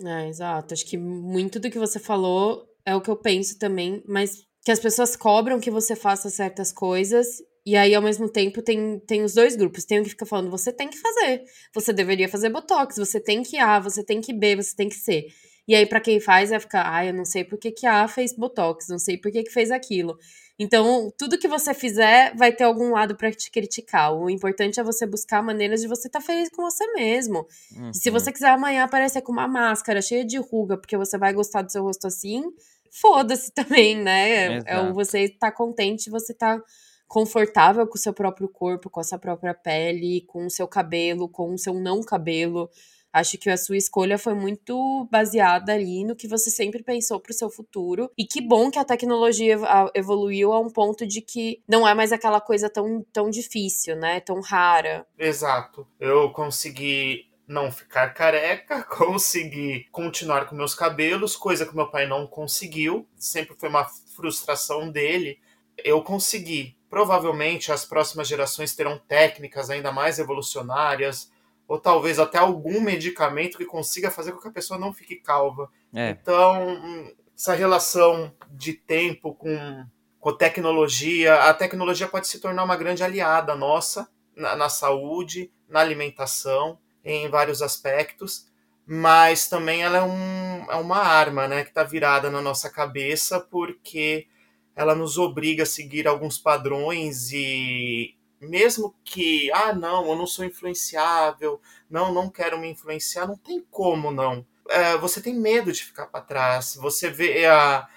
É, 0.04 0.28
exato. 0.28 0.74
Acho 0.74 0.86
que 0.86 0.98
muito 0.98 1.60
do 1.60 1.70
que 1.70 1.80
você 1.80 2.00
falou 2.00 2.66
é 2.86 2.96
o 2.96 3.02
que 3.02 3.10
eu 3.10 3.16
penso 3.16 3.58
também, 3.58 4.04
mas 4.08 4.44
que 4.64 4.72
as 4.72 4.80
pessoas 4.80 5.16
cobram 5.16 5.60
que 5.60 5.72
você 5.72 5.96
faça 5.96 6.30
certas 6.30 6.72
coisas 6.72 7.40
e 7.66 7.76
aí, 7.76 7.96
ao 7.96 8.02
mesmo 8.02 8.30
tempo, 8.30 8.62
tem, 8.62 9.00
tem 9.00 9.24
os 9.24 9.34
dois 9.34 9.56
grupos. 9.56 9.86
Tem 9.86 10.00
o 10.00 10.04
que 10.04 10.12
fica 10.12 10.26
falando, 10.26 10.52
você 10.52 10.72
tem 10.72 10.88
que 10.88 10.98
fazer. 11.00 11.44
Você 11.74 11.92
deveria 11.92 12.30
fazer 12.30 12.50
Botox, 12.50 12.96
você 12.96 13.20
tem 13.20 13.42
que 13.42 13.58
A, 13.58 13.80
você 13.80 14.04
tem 14.06 14.22
que 14.22 14.32
B, 14.32 14.56
você 14.56 14.76
tem 14.76 14.88
que 14.88 14.96
C. 14.96 15.26
E 15.68 15.74
aí, 15.74 15.86
para 15.88 16.00
quem 16.00 16.20
faz, 16.20 16.52
vai 16.52 16.60
ficar, 16.60 16.94
ah, 16.94 17.04
eu 17.04 17.14
não 17.14 17.26
sei 17.26 17.44
por 17.44 17.58
que, 17.58 17.72
que 17.72 17.88
A 17.88 18.08
fez 18.08 18.36
Botox, 18.36 18.88
não 18.88 19.00
sei 19.00 19.18
por 19.18 19.32
que, 19.32 19.42
que 19.42 19.52
fez 19.52 19.72
aquilo. 19.72 20.16
Então, 20.58 21.12
tudo 21.18 21.38
que 21.38 21.48
você 21.48 21.74
fizer 21.74 22.34
vai 22.36 22.52
ter 22.52 22.64
algum 22.64 22.92
lado 22.92 23.16
para 23.16 23.32
te 23.32 23.52
criticar. 23.52 24.14
O 24.14 24.30
importante 24.30 24.80
é 24.80 24.84
você 24.84 25.06
buscar 25.06 25.44
maneiras 25.44 25.82
de 25.82 25.88
você 25.88 26.08
estar 26.08 26.20
tá 26.20 26.26
feliz 26.26 26.50
com 26.50 26.62
você 26.62 26.86
mesmo. 26.94 27.46
Uhum. 27.76 27.92
E 27.92 27.98
se 27.98 28.10
você 28.10 28.32
quiser 28.32 28.50
amanhã 28.50 28.86
aparecer 28.86 29.22
com 29.22 29.34
uma 29.34 29.48
máscara 29.48 30.02
cheia 30.02 30.24
de 30.24 30.38
ruga, 30.38 30.78
porque 30.78 30.96
você 30.96 31.18
vai 31.18 31.34
gostar 31.34 31.62
do 31.62 31.72
seu 31.72 31.84
rosto 31.84 32.08
assim, 32.08 32.44
foda-se 32.90 33.52
também, 33.54 33.98
né? 33.98 34.58
Exato. 34.58 34.70
É 34.70 34.94
você 34.94 35.20
estar 35.24 35.52
tá 35.52 35.52
contente, 35.52 36.10
você 36.10 36.34
tá 36.34 36.62
confortável 37.06 37.86
com 37.86 37.96
o 37.96 38.02
seu 38.02 38.14
próprio 38.14 38.48
corpo, 38.48 38.90
com 38.90 39.02
a 39.02 39.04
sua 39.04 39.20
própria 39.20 39.54
pele, 39.54 40.22
com 40.22 40.46
o 40.46 40.50
seu 40.50 40.68
cabelo, 40.68 41.28
com 41.28 41.54
o 41.54 41.58
seu 41.58 41.74
não 41.74 42.02
cabelo. 42.02 42.70
Acho 43.16 43.38
que 43.38 43.50
a 43.50 43.56
sua 43.56 43.78
escolha 43.78 44.18
foi 44.18 44.34
muito 44.34 45.08
baseada 45.10 45.72
ali 45.72 46.04
no 46.04 46.18
que 46.18 46.28
você 46.28 46.50
sempre 46.50 46.84
pensou 46.84 47.18
para 47.18 47.32
o 47.32 47.34
seu 47.34 47.50
futuro. 47.50 48.12
E 48.18 48.26
que 48.26 48.42
bom 48.42 48.70
que 48.70 48.78
a 48.78 48.84
tecnologia 48.84 49.58
evoluiu 49.94 50.52
a 50.52 50.60
um 50.60 50.70
ponto 50.70 51.08
de 51.08 51.22
que 51.22 51.62
não 51.66 51.88
é 51.88 51.94
mais 51.94 52.12
aquela 52.12 52.42
coisa 52.42 52.70
tão, 52.70 53.06
tão 53.14 53.30
difícil, 53.30 53.96
né? 53.96 54.20
Tão 54.20 54.42
rara. 54.42 55.08
Exato. 55.18 55.88
Eu 55.98 56.30
consegui 56.34 57.32
não 57.48 57.72
ficar 57.72 58.10
careca, 58.10 58.84
consegui 58.92 59.88
continuar 59.94 60.46
com 60.46 60.54
meus 60.54 60.76
cabelos, 60.76 61.38
coisa 61.38 61.66
que 61.66 61.74
meu 61.74 61.90
pai 61.90 62.06
não 62.06 62.28
conseguiu. 62.28 63.08
Sempre 63.16 63.56
foi 63.58 63.70
uma 63.70 63.86
frustração 64.14 64.92
dele. 64.92 65.40
Eu 65.86 66.02
consegui 66.02 66.76
Provavelmente 66.96 67.74
as 67.74 67.84
próximas 67.84 68.26
gerações 68.26 68.74
terão 68.74 68.98
técnicas 68.98 69.70
ainda 69.70 69.92
mais 69.92 70.18
evolucionárias, 70.18 71.30
ou 71.68 71.80
talvez 71.80 72.20
até 72.20 72.38
algum 72.38 72.80
medicamento 72.82 73.58
que 73.58 73.66
consiga 73.66 74.12
fazer 74.12 74.32
com 74.32 74.40
que 74.40 74.48
a 74.48 74.52
pessoa 74.52 74.80
não 74.80 74.94
fique 74.94 75.16
calva. 75.16 75.70
É. 75.94 76.12
Então, 76.12 77.14
essa 77.36 77.54
relação 77.54 78.34
de 78.52 78.74
tempo 78.74 79.34
com, 79.34 79.86
com 80.20 80.34
tecnologia, 80.34 81.36
a 81.44 81.54
tecnologia 81.54 82.08
pode 82.08 82.28
se 82.28 82.40
tornar 82.40 82.64
uma 82.64 82.76
grande 82.76 83.04
aliada 83.04 83.56
nossa 83.56 84.08
na, 84.36 84.56
na 84.56 84.70
saúde, 84.70 85.52
na 85.68 85.80
alimentação, 85.80 86.78
em 87.04 87.30
vários 87.30 87.62
aspectos, 87.62 88.48
mas 88.86 89.48
também 89.48 89.84
ela 89.84 89.98
é, 89.98 90.02
um, 90.04 90.72
é 90.72 90.76
uma 90.76 90.98
arma 90.98 91.48
né, 91.48 91.64
que 91.64 91.70
está 91.70 91.84
virada 91.84 92.30
na 92.30 92.42
nossa 92.42 92.70
cabeça, 92.70 93.40
porque 93.40 94.28
ela 94.76 94.94
nos 94.94 95.18
obriga 95.18 95.64
a 95.64 95.66
seguir 95.66 96.08
alguns 96.08 96.38
padrões 96.38 97.32
e 97.32 98.16
mesmo 98.40 98.96
que, 99.04 99.52
ah, 99.52 99.74
não, 99.74 100.08
eu 100.08 100.16
não 100.16 100.28
sou 100.28 100.46
influenciável, 100.46 101.60
não, 101.90 102.14
não 102.14 102.30
quero 102.30 102.60
me 102.60 102.70
influenciar, 102.70 103.28
não 103.28 103.38
tem 103.38 103.66
como 103.72 104.12
não. 104.12 104.46
É, 104.70 104.98
você 104.98 105.22
tem 105.22 105.36
medo 105.36 105.72
de 105.72 105.84
ficar 105.84 106.08
para 106.08 106.22
trás, 106.22 106.76
você 106.76 107.10
vê 107.10 107.46
a, 107.46 107.88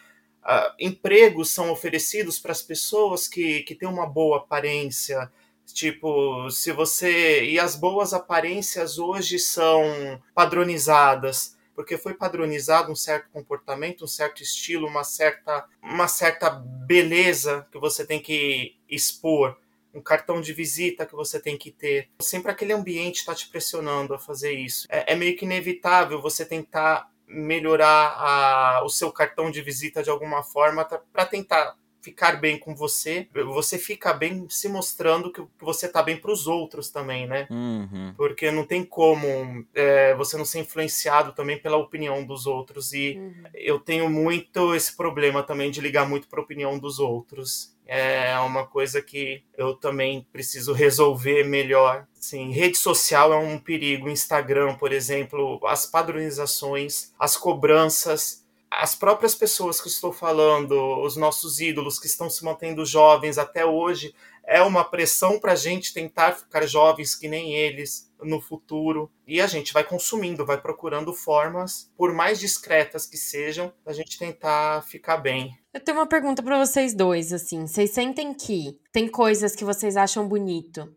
a, 0.42 0.74
empregos 0.78 1.50
são 1.50 1.70
oferecidos 1.70 2.38
para 2.38 2.52
as 2.52 2.62
pessoas 2.62 3.26
que, 3.26 3.62
que 3.62 3.74
têm 3.74 3.88
uma 3.88 4.06
boa 4.06 4.38
aparência, 4.38 5.30
tipo, 5.66 6.50
se 6.50 6.72
você. 6.72 7.44
E 7.44 7.58
as 7.58 7.74
boas 7.76 8.12
aparências 8.12 8.98
hoje 8.98 9.38
são 9.38 10.20
padronizadas 10.34 11.58
porque 11.78 11.96
foi 11.96 12.12
padronizado 12.12 12.90
um 12.90 12.96
certo 12.96 13.30
comportamento, 13.30 14.02
um 14.02 14.08
certo 14.08 14.42
estilo, 14.42 14.88
uma 14.88 15.04
certa, 15.04 15.64
uma 15.80 16.08
certa 16.08 16.50
beleza 16.50 17.68
que 17.70 17.78
você 17.78 18.04
tem 18.04 18.20
que 18.20 18.74
expor, 18.88 19.56
um 19.94 20.00
cartão 20.00 20.40
de 20.40 20.52
visita 20.52 21.06
que 21.06 21.14
você 21.14 21.40
tem 21.40 21.56
que 21.56 21.70
ter. 21.70 22.08
Sempre 22.20 22.50
aquele 22.50 22.72
ambiente 22.72 23.16
está 23.16 23.34
te 23.34 23.48
pressionando 23.48 24.14
a 24.14 24.18
fazer 24.18 24.52
isso. 24.52 24.86
É, 24.90 25.12
é 25.12 25.16
meio 25.16 25.36
que 25.36 25.44
inevitável 25.44 26.20
você 26.20 26.44
tentar 26.44 27.10
melhorar 27.26 28.14
a, 28.16 28.82
o 28.84 28.88
seu 28.88 29.12
cartão 29.12 29.50
de 29.50 29.60
visita 29.60 30.02
de 30.02 30.10
alguma 30.10 30.42
forma 30.42 30.84
para 30.84 31.26
tentar 31.26 31.76
ficar 32.00 32.40
bem 32.40 32.58
com 32.58 32.74
você, 32.74 33.28
você 33.54 33.76
fica 33.76 34.12
bem 34.14 34.46
se 34.48 34.68
mostrando 34.68 35.32
que 35.32 35.42
você 35.60 35.88
tá 35.88 36.02
bem 36.02 36.16
para 36.16 36.30
os 36.30 36.46
outros 36.46 36.90
também, 36.90 37.26
né? 37.26 37.46
Uhum. 37.50 38.14
Porque 38.16 38.50
não 38.50 38.64
tem 38.64 38.84
como 38.84 39.64
é, 39.74 40.14
você 40.14 40.36
não 40.36 40.44
ser 40.44 40.60
influenciado 40.60 41.32
também 41.32 41.58
pela 41.58 41.76
opinião 41.76 42.24
dos 42.24 42.46
outros. 42.46 42.92
E 42.92 43.18
uhum. 43.18 43.42
eu 43.54 43.78
tenho 43.78 44.08
muito 44.08 44.74
esse 44.74 44.96
problema 44.96 45.42
também 45.42 45.70
de 45.70 45.80
ligar 45.80 46.08
muito 46.08 46.28
para 46.28 46.40
a 46.40 46.42
opinião 46.42 46.78
dos 46.78 46.98
outros. 46.98 47.76
É 47.90 48.38
uma 48.40 48.66
coisa 48.66 49.00
que 49.00 49.42
eu 49.56 49.74
também 49.74 50.26
preciso 50.30 50.74
resolver 50.74 51.42
melhor. 51.44 52.06
Sim, 52.12 52.50
rede 52.50 52.76
social 52.76 53.32
é 53.32 53.36
um 53.38 53.58
perigo. 53.58 54.10
Instagram, 54.10 54.74
por 54.74 54.92
exemplo, 54.92 55.58
as 55.66 55.86
padronizações, 55.86 57.12
as 57.18 57.36
cobranças 57.36 58.46
as 58.70 58.94
próprias 58.94 59.34
pessoas 59.34 59.80
que 59.80 59.88
estou 59.88 60.12
falando, 60.12 60.72
os 61.02 61.16
nossos 61.16 61.58
ídolos 61.58 61.98
que 61.98 62.06
estão 62.06 62.28
se 62.28 62.44
mantendo 62.44 62.84
jovens 62.84 63.38
até 63.38 63.64
hoje, 63.64 64.14
é 64.44 64.62
uma 64.62 64.84
pressão 64.84 65.38
para 65.38 65.52
a 65.52 65.56
gente 65.56 65.92
tentar 65.92 66.32
ficar 66.32 66.66
jovens 66.66 67.14
que 67.14 67.28
nem 67.28 67.54
eles 67.54 68.10
no 68.22 68.40
futuro. 68.40 69.10
E 69.26 69.40
a 69.40 69.46
gente 69.46 69.72
vai 69.72 69.84
consumindo, 69.84 70.44
vai 70.44 70.60
procurando 70.60 71.12
formas, 71.12 71.90
por 71.96 72.12
mais 72.12 72.38
discretas 72.40 73.06
que 73.06 73.16
sejam, 73.16 73.72
a 73.84 73.92
gente 73.92 74.18
tentar 74.18 74.82
ficar 74.82 75.18
bem. 75.18 75.56
Eu 75.78 75.84
tenho 75.84 75.98
uma 75.98 76.08
pergunta 76.08 76.42
para 76.42 76.58
vocês 76.58 76.92
dois, 76.92 77.32
assim. 77.32 77.64
Vocês 77.64 77.92
sentem 77.92 78.34
que 78.34 78.76
tem 78.92 79.06
coisas 79.06 79.54
que 79.54 79.64
vocês 79.64 79.96
acham 79.96 80.26
bonito, 80.26 80.92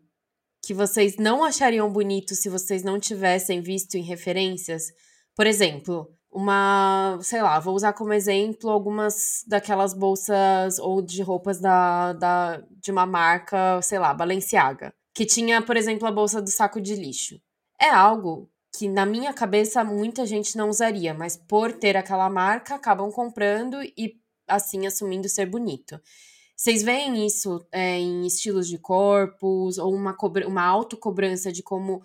que 0.60 0.74
vocês 0.74 1.16
não 1.18 1.44
achariam 1.44 1.88
bonito 1.88 2.34
se 2.34 2.48
vocês 2.48 2.82
não 2.82 2.98
tivessem 2.98 3.62
visto 3.62 3.94
em 3.94 4.02
referências? 4.02 4.86
Por 5.36 5.46
exemplo, 5.46 6.12
uma, 6.32 7.16
sei 7.22 7.40
lá, 7.40 7.60
vou 7.60 7.76
usar 7.76 7.92
como 7.92 8.12
exemplo 8.12 8.68
algumas 8.70 9.44
daquelas 9.46 9.94
bolsas 9.94 10.80
ou 10.80 11.00
de 11.00 11.22
roupas 11.22 11.60
da, 11.60 12.12
da, 12.14 12.60
de 12.68 12.90
uma 12.90 13.06
marca, 13.06 13.80
sei 13.82 14.00
lá, 14.00 14.12
Balenciaga, 14.12 14.92
que 15.14 15.24
tinha, 15.24 15.62
por 15.62 15.76
exemplo, 15.76 16.08
a 16.08 16.10
bolsa 16.10 16.42
do 16.42 16.50
saco 16.50 16.80
de 16.80 16.96
lixo. 16.96 17.36
É 17.80 17.88
algo 17.88 18.50
que 18.76 18.88
na 18.88 19.06
minha 19.06 19.32
cabeça 19.32 19.84
muita 19.84 20.26
gente 20.26 20.56
não 20.56 20.68
usaria, 20.68 21.14
mas 21.14 21.36
por 21.36 21.72
ter 21.72 21.96
aquela 21.96 22.28
marca 22.28 22.74
acabam 22.74 23.12
comprando 23.12 23.80
e 23.80 24.20
assim 24.46 24.86
assumindo 24.86 25.28
ser 25.28 25.46
bonito. 25.46 26.00
Vocês 26.56 26.82
veem 26.82 27.26
isso 27.26 27.66
é, 27.72 27.98
em 27.98 28.26
estilos 28.26 28.68
de 28.68 28.78
corpos 28.78 29.78
ou 29.78 29.92
uma, 29.94 30.16
uma 30.46 30.62
autocobrança 30.62 31.50
de 31.50 31.62
como 31.62 32.02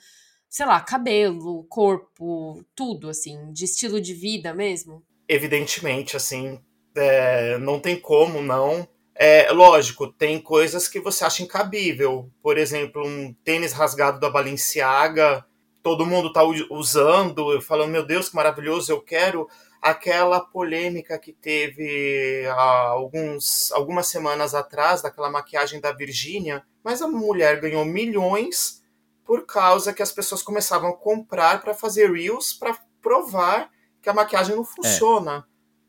sei 0.49 0.65
lá, 0.65 0.79
cabelo, 0.79 1.65
corpo, 1.65 2.63
tudo, 2.75 3.09
assim, 3.09 3.51
de 3.51 3.65
estilo 3.65 3.99
de 3.99 4.13
vida 4.13 4.53
mesmo? 4.53 5.03
Evidentemente, 5.27 6.15
assim, 6.15 6.59
é, 6.95 7.57
não 7.57 7.79
tem 7.79 7.99
como 7.99 8.41
não. 8.41 8.87
É 9.13 9.51
lógico, 9.51 10.07
tem 10.07 10.39
coisas 10.39 10.87
que 10.87 10.99
você 10.99 11.25
acha 11.25 11.43
incabível. 11.43 12.31
Por 12.41 12.57
exemplo, 12.57 13.05
um 13.05 13.33
tênis 13.43 13.73
rasgado 13.73 14.19
da 14.19 14.29
Balenciaga, 14.29 15.45
todo 15.81 16.05
mundo 16.05 16.31
tá 16.31 16.43
usando, 16.69 17.59
falando, 17.61 17.91
meu 17.91 18.05
Deus, 18.05 18.29
que 18.29 18.35
maravilhoso, 18.35 18.91
eu 18.91 19.01
quero 19.01 19.47
aquela 19.81 20.39
polêmica 20.39 21.17
que 21.17 21.31
teve 21.31 22.45
há 22.47 22.87
alguns, 22.89 23.71
algumas 23.71 24.07
semanas 24.07 24.53
atrás, 24.53 25.01
daquela 25.01 25.29
maquiagem 25.29 25.79
da 25.79 25.91
Virgínia, 25.91 26.65
mas 26.83 27.01
a 27.01 27.07
mulher 27.07 27.59
ganhou 27.59 27.85
milhões 27.85 28.83
por 29.25 29.45
causa 29.45 29.93
que 29.93 30.01
as 30.01 30.11
pessoas 30.11 30.41
começavam 30.41 30.89
a 30.89 30.97
comprar 30.97 31.61
para 31.61 31.73
fazer 31.73 32.11
reels 32.11 32.53
para 32.53 32.77
provar 33.01 33.69
que 34.01 34.09
a 34.09 34.13
maquiagem 34.13 34.55
não 34.55 34.63
funciona, 34.63 35.45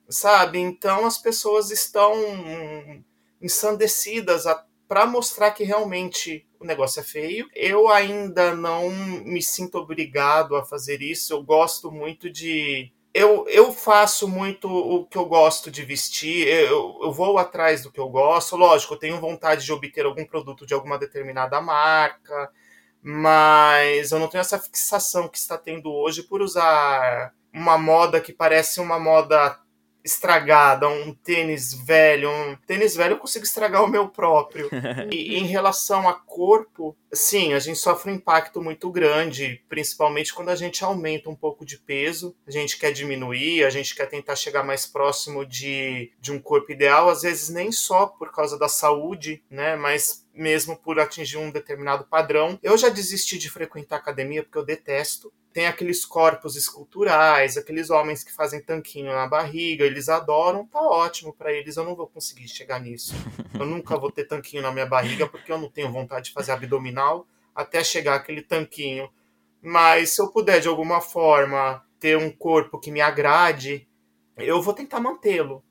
é. 0.08 0.12
sabe? 0.12 0.58
Então 0.58 1.06
as 1.06 1.18
pessoas 1.18 1.70
estão 1.70 2.12
ensandecidas 3.40 4.44
para 4.88 5.06
mostrar 5.06 5.52
que 5.52 5.62
realmente 5.62 6.48
o 6.58 6.64
negócio 6.64 7.00
é 7.00 7.04
feio. 7.04 7.48
Eu 7.54 7.88
ainda 7.88 8.54
não 8.54 8.90
me 8.90 9.42
sinto 9.42 9.78
obrigado 9.78 10.56
a 10.56 10.64
fazer 10.64 11.02
isso. 11.02 11.32
Eu 11.32 11.42
gosto 11.42 11.92
muito 11.92 12.30
de 12.30 12.90
eu, 13.18 13.46
eu 13.48 13.72
faço 13.72 14.28
muito 14.28 14.68
o 14.68 15.06
que 15.06 15.18
eu 15.18 15.26
gosto 15.26 15.70
de 15.70 15.84
vestir, 15.84 16.46
eu, 16.46 16.98
eu 17.02 17.12
vou 17.12 17.38
atrás 17.38 17.82
do 17.82 17.90
que 17.90 17.98
eu 18.00 18.08
gosto. 18.08 18.56
Lógico, 18.56 18.94
eu 18.94 18.98
tenho 18.98 19.20
vontade 19.20 19.64
de 19.64 19.72
obter 19.72 20.06
algum 20.06 20.24
produto 20.24 20.64
de 20.66 20.74
alguma 20.74 20.98
determinada 20.98 21.60
marca, 21.60 22.50
mas 23.02 24.12
eu 24.12 24.18
não 24.18 24.28
tenho 24.28 24.40
essa 24.40 24.58
fixação 24.58 25.28
que 25.28 25.38
está 25.38 25.58
tendo 25.58 25.92
hoje 25.92 26.22
por 26.22 26.40
usar 26.40 27.34
uma 27.52 27.76
moda 27.76 28.20
que 28.20 28.32
parece 28.32 28.80
uma 28.80 28.98
moda 28.98 29.58
estragada, 30.04 30.88
um 30.88 31.12
tênis 31.12 31.74
velho, 31.74 32.30
um 32.30 32.56
tênis 32.66 32.96
velho 32.96 33.14
eu 33.14 33.18
consigo 33.18 33.44
estragar 33.44 33.84
o 33.84 33.88
meu 33.88 34.08
próprio. 34.08 34.68
E 35.10 35.36
em 35.36 35.46
relação 35.46 36.08
a 36.08 36.14
corpo, 36.14 36.96
sim, 37.12 37.52
a 37.52 37.58
gente 37.58 37.78
sofre 37.78 38.10
um 38.10 38.14
impacto 38.14 38.60
muito 38.60 38.90
grande, 38.90 39.62
principalmente 39.68 40.34
quando 40.34 40.50
a 40.50 40.56
gente 40.56 40.84
aumenta 40.84 41.30
um 41.30 41.34
pouco 41.34 41.64
de 41.64 41.78
peso, 41.78 42.34
a 42.46 42.50
gente 42.50 42.78
quer 42.78 42.92
diminuir, 42.92 43.64
a 43.64 43.70
gente 43.70 43.94
quer 43.94 44.06
tentar 44.06 44.36
chegar 44.36 44.62
mais 44.62 44.86
próximo 44.86 45.44
de, 45.46 46.12
de 46.20 46.32
um 46.32 46.38
corpo 46.38 46.72
ideal, 46.72 47.08
às 47.08 47.22
vezes 47.22 47.48
nem 47.48 47.72
só 47.72 48.06
por 48.06 48.32
causa 48.32 48.58
da 48.58 48.68
saúde, 48.68 49.42
né, 49.50 49.76
mas 49.76 50.26
mesmo 50.38 50.76
por 50.76 50.98
atingir 51.00 51.36
um 51.36 51.50
determinado 51.50 52.04
padrão. 52.04 52.58
Eu 52.62 52.78
já 52.78 52.88
desisti 52.88 53.36
de 53.36 53.50
frequentar 53.50 53.96
academia 53.96 54.42
porque 54.42 54.58
eu 54.58 54.64
detesto 54.64 55.32
tem 55.52 55.66
aqueles 55.66 56.04
corpos 56.04 56.54
esculturais, 56.54 57.56
aqueles 57.56 57.90
homens 57.90 58.22
que 58.22 58.32
fazem 58.32 58.62
tanquinho 58.62 59.12
na 59.12 59.26
barriga, 59.26 59.84
eles 59.84 60.08
adoram, 60.08 60.64
tá 60.66 60.80
ótimo 60.80 61.32
para 61.32 61.52
eles, 61.52 61.76
eu 61.76 61.84
não 61.84 61.96
vou 61.96 62.06
conseguir 62.06 62.46
chegar 62.46 62.78
nisso. 62.78 63.12
Eu 63.58 63.66
nunca 63.66 63.98
vou 63.98 64.12
ter 64.12 64.24
tanquinho 64.24 64.62
na 64.62 64.70
minha 64.70 64.86
barriga 64.86 65.26
porque 65.26 65.50
eu 65.50 65.58
não 65.58 65.68
tenho 65.68 65.90
vontade 65.90 66.26
de 66.26 66.32
fazer 66.32 66.52
abdominal 66.52 67.26
até 67.52 67.82
chegar 67.82 68.14
aquele 68.14 68.40
tanquinho. 68.40 69.10
Mas 69.60 70.10
se 70.10 70.22
eu 70.22 70.28
puder 70.28 70.60
de 70.60 70.68
alguma 70.68 71.00
forma 71.00 71.84
ter 71.98 72.16
um 72.16 72.30
corpo 72.30 72.78
que 72.78 72.92
me 72.92 73.00
agrade, 73.00 73.88
eu 74.36 74.62
vou 74.62 74.72
tentar 74.72 75.00
mantê-lo. 75.00 75.64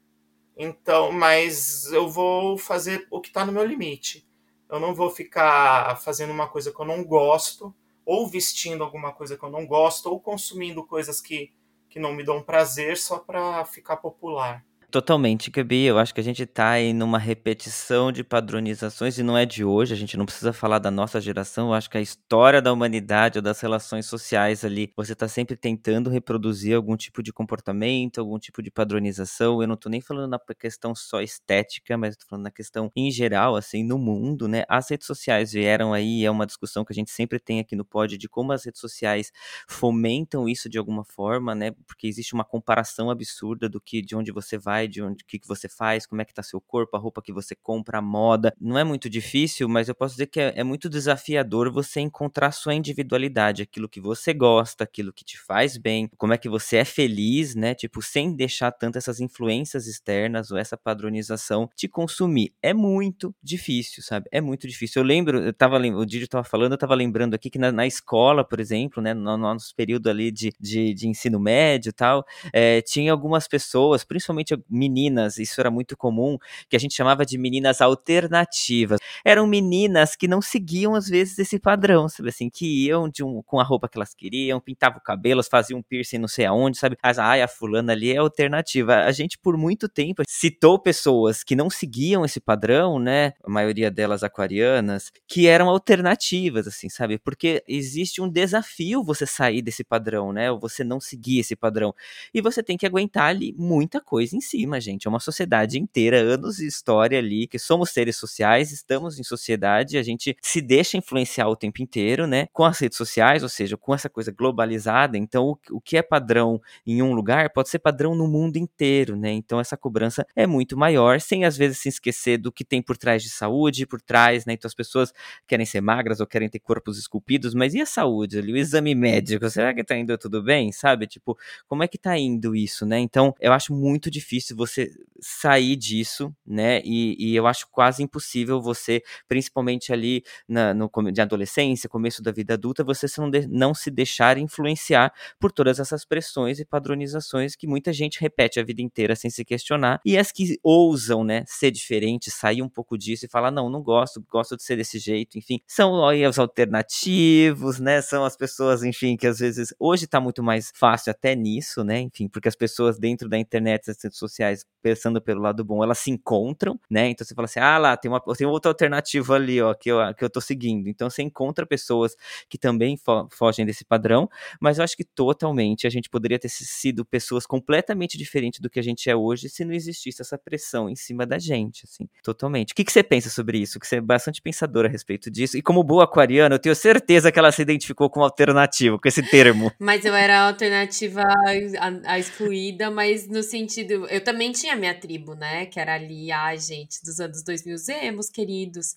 Então, 0.58 1.14
mas 1.14 1.86
eu 1.94 2.10
vou 2.10 2.58
fazer 2.58 3.08
o 3.10 3.22
que 3.22 3.30
está 3.30 3.46
no 3.46 3.54
meu 3.54 3.64
limite. 3.64 4.27
Eu 4.70 4.80
não 4.80 4.94
vou 4.94 5.10
ficar 5.10 5.96
fazendo 6.02 6.32
uma 6.32 6.48
coisa 6.48 6.72
que 6.72 6.80
eu 6.80 6.86
não 6.86 7.04
gosto 7.04 7.74
ou 8.08 8.26
vestindo 8.26 8.86
alguma 8.86 9.12
coisa 9.12 9.38
que 9.38 9.44
eu 9.44 9.52
não 9.52 9.68
gosto, 9.68 10.10
ou 10.10 10.18
consumindo 10.18 10.82
coisas 10.82 11.20
que, 11.20 11.52
que 11.90 12.00
não 12.00 12.14
me 12.14 12.24
dão 12.24 12.42
prazer 12.42 12.98
só 12.98 13.20
para 13.20 13.66
ficar 13.66 13.98
popular. 13.98 14.66
Totalmente, 14.90 15.52
Gabi. 15.52 15.84
Eu 15.84 16.00
acho 16.00 16.14
que 16.14 16.22
a 16.22 16.24
gente 16.24 16.46
tá 16.46 16.70
aí 16.70 16.94
numa 16.94 17.20
repetição 17.20 18.10
de 18.10 18.24
padronizações 18.24 19.18
e 19.18 19.24
não 19.24 19.38
é 19.38 19.46
de 19.46 19.62
hoje. 19.66 19.94
A 19.94 19.98
gente 19.98 20.16
não 20.16 20.26
precisa 20.26 20.54
falar 20.54 20.80
da 20.80 20.90
nossa 20.90 21.20
geração. 21.20 21.68
Eu 21.68 21.74
acho 21.74 21.90
que 21.90 21.98
a 21.98 22.02
história 22.02 22.62
da 22.62 22.72
humanidade 22.72 23.38
ou 23.38 23.42
das 23.42 23.60
relações 23.60 24.06
sociais 24.06 24.64
ali, 24.64 24.94
você 24.96 25.14
tá 25.14 25.28
sempre 25.28 25.58
tentando 25.58 26.10
reproduzir 26.10 26.74
algum 26.74 26.96
tipo 26.96 27.22
de 27.22 27.34
comportamento, 27.34 28.20
algum 28.20 28.40
tipo 28.40 28.62
de 28.64 28.72
padronização. 28.72 29.62
Eu 29.62 29.68
não 29.68 29.76
tô 29.76 29.90
nem 29.90 30.00
falando 30.00 30.32
na 30.32 30.40
questão 30.58 30.96
só 30.96 31.20
estética, 31.22 31.98
mas 31.98 32.16
tô 32.16 32.26
falando 32.26 32.46
na 32.46 32.52
questão 32.52 32.90
em 32.96 33.12
geral, 33.12 33.58
assim, 33.58 33.84
no 33.84 33.98
mundo, 33.98 34.48
né? 34.48 34.64
As 34.70 34.90
redes 34.90 35.06
sociais 35.06 35.52
vieram 35.52 35.92
aí, 35.92 36.24
é 36.24 36.32
uma 36.32 36.46
discussão 36.46 36.86
que 36.86 36.94
a 36.94 36.96
gente 36.96 37.12
sempre 37.12 37.40
tem 37.42 37.60
aqui 37.60 37.76
no 37.76 37.84
pod 37.84 38.18
de 38.18 38.30
como 38.30 38.54
as 38.54 38.64
redes 38.64 38.80
sociais 38.80 39.34
fomentam 39.68 40.48
isso 40.48 40.70
de 40.70 40.78
alguma 40.78 41.04
forma, 41.04 41.54
né? 41.54 41.72
Porque 41.86 42.08
existe 42.08 42.34
uma 42.34 42.46
comparação 42.46 43.10
absurda 43.10 43.68
do 43.68 43.82
que 43.82 44.02
de 44.02 44.16
onde 44.16 44.32
você 44.32 44.58
vai 44.58 44.77
de 44.86 45.02
onde 45.02 45.24
que, 45.24 45.40
que 45.40 45.48
você 45.48 45.70
faz, 45.70 46.06
como 46.06 46.22
é 46.22 46.26
que 46.26 46.34
tá 46.34 46.44
seu 46.44 46.60
corpo, 46.60 46.96
a 46.96 47.00
roupa 47.00 47.22
que 47.22 47.32
você 47.34 47.56
compra, 47.56 48.00
a 48.00 48.02
moda. 48.02 48.54
Não 48.60 48.78
é 48.78 48.84
muito 48.84 49.10
difícil, 49.10 49.70
mas 49.70 49.88
eu 49.88 49.96
posso 49.96 50.16
dizer 50.16 50.28
que 50.28 50.40
é, 50.40 50.54
é 50.58 50.64
muito 50.64 50.90
desafiador 50.90 51.72
você 51.72 52.02
encontrar 52.02 52.52
sua 52.52 52.74
individualidade, 52.74 53.64
aquilo 53.64 53.88
que 53.88 54.02
você 54.02 54.34
gosta, 54.34 54.84
aquilo 54.84 55.14
que 55.14 55.24
te 55.24 55.40
faz 55.40 55.78
bem, 55.78 56.10
como 56.18 56.34
é 56.34 56.38
que 56.38 56.50
você 56.50 56.78
é 56.78 56.86
feliz, 56.86 57.56
né? 57.56 57.74
Tipo, 57.74 58.02
sem 58.02 58.36
deixar 58.36 58.72
tanto 58.72 58.98
essas 58.98 59.20
influências 59.20 59.88
externas 59.88 60.52
ou 60.52 60.58
essa 60.58 60.78
padronização 60.78 61.70
te 61.76 61.88
consumir. 61.88 62.54
É 62.62 62.74
muito 62.74 63.34
difícil, 63.42 64.04
sabe? 64.04 64.28
É 64.32 64.42
muito 64.42 64.68
difícil. 64.68 65.02
Eu 65.02 65.06
lembro, 65.06 65.40
eu 65.40 65.54
tava, 65.54 65.78
o 65.78 66.06
Didi 66.06 66.28
tava 66.28 66.44
falando, 66.44 66.74
eu 66.74 66.78
tava 66.78 66.96
lembrando 66.96 67.34
aqui 67.34 67.50
que 67.50 67.60
na, 67.60 67.72
na 67.72 67.88
escola, 67.88 68.44
por 68.44 68.60
exemplo, 68.60 69.02
né, 69.02 69.14
no 69.14 69.38
nosso 69.38 69.74
período 69.76 70.10
ali 70.10 70.32
de, 70.32 70.52
de, 70.60 70.94
de 70.94 71.08
ensino 71.08 71.40
médio 71.40 71.90
e 71.90 71.94
tal, 71.94 72.26
é, 72.52 72.82
tinha 72.82 73.12
algumas 73.12 73.48
pessoas, 73.48 74.04
principalmente 74.04 74.56
meninas, 74.70 75.38
isso 75.38 75.60
era 75.60 75.72
muito 75.72 75.96
comum, 75.96 76.38
que 76.70 76.76
a 76.76 76.80
gente 76.80 76.96
chamava 76.96 77.26
de 77.26 77.38
meninas 77.38 77.82
alternativas. 77.82 79.00
Eram 79.24 79.48
meninas 79.48 80.16
que 80.16 80.28
não 80.28 80.42
seguiam, 80.42 80.96
às 80.96 81.08
vezes, 81.08 81.40
esse 81.40 81.60
padrão, 81.60 82.08
sabe 82.10 82.30
assim, 82.30 82.50
que 82.50 82.86
iam 82.86 83.10
de 83.10 83.24
um, 83.24 83.42
com 83.42 83.60
a 83.60 83.64
roupa 83.64 83.88
que 83.88 83.98
elas 83.98 84.14
queriam, 84.14 84.60
pintavam 84.60 85.00
o 85.00 85.02
cabelo, 85.04 85.44
faziam 85.44 85.82
piercing 85.82 86.18
não 86.18 86.28
sei 86.28 86.46
aonde, 86.46 86.78
sabe? 86.78 86.98
Mas, 87.02 87.18
ai, 87.18 87.42
a 87.42 87.48
fulana 87.48 87.94
ali 87.94 88.12
é 88.12 88.18
alternativa. 88.18 88.98
A 89.06 89.12
gente, 89.12 89.38
por 89.38 89.58
muito 89.58 89.88
tempo, 89.88 90.24
citou 90.28 90.78
pessoas 90.80 91.44
que 91.44 91.56
não 91.56 91.70
seguiam 91.70 92.26
esse 92.26 92.40
padrão, 92.40 93.00
né? 93.00 93.34
A 93.44 93.50
maioria 93.50 93.90
delas 93.90 94.24
aquarianas, 94.24 95.12
que 95.28 95.48
eram 95.48 95.70
alternativas, 95.70 96.68
assim, 96.68 96.90
sabe? 96.90 97.18
Porque 97.18 97.64
existe 97.68 98.22
um 98.22 98.30
desafio 98.30 99.04
você 99.04 99.26
sair 99.26 99.62
desse 99.62 99.84
padrão, 99.84 100.34
né? 100.34 100.52
Ou 100.52 100.60
você 100.60 100.84
não 100.84 101.00
seguir 101.00 101.40
esse 101.40 101.56
padrão. 101.56 101.94
E 102.34 102.42
você 102.42 102.62
tem 102.62 102.78
que 102.78 102.86
aguentar 102.86 103.30
ali 103.30 103.54
muita 103.58 104.02
coisa 104.02 104.36
em 104.36 104.42
cima 104.42 104.57
cima, 104.58 104.82
gente. 104.82 105.06
É 105.06 105.10
uma 105.10 105.20
sociedade 105.20 105.78
inteira, 105.78 106.18
anos 106.20 106.58
de 106.58 106.66
história 106.66 107.20
ali, 107.20 107.48
que 107.48 107.60
somos 107.60 107.92
seres 107.92 108.16
sociais, 108.16 108.72
estamos 108.72 109.20
em 109.20 109.24
sociedade, 109.24 109.98
a 109.98 110.04
gente 110.04 110.36
se 110.42 110.62
deixa 110.62 110.98
influenciar 110.98 111.48
o 111.48 111.56
tempo 111.56 111.82
inteiro, 111.82 112.26
né? 112.26 112.48
Com 112.52 112.66
as 112.66 112.80
redes 112.80 112.98
sociais, 112.98 113.44
ou 113.44 113.50
seja, 113.50 113.78
com 113.78 113.94
essa 113.94 114.10
coisa 114.10 114.32
globalizada. 114.32 115.18
Então, 115.18 115.58
o, 115.70 115.80
que 115.80 115.96
é 115.96 116.02
padrão 116.02 116.60
em 116.86 117.02
um 117.04 117.14
lugar 117.14 117.52
pode 117.52 117.70
ser 117.70 117.80
padrão 117.80 118.16
no 118.16 118.28
mundo 118.28 118.58
inteiro, 118.58 119.16
né? 119.16 119.32
Então, 119.32 119.60
essa 119.60 119.78
cobrança 119.78 120.26
é 120.36 120.48
muito 120.48 120.76
maior, 120.76 121.22
sem 121.22 121.46
às 121.46 121.56
vezes 121.56 121.78
se 121.78 121.90
esquecer 121.90 122.38
do 122.38 122.52
que 122.52 122.66
tem 122.66 122.82
por 122.82 122.98
trás 122.98 123.22
de 123.22 123.30
saúde, 123.30 123.86
por 123.86 124.02
trás, 124.02 124.46
né? 124.46 124.54
Então, 124.54 124.68
as 124.68 124.76
pessoas 124.76 125.14
querem 125.48 125.66
ser 125.66 125.82
magras 125.82 126.20
ou 126.20 126.26
querem 126.26 126.50
ter 126.50 126.60
corpos 126.60 126.98
esculpidos, 126.98 127.54
mas 127.54 127.76
e 127.76 127.82
a 127.82 127.86
saúde 127.86 128.40
ali? 128.40 128.54
O 128.54 128.58
exame 128.58 128.96
médico, 128.96 129.48
será 129.50 129.74
que 129.74 129.84
tá 129.84 129.96
indo 129.96 130.18
tudo 130.18 130.42
bem? 130.42 130.72
Sabe? 130.72 131.06
Tipo, 131.06 131.38
como 131.68 131.84
é 131.84 131.88
que 131.88 131.98
tá 131.98 132.18
indo 132.18 132.56
isso, 132.56 132.86
né? 132.86 133.00
Então, 133.00 133.36
eu 133.40 133.54
acho 133.54 133.74
muito 133.74 134.10
difícil 134.10 134.47
você 134.54 134.92
sair 135.20 135.76
disso, 135.76 136.34
né? 136.46 136.82
E, 136.84 137.16
e, 137.20 137.36
eu 137.36 137.48
acho 137.48 137.68
quase 137.72 138.04
impossível 138.04 138.62
você, 138.62 139.02
principalmente 139.28 139.92
ali 139.92 140.24
na, 140.48 140.74
no 140.74 140.90
de 141.12 141.22
adolescência, 141.22 141.90
começo 141.90 142.22
da 142.22 142.32
vida 142.32 142.54
adulta, 142.54 142.84
você 142.84 143.08
não, 143.18 143.30
de, 143.30 143.48
não 143.48 143.74
se 143.74 143.90
deixar 143.90 144.38
influenciar 144.38 145.14
por 145.40 145.52
todas 145.52 145.80
essas 145.80 146.06
pressões 146.06 146.60
e 146.60 146.66
padronizações 146.66 147.56
que 147.56 147.68
muita 147.68 147.92
gente 147.94 148.20
repete 148.20 148.60
a 148.60 148.64
vida 148.64 148.82
inteira 148.82 149.16
sem 149.16 149.30
se 149.30 149.44
questionar 149.44 150.00
e 150.06 150.18
as 150.18 150.32
que 150.32 150.60
ousam, 150.64 151.24
né, 151.24 151.44
ser 151.48 151.72
diferentes, 151.72 152.34
sair 152.34 152.62
um 152.62 152.70
pouco 152.70 152.98
disso 152.98 153.26
e 153.26 153.30
falar 153.30 153.52
não, 153.52 153.70
não 153.70 153.82
gosto, 153.82 154.24
gosto 154.30 154.56
de 154.56 154.64
ser 154.64 154.78
desse 154.78 155.00
jeito, 155.00 155.38
enfim, 155.38 155.60
são 155.68 156.06
aí 156.08 156.26
os 156.26 156.40
alternativos, 156.40 157.80
né? 157.80 158.02
São 158.02 158.24
as 158.24 158.36
pessoas, 158.36 158.84
enfim, 158.84 159.18
que 159.18 159.28
às 159.28 159.40
vezes 159.40 159.74
hoje 159.80 160.06
está 160.06 160.20
muito 160.20 160.44
mais 160.44 160.72
fácil 160.74 161.12
até 161.12 161.36
nisso, 161.36 161.84
né? 161.84 162.00
Enfim, 162.02 162.28
porque 162.28 162.48
as 162.48 162.56
pessoas 162.56 162.98
dentro 162.98 163.28
da 163.28 163.38
internet, 163.38 163.86
das 163.88 164.02
redes 164.02 164.18
sociais 164.18 164.37
sociais, 164.38 164.66
pensando 164.82 165.22
pelo 165.22 165.42
lado 165.42 165.66
bom, 165.66 165.84
elas 165.84 165.98
se 165.98 166.12
encontram, 166.12 166.80
né? 166.90 167.10
Então 167.10 167.26
você 167.26 167.34
fala 167.34 167.46
assim: 167.46 167.60
ah 167.60 167.78
lá, 167.78 167.98
tem, 167.98 168.10
uma, 168.10 168.22
tem 168.36 168.48
outra 168.48 168.72
alternativa 168.72 169.36
ali, 169.36 169.62
ó, 169.62 169.74
que 169.74 169.90
eu, 169.90 169.98
que 170.16 170.24
eu 170.24 170.30
tô 170.30 170.40
seguindo. 170.40 170.88
Então 170.88 171.10
você 171.10 171.24
encontra 171.24 171.66
pessoas 171.66 172.16
que 172.48 172.58
também 172.58 172.96
fo 172.96 173.28
fogem 173.32 173.66
desse 173.66 173.84
padrão, 173.84 174.30
mas 174.62 174.78
eu 174.78 174.84
acho 174.84 174.96
que 174.96 175.04
totalmente 175.04 175.88
a 175.88 175.90
gente 175.90 176.10
poderia 176.10 176.40
ter 176.40 176.50
sido 176.50 177.04
pessoas 177.04 177.46
completamente 177.46 178.18
diferentes 178.18 178.60
do 178.60 178.70
que 178.70 178.80
a 178.80 178.84
gente 178.84 179.10
é 179.10 179.16
hoje 179.16 179.50
se 179.50 179.66
não 179.66 179.74
existisse 179.74 180.22
essa 180.22 180.38
pressão 180.38 180.90
em 180.90 180.96
cima 180.96 181.26
da 181.26 181.40
gente, 181.40 181.84
assim, 181.86 182.08
totalmente. 182.24 182.72
O 182.72 182.76
que, 182.76 182.84
que 182.84 182.92
você 182.92 183.04
pensa 183.04 183.30
sobre 183.30 183.58
isso? 183.58 183.80
Que 183.80 183.88
você 183.88 183.98
é 183.98 184.02
bastante 184.02 184.42
pensador 184.42 184.86
a 184.86 184.90
respeito 184.90 185.30
disso. 185.32 185.58
E 185.58 185.62
como 185.62 185.84
boa 185.84 186.04
aquariana, 186.04 186.56
eu 186.56 186.60
tenho 186.60 186.76
certeza 186.76 187.32
que 187.32 187.40
ela 187.40 187.52
se 187.52 187.62
identificou 187.62 188.10
com 188.10 188.22
alternativa, 188.22 188.98
com 189.00 189.08
esse 189.08 189.24
termo. 189.24 189.72
Mas 189.80 190.06
eu 190.06 190.14
era 190.14 190.42
a 190.42 190.48
alternativa 190.48 191.24
a, 191.24 192.14
a 192.14 192.20
excluída, 192.20 192.92
mas 192.92 193.28
no 193.28 193.42
sentido. 193.42 194.08
Eu 194.10 194.22
também 194.28 194.52
tinha 194.52 194.76
minha 194.76 194.94
tribo, 194.94 195.36
né? 195.36 195.68
Que 195.68 195.80
era 195.80 195.96
ali, 195.96 196.34
ai, 196.34 196.60
gente, 196.60 197.02
dos 197.02 197.18
anos 197.18 197.42
2000, 197.44 197.78
emos 198.02 198.30
queridos. 198.30 198.94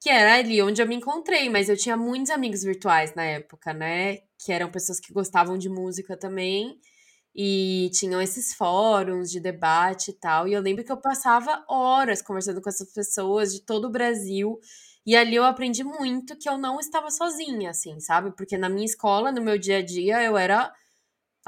Que 0.00 0.10
era 0.10 0.34
ali 0.34 0.60
onde 0.60 0.82
eu 0.82 0.88
me 0.88 0.96
encontrei, 0.96 1.48
mas 1.48 1.68
eu 1.68 1.76
tinha 1.76 1.96
muitos 1.96 2.28
amigos 2.30 2.64
virtuais 2.64 3.14
na 3.14 3.22
época, 3.22 3.72
né? 3.72 4.16
Que 4.36 4.50
eram 4.52 4.68
pessoas 4.68 4.98
que 4.98 5.12
gostavam 5.12 5.56
de 5.56 5.68
música 5.68 6.16
também. 6.16 6.76
E 7.32 7.88
tinham 7.92 8.20
esses 8.20 8.52
fóruns 8.52 9.30
de 9.30 9.38
debate 9.38 10.10
e 10.10 10.14
tal. 10.14 10.48
E 10.48 10.54
eu 10.54 10.60
lembro 10.60 10.82
que 10.82 10.90
eu 10.90 10.96
passava 10.96 11.64
horas 11.68 12.20
conversando 12.20 12.60
com 12.60 12.68
essas 12.68 12.92
pessoas 12.92 13.52
de 13.54 13.60
todo 13.60 13.84
o 13.84 13.90
Brasil. 13.90 14.58
E 15.06 15.14
ali 15.14 15.36
eu 15.36 15.44
aprendi 15.44 15.84
muito 15.84 16.36
que 16.36 16.48
eu 16.48 16.58
não 16.58 16.80
estava 16.80 17.12
sozinha, 17.12 17.70
assim, 17.70 18.00
sabe? 18.00 18.32
Porque 18.32 18.58
na 18.58 18.68
minha 18.68 18.86
escola, 18.86 19.30
no 19.30 19.40
meu 19.40 19.56
dia 19.56 19.78
a 19.78 19.82
dia, 19.82 20.20
eu 20.20 20.36
era 20.36 20.72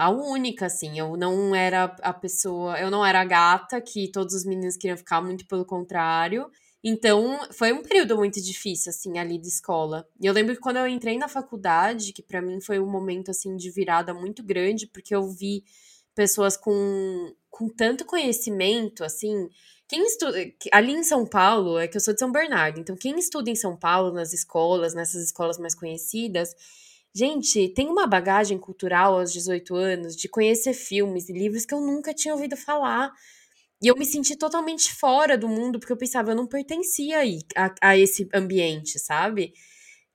a 0.00 0.08
única, 0.08 0.64
assim. 0.64 0.98
Eu 0.98 1.14
não 1.14 1.54
era 1.54 1.84
a 2.00 2.12
pessoa, 2.14 2.80
eu 2.80 2.90
não 2.90 3.04
era 3.04 3.20
a 3.20 3.24
gata 3.24 3.78
que 3.82 4.10
todos 4.10 4.34
os 4.34 4.46
meninos 4.46 4.74
queriam 4.78 4.96
ficar, 4.96 5.20
muito 5.20 5.46
pelo 5.46 5.62
contrário. 5.62 6.50
Então, 6.82 7.38
foi 7.52 7.70
um 7.74 7.82
período 7.82 8.16
muito 8.16 8.40
difícil, 8.40 8.88
assim, 8.88 9.18
ali 9.18 9.36
de 9.36 9.48
escola. 9.48 10.08
E 10.18 10.24
eu 10.24 10.32
lembro 10.32 10.54
que 10.54 10.60
quando 10.60 10.78
eu 10.78 10.86
entrei 10.86 11.18
na 11.18 11.28
faculdade, 11.28 12.14
que 12.14 12.22
para 12.22 12.40
mim 12.40 12.62
foi 12.62 12.80
um 12.80 12.90
momento, 12.90 13.30
assim, 13.30 13.54
de 13.56 13.70
virada 13.70 14.14
muito 14.14 14.42
grande, 14.42 14.86
porque 14.86 15.14
eu 15.14 15.28
vi 15.28 15.64
pessoas 16.14 16.56
com, 16.56 17.34
com 17.50 17.68
tanto 17.68 18.06
conhecimento, 18.06 19.04
assim. 19.04 19.50
Quem 19.86 20.02
estuda. 20.06 20.38
Ali 20.72 20.92
em 20.92 21.04
São 21.04 21.26
Paulo, 21.26 21.78
é 21.78 21.86
que 21.86 21.98
eu 21.98 22.00
sou 22.00 22.14
de 22.14 22.20
São 22.20 22.32
Bernardo, 22.32 22.80
então 22.80 22.96
quem 22.96 23.18
estuda 23.18 23.50
em 23.50 23.54
São 23.54 23.76
Paulo, 23.76 24.12
nas 24.12 24.32
escolas, 24.32 24.94
nessas 24.94 25.24
escolas 25.24 25.58
mais 25.58 25.74
conhecidas, 25.74 26.54
Gente, 27.14 27.68
tem 27.70 27.88
uma 27.88 28.06
bagagem 28.06 28.58
cultural 28.58 29.18
aos 29.18 29.32
18 29.32 29.74
anos 29.74 30.16
de 30.16 30.28
conhecer 30.28 30.72
filmes 30.74 31.28
e 31.28 31.32
livros 31.32 31.66
que 31.66 31.74
eu 31.74 31.80
nunca 31.80 32.14
tinha 32.14 32.34
ouvido 32.34 32.56
falar. 32.56 33.12
E 33.82 33.88
eu 33.88 33.96
me 33.96 34.04
senti 34.04 34.36
totalmente 34.36 34.92
fora 34.94 35.36
do 35.36 35.48
mundo, 35.48 35.80
porque 35.80 35.92
eu 35.92 35.96
pensava, 35.96 36.32
eu 36.32 36.36
não 36.36 36.46
pertencia 36.46 37.20
a, 37.56 37.74
a 37.80 37.98
esse 37.98 38.28
ambiente, 38.34 38.98
sabe? 38.98 39.52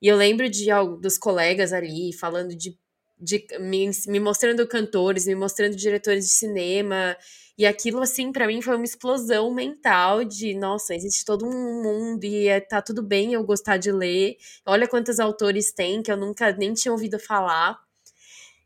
E 0.00 0.08
eu 0.08 0.16
lembro 0.16 0.48
de 0.48 0.66
dos 1.00 1.18
colegas 1.18 1.72
ali 1.72 2.12
falando 2.12 2.54
de, 2.54 2.78
de 3.18 3.44
me, 3.60 3.90
me 4.06 4.20
mostrando 4.20 4.66
cantores, 4.68 5.26
me 5.26 5.34
mostrando 5.34 5.76
diretores 5.76 6.26
de 6.26 6.32
cinema. 6.32 7.16
E 7.58 7.64
aquilo, 7.64 8.02
assim, 8.02 8.32
para 8.32 8.46
mim 8.46 8.60
foi 8.60 8.76
uma 8.76 8.84
explosão 8.84 9.52
mental 9.52 10.22
de, 10.24 10.54
nossa, 10.54 10.94
existe 10.94 11.24
todo 11.24 11.46
um 11.46 11.82
mundo 11.82 12.22
e 12.24 12.48
é, 12.48 12.60
tá 12.60 12.82
tudo 12.82 13.02
bem 13.02 13.32
eu 13.32 13.42
gostar 13.44 13.78
de 13.78 13.90
ler. 13.90 14.36
Olha 14.66 14.86
quantos 14.86 15.18
autores 15.18 15.72
tem 15.72 16.02
que 16.02 16.12
eu 16.12 16.18
nunca 16.18 16.52
nem 16.52 16.74
tinha 16.74 16.92
ouvido 16.92 17.18
falar. 17.18 17.78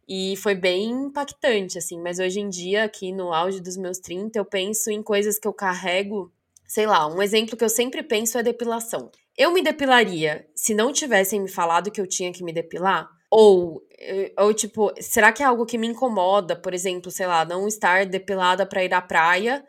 E 0.08 0.36
foi 0.38 0.56
bem 0.56 0.90
impactante, 0.90 1.78
assim. 1.78 2.00
Mas 2.00 2.18
hoje 2.18 2.40
em 2.40 2.48
dia, 2.48 2.82
aqui 2.82 3.12
no 3.12 3.32
auge 3.32 3.60
dos 3.60 3.76
meus 3.76 3.98
30, 3.98 4.36
eu 4.36 4.44
penso 4.44 4.90
em 4.90 5.04
coisas 5.04 5.38
que 5.38 5.46
eu 5.46 5.52
carrego. 5.52 6.32
Sei 6.66 6.84
lá, 6.84 7.06
um 7.06 7.22
exemplo 7.22 7.56
que 7.56 7.64
eu 7.64 7.68
sempre 7.68 8.02
penso 8.02 8.36
é 8.36 8.42
depilação. 8.42 9.08
Eu 9.38 9.52
me 9.52 9.62
depilaria 9.62 10.48
se 10.52 10.74
não 10.74 10.92
tivessem 10.92 11.40
me 11.40 11.48
falado 11.48 11.92
que 11.92 12.00
eu 12.00 12.08
tinha 12.08 12.32
que 12.32 12.42
me 12.42 12.52
depilar? 12.52 13.08
Ou, 13.30 13.86
eh, 13.98 14.32
ou 14.38 14.52
tipo, 14.52 14.92
será 15.00 15.32
que 15.32 15.42
é 15.42 15.46
algo 15.46 15.66
que 15.66 15.78
me 15.78 15.86
incomoda, 15.86 16.56
por 16.56 16.74
exemplo, 16.74 17.10
sei 17.10 17.26
lá, 17.26 17.44
não 17.44 17.68
estar 17.68 18.06
depilada 18.06 18.66
para 18.66 18.84
ir 18.84 18.92
à 18.92 19.00
praia? 19.00 19.64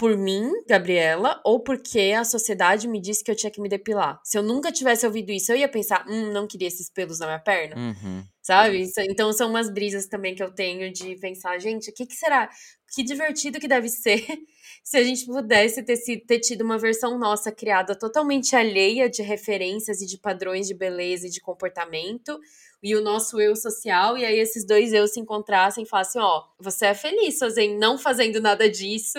por 0.00 0.16
mim, 0.16 0.50
Gabriela, 0.66 1.38
ou 1.44 1.60
porque 1.60 2.14
a 2.18 2.24
sociedade 2.24 2.88
me 2.88 2.98
disse 2.98 3.22
que 3.22 3.30
eu 3.30 3.36
tinha 3.36 3.50
que 3.50 3.60
me 3.60 3.68
depilar. 3.68 4.18
Se 4.24 4.38
eu 4.38 4.42
nunca 4.42 4.72
tivesse 4.72 5.04
ouvido 5.04 5.30
isso, 5.30 5.52
eu 5.52 5.56
ia 5.56 5.68
pensar, 5.68 6.06
hum, 6.08 6.32
não 6.32 6.46
queria 6.46 6.68
esses 6.68 6.90
pelos 6.90 7.18
na 7.18 7.26
minha 7.26 7.38
perna. 7.38 7.76
Uhum. 7.76 8.24
Sabe? 8.40 8.90
Então 9.00 9.30
são 9.34 9.50
umas 9.50 9.68
brisas 9.70 10.06
também 10.06 10.34
que 10.34 10.42
eu 10.42 10.50
tenho 10.50 10.90
de 10.90 11.16
pensar, 11.16 11.58
gente, 11.58 11.90
o 11.90 11.92
que, 11.92 12.06
que 12.06 12.14
será? 12.14 12.48
Que 12.94 13.02
divertido 13.02 13.60
que 13.60 13.68
deve 13.68 13.90
ser 13.90 14.24
se 14.82 14.96
a 14.96 15.04
gente 15.04 15.26
pudesse 15.26 15.82
ter, 15.82 15.96
sido, 15.96 16.24
ter 16.24 16.38
tido 16.38 16.62
uma 16.62 16.78
versão 16.78 17.18
nossa 17.18 17.52
criada 17.52 17.94
totalmente 17.94 18.56
alheia 18.56 19.06
de 19.06 19.20
referências 19.20 20.00
e 20.00 20.06
de 20.06 20.16
padrões 20.16 20.66
de 20.66 20.72
beleza 20.72 21.26
e 21.26 21.30
de 21.30 21.42
comportamento, 21.42 22.40
e 22.82 22.96
o 22.96 23.00
nosso 23.02 23.40
eu 23.40 23.54
social, 23.54 24.16
e 24.16 24.24
aí 24.24 24.38
esses 24.38 24.64
dois 24.64 24.92
eu 24.92 25.06
se 25.06 25.20
encontrassem 25.20 25.84
e 25.84 25.86
falassem, 25.86 26.20
ó, 26.20 26.44
você 26.58 26.86
é 26.86 26.94
feliz 26.94 27.38
fazendo, 27.38 27.78
não 27.78 27.98
fazendo 27.98 28.40
nada 28.40 28.68
disso, 28.70 29.18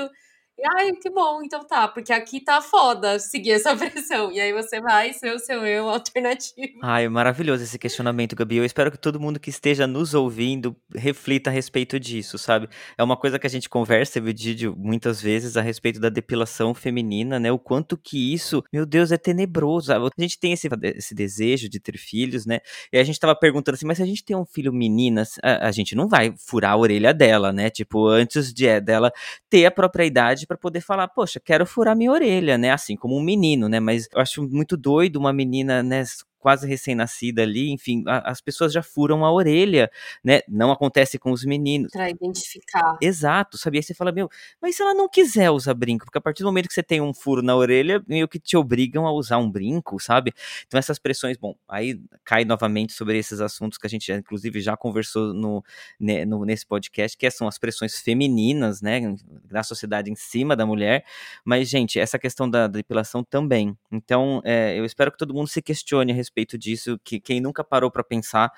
Ai, 0.77 0.91
que 0.93 1.09
bom, 1.09 1.41
então 1.43 1.63
tá, 1.65 1.87
porque 1.87 2.13
aqui 2.13 2.39
tá 2.39 2.61
foda 2.61 3.17
seguir 3.19 3.51
essa 3.51 3.75
pressão. 3.75 4.31
E 4.31 4.39
aí 4.39 4.53
você 4.53 4.79
vai 4.79 5.11
ser 5.13 5.33
o 5.33 5.39
seu 5.39 5.65
eu 5.65 5.89
alternativo. 5.89 6.79
Ai, 6.83 7.07
maravilhoso 7.07 7.63
esse 7.63 7.79
questionamento, 7.79 8.35
Gabi. 8.35 8.57
Eu 8.57 8.65
espero 8.65 8.91
que 8.91 8.97
todo 8.97 9.19
mundo 9.19 9.39
que 9.39 9.49
esteja 9.49 9.87
nos 9.87 10.13
ouvindo 10.13 10.75
reflita 10.95 11.49
a 11.49 11.53
respeito 11.53 11.99
disso, 11.99 12.37
sabe? 12.37 12.69
É 12.97 13.03
uma 13.03 13.17
coisa 13.17 13.39
que 13.39 13.47
a 13.47 13.49
gente 13.49 13.67
conversa, 13.67 14.19
Evididio, 14.19 14.75
muitas 14.77 15.19
vezes 15.21 15.57
a 15.57 15.61
respeito 15.61 15.99
da 15.99 16.09
depilação 16.09 16.73
feminina, 16.73 17.39
né? 17.39 17.51
O 17.51 17.57
quanto 17.57 17.97
que 17.97 18.33
isso, 18.33 18.63
meu 18.71 18.85
Deus, 18.85 19.11
é 19.11 19.17
tenebroso. 19.17 19.91
A 19.91 20.09
gente 20.17 20.39
tem 20.39 20.53
esse, 20.53 20.69
esse 20.95 21.15
desejo 21.15 21.67
de 21.67 21.79
ter 21.79 21.97
filhos, 21.97 22.45
né? 22.45 22.59
E 22.93 22.97
a 22.99 23.03
gente 23.03 23.19
tava 23.19 23.35
perguntando 23.35 23.75
assim, 23.75 23.85
mas 23.85 23.97
se 23.97 24.03
a 24.03 24.07
gente 24.07 24.23
tem 24.23 24.35
um 24.35 24.45
filho 24.45 24.71
menina, 24.71 25.23
a, 25.43 25.67
a 25.67 25.71
gente 25.71 25.95
não 25.95 26.07
vai 26.07 26.33
furar 26.37 26.73
a 26.73 26.77
orelha 26.77 27.13
dela, 27.13 27.51
né? 27.51 27.69
Tipo, 27.69 28.07
antes 28.07 28.53
de, 28.53 28.79
dela 28.79 29.11
ter 29.49 29.65
a 29.65 29.71
própria 29.71 30.05
idade 30.05 30.45
para 30.51 30.57
poder 30.57 30.81
falar, 30.81 31.07
poxa, 31.07 31.39
quero 31.39 31.65
furar 31.65 31.95
minha 31.95 32.11
orelha, 32.11 32.57
né? 32.57 32.71
Assim 32.71 32.97
como 32.97 33.15
um 33.15 33.21
menino, 33.21 33.69
né? 33.69 33.79
Mas 33.79 34.09
eu 34.13 34.19
acho 34.19 34.43
muito 34.49 34.75
doido 34.75 35.15
uma 35.15 35.31
menina, 35.31 35.81
né, 35.81 36.03
quase 36.41 36.67
recém-nascida 36.67 37.43
ali, 37.43 37.71
enfim, 37.71 38.03
a, 38.07 38.31
as 38.31 38.41
pessoas 38.41 38.73
já 38.73 38.81
furam 38.81 39.23
a 39.23 39.31
orelha, 39.31 39.89
né? 40.23 40.41
Não 40.47 40.71
acontece 40.71 41.19
com 41.19 41.31
os 41.31 41.45
meninos. 41.45 41.91
Pra 41.91 42.09
identificar. 42.09 42.97
Exato, 42.99 43.57
sabia? 43.57 43.79
Aí 43.79 43.83
você 43.83 43.93
fala, 43.93 44.11
meu, 44.11 44.27
mas 44.59 44.75
se 44.75 44.81
ela 44.81 44.93
não 44.93 45.07
quiser 45.07 45.51
usar 45.51 45.75
brinco, 45.75 46.05
porque 46.05 46.17
a 46.17 46.21
partir 46.21 46.41
do 46.43 46.47
momento 46.47 46.67
que 46.67 46.73
você 46.73 46.83
tem 46.83 46.99
um 46.99 47.13
furo 47.13 47.41
na 47.41 47.55
orelha, 47.55 48.03
meio 48.07 48.27
que 48.27 48.39
te 48.39 48.57
obrigam 48.57 49.05
a 49.05 49.11
usar 49.11 49.37
um 49.37 49.49
brinco, 49.49 49.99
sabe? 49.99 50.33
Então 50.65 50.77
essas 50.77 50.97
pressões, 50.97 51.37
bom, 51.37 51.55
aí 51.67 52.01
cai 52.25 52.43
novamente 52.43 52.93
sobre 52.93 53.17
esses 53.17 53.39
assuntos 53.39 53.77
que 53.77 53.85
a 53.85 53.89
gente, 53.89 54.11
inclusive, 54.11 54.59
já 54.59 54.75
conversou 54.75 55.33
no, 55.33 55.63
né, 55.99 56.25
no, 56.25 56.43
nesse 56.43 56.65
podcast, 56.65 57.15
que 57.15 57.29
são 57.29 57.47
as 57.47 57.57
pressões 57.57 57.99
femininas, 57.99 58.81
né, 58.81 59.01
da 59.49 59.61
sociedade 59.63 60.11
em 60.11 60.15
cima 60.15 60.55
da 60.55 60.65
mulher, 60.65 61.05
mas, 61.45 61.69
gente, 61.69 61.99
essa 61.99 62.17
questão 62.17 62.49
da, 62.49 62.67
da 62.67 62.77
depilação 62.77 63.23
também. 63.23 63.77
Então, 63.91 64.41
é, 64.43 64.77
eu 64.77 64.85
espero 64.85 65.11
que 65.11 65.17
todo 65.17 65.33
mundo 65.33 65.47
se 65.47 65.61
questione 65.61 66.11
a 66.11 66.15
respeito 66.15 66.30
respeito 66.31 66.57
disso, 66.57 66.99
que 67.03 67.19
quem 67.19 67.41
nunca 67.41 67.63
parou 67.63 67.91
para 67.91 68.03
pensar, 68.03 68.51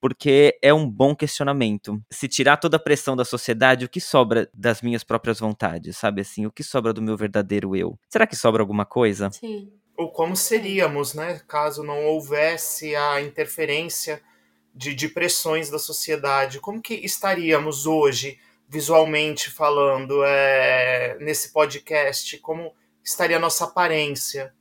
porque 0.00 0.58
é 0.60 0.74
um 0.74 0.88
bom 0.90 1.14
questionamento. 1.14 2.02
Se 2.10 2.26
tirar 2.26 2.56
toda 2.56 2.76
a 2.76 2.80
pressão 2.80 3.14
da 3.14 3.24
sociedade, 3.24 3.84
o 3.84 3.88
que 3.88 4.00
sobra 4.00 4.50
das 4.52 4.82
minhas 4.82 5.04
próprias 5.04 5.38
vontades, 5.38 5.96
sabe 5.96 6.22
assim? 6.22 6.44
O 6.44 6.52
que 6.52 6.64
sobra 6.64 6.92
do 6.92 7.00
meu 7.00 7.16
verdadeiro 7.16 7.76
eu? 7.76 7.98
Será 8.08 8.26
que 8.26 8.36
sobra 8.36 8.62
alguma 8.62 8.84
coisa? 8.84 9.30
Sim. 9.30 9.72
Ou 9.96 10.10
como 10.10 10.34
seríamos, 10.34 11.14
né, 11.14 11.40
caso 11.46 11.82
não 11.82 12.04
houvesse 12.06 12.96
a 12.96 13.20
interferência 13.20 14.20
de, 14.74 14.94
de 14.94 15.08
pressões 15.08 15.70
da 15.70 15.78
sociedade? 15.78 16.58
Como 16.58 16.82
que 16.82 16.94
estaríamos 16.94 17.86
hoje, 17.86 18.38
visualmente 18.68 19.50
falando, 19.50 20.24
é, 20.24 21.18
nesse 21.20 21.52
podcast? 21.52 22.38
Como 22.38 22.72
estaria 23.04 23.36
a 23.36 23.40
nossa 23.40 23.64
aparência? 23.64 24.54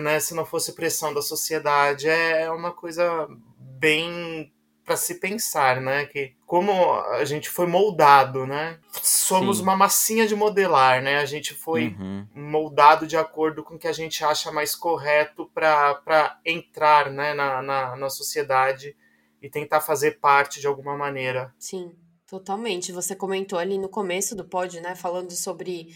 Né, 0.00 0.20
se 0.20 0.34
não 0.34 0.44
fosse 0.44 0.72
pressão 0.72 1.12
da 1.12 1.22
sociedade. 1.22 2.08
É 2.08 2.50
uma 2.50 2.72
coisa 2.72 3.28
bem 3.58 4.52
para 4.84 4.96
se 4.96 5.14
pensar, 5.14 5.80
né? 5.80 6.04
Que 6.04 6.34
como 6.46 6.72
a 6.92 7.24
gente 7.24 7.48
foi 7.48 7.66
moldado, 7.66 8.46
né? 8.46 8.78
Somos 9.02 9.56
Sim. 9.56 9.62
uma 9.62 9.76
massinha 9.76 10.26
de 10.26 10.36
modelar, 10.36 11.02
né? 11.02 11.18
A 11.18 11.24
gente 11.24 11.54
foi 11.54 11.96
uhum. 11.98 12.26
moldado 12.34 13.06
de 13.06 13.16
acordo 13.16 13.64
com 13.64 13.74
o 13.74 13.78
que 13.78 13.88
a 13.88 13.92
gente 13.92 14.22
acha 14.22 14.52
mais 14.52 14.74
correto 14.74 15.50
para 15.54 16.38
entrar 16.44 17.10
né, 17.10 17.32
na, 17.32 17.62
na, 17.62 17.96
na 17.96 18.10
sociedade 18.10 18.94
e 19.40 19.48
tentar 19.48 19.80
fazer 19.80 20.20
parte 20.20 20.60
de 20.60 20.66
alguma 20.66 20.96
maneira. 20.96 21.52
Sim, 21.58 21.92
totalmente. 22.26 22.92
Você 22.92 23.16
comentou 23.16 23.58
ali 23.58 23.78
no 23.78 23.88
começo 23.88 24.36
do 24.36 24.44
pod, 24.44 24.80
né? 24.80 24.94
Falando 24.94 25.32
sobre 25.32 25.94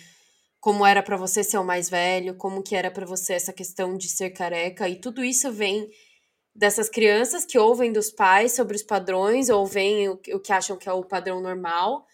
como 0.60 0.84
era 0.84 1.02
para 1.02 1.16
você 1.16 1.44
ser 1.44 1.58
o 1.58 1.64
mais 1.64 1.88
velho, 1.88 2.36
como 2.36 2.62
que 2.62 2.74
era 2.74 2.90
para 2.90 3.06
você 3.06 3.34
essa 3.34 3.52
questão 3.52 3.96
de 3.96 4.08
ser 4.08 4.30
careca, 4.30 4.88
e 4.88 5.00
tudo 5.00 5.24
isso 5.24 5.50
vem 5.52 5.88
dessas 6.54 6.88
crianças 6.88 7.44
que 7.44 7.58
ouvem 7.58 7.92
dos 7.92 8.10
pais 8.10 8.54
sobre 8.54 8.76
os 8.76 8.82
padrões, 8.82 9.48
ou 9.48 9.64
veem 9.64 10.08
o, 10.08 10.20
o 10.34 10.40
que 10.40 10.52
acham 10.52 10.76
que 10.76 10.88
é 10.88 10.92
o 10.92 11.04
padrão 11.04 11.40
normal, 11.40 12.04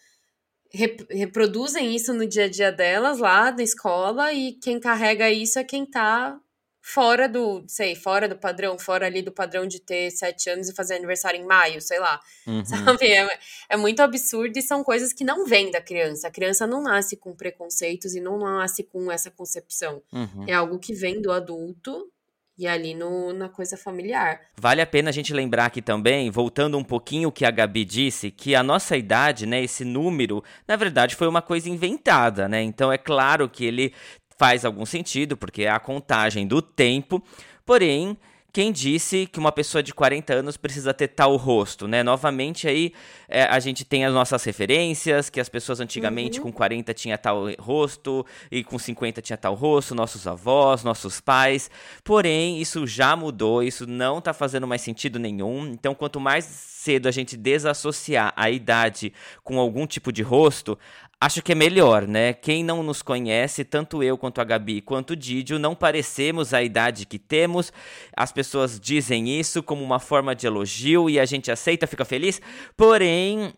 rep, 0.71 1.05
reproduzem 1.09 1.95
isso 1.95 2.13
no 2.13 2.27
dia 2.27 2.45
a 2.45 2.49
dia 2.49 2.71
delas 2.71 3.19
lá 3.19 3.51
na 3.51 3.63
escola, 3.63 4.31
e 4.31 4.53
quem 4.53 4.79
carrega 4.79 5.31
isso 5.31 5.57
é 5.57 5.63
quem 5.63 5.85
tá 5.85 6.39
fora 6.87 7.27
do, 7.27 7.63
sei, 7.67 7.95
fora 7.95 8.29
do 8.29 8.35
padrão, 8.35 8.77
fora 8.77 9.07
ali 9.07 9.23
do 9.23 9.31
padrão 9.31 9.65
de 9.65 9.79
ter 9.79 10.11
sete 10.11 10.51
anos 10.51 10.69
e 10.69 10.75
fazer 10.75 10.93
aniversário 10.93 11.41
em 11.41 11.43
maio, 11.43 11.81
sei 11.81 11.97
lá, 11.99 12.19
uhum. 12.45 12.63
sabe? 12.63 13.07
É, 13.07 13.27
é, 13.69 13.75
muito 13.75 14.01
absurdo 14.01 14.55
e 14.55 14.61
são 14.61 14.83
coisas 14.83 15.11
que 15.11 15.23
não 15.23 15.47
vêm 15.47 15.71
da 15.71 15.81
criança. 15.81 16.27
A 16.27 16.31
criança 16.31 16.67
não 16.67 16.83
nasce 16.83 17.17
com 17.17 17.35
preconceitos 17.35 18.13
e 18.13 18.21
não 18.21 18.37
nasce 18.37 18.83
com 18.83 19.11
essa 19.11 19.31
concepção. 19.31 19.99
Uhum. 20.13 20.45
É 20.47 20.53
algo 20.53 20.77
que 20.77 20.93
vem 20.93 21.19
do 21.19 21.31
adulto 21.31 22.07
e 22.55 22.67
ali 22.67 22.93
no, 22.93 23.33
na 23.33 23.49
coisa 23.49 23.75
familiar. 23.75 24.39
Vale 24.55 24.79
a 24.79 24.85
pena 24.85 25.09
a 25.09 25.13
gente 25.13 25.33
lembrar 25.33 25.65
aqui 25.65 25.81
também, 25.81 26.29
voltando 26.29 26.77
um 26.77 26.83
pouquinho 26.83 27.29
o 27.29 27.31
que 27.31 27.45
a 27.45 27.51
Gabi 27.51 27.83
disse, 27.83 28.29
que 28.29 28.53
a 28.55 28.61
nossa 28.61 28.95
idade, 28.95 29.47
né, 29.47 29.63
esse 29.63 29.83
número, 29.83 30.43
na 30.67 30.75
verdade 30.75 31.15
foi 31.15 31.27
uma 31.27 31.41
coisa 31.41 31.67
inventada, 31.67 32.47
né? 32.47 32.61
Então 32.61 32.91
é 32.91 32.97
claro 32.97 33.49
que 33.49 33.65
ele 33.65 33.91
faz 34.37 34.65
algum 34.65 34.85
sentido, 34.85 35.37
porque 35.37 35.63
é 35.63 35.69
a 35.69 35.79
contagem 35.79 36.47
do 36.47 36.61
tempo, 36.61 37.21
porém, 37.65 38.17
quem 38.55 38.71
disse 38.71 39.27
que 39.27 39.37
uma 39.37 39.51
pessoa 39.51 39.83
de 39.83 39.93
40 39.93 40.33
anos 40.33 40.55
precisa 40.55 40.93
ter 40.93 41.09
tal 41.09 41.35
rosto, 41.35 41.89
né? 41.89 42.03
Novamente 42.03 42.69
aí 42.69 42.93
é, 43.27 43.43
a 43.43 43.59
gente 43.59 43.83
tem 43.83 44.05
as 44.05 44.13
nossas 44.13 44.45
referências, 44.45 45.29
que 45.29 45.41
as 45.41 45.49
pessoas 45.49 45.81
antigamente 45.81 46.39
uhum. 46.39 46.45
com 46.45 46.53
40 46.53 46.93
tinha 46.93 47.17
tal 47.17 47.47
rosto 47.59 48.25
e 48.49 48.63
com 48.63 48.79
50 48.79 49.21
tinha 49.21 49.35
tal 49.35 49.55
rosto, 49.55 49.93
nossos 49.93 50.25
avós, 50.25 50.85
nossos 50.85 51.19
pais. 51.19 51.69
Porém, 52.01 52.61
isso 52.61 52.87
já 52.87 53.13
mudou, 53.13 53.61
isso 53.61 53.85
não 53.85 54.21
tá 54.21 54.31
fazendo 54.31 54.65
mais 54.65 54.81
sentido 54.81 55.19
nenhum. 55.19 55.67
Então, 55.67 55.93
quanto 55.93 56.21
mais 56.21 56.45
cedo 56.45 57.09
a 57.09 57.11
gente 57.11 57.35
desassociar 57.35 58.31
a 58.37 58.49
idade 58.49 59.11
com 59.43 59.59
algum 59.59 59.85
tipo 59.85 60.13
de 60.13 60.21
rosto, 60.21 60.79
acho 61.25 61.41
que 61.41 61.53
é 61.53 61.55
melhor, 61.55 62.07
né? 62.07 62.33
Quem 62.33 62.63
não 62.63 62.83
nos 62.83 63.01
conhece, 63.01 63.63
tanto 63.63 64.03
eu 64.03 64.15
quanto 64.15 64.39
a 64.39 64.43
Gabi 64.43 64.79
quanto 64.79 65.11
o 65.11 65.15
Didio, 65.15 65.57
não 65.57 65.73
parecemos 65.73 66.53
a 66.53 66.61
idade 66.61 67.03
que 67.03 67.17
temos. 67.17 67.73
As 68.15 68.31
pessoas 68.31 68.79
dizem 68.79 69.27
isso 69.27 69.63
como 69.63 69.83
uma 69.83 69.99
forma 69.99 70.35
de 70.35 70.45
elogio 70.45 71.09
e 71.09 71.19
a 71.19 71.25
gente 71.25 71.51
aceita, 71.51 71.87
fica 71.87 72.05
feliz. 72.05 72.39
Porém, 72.77 73.51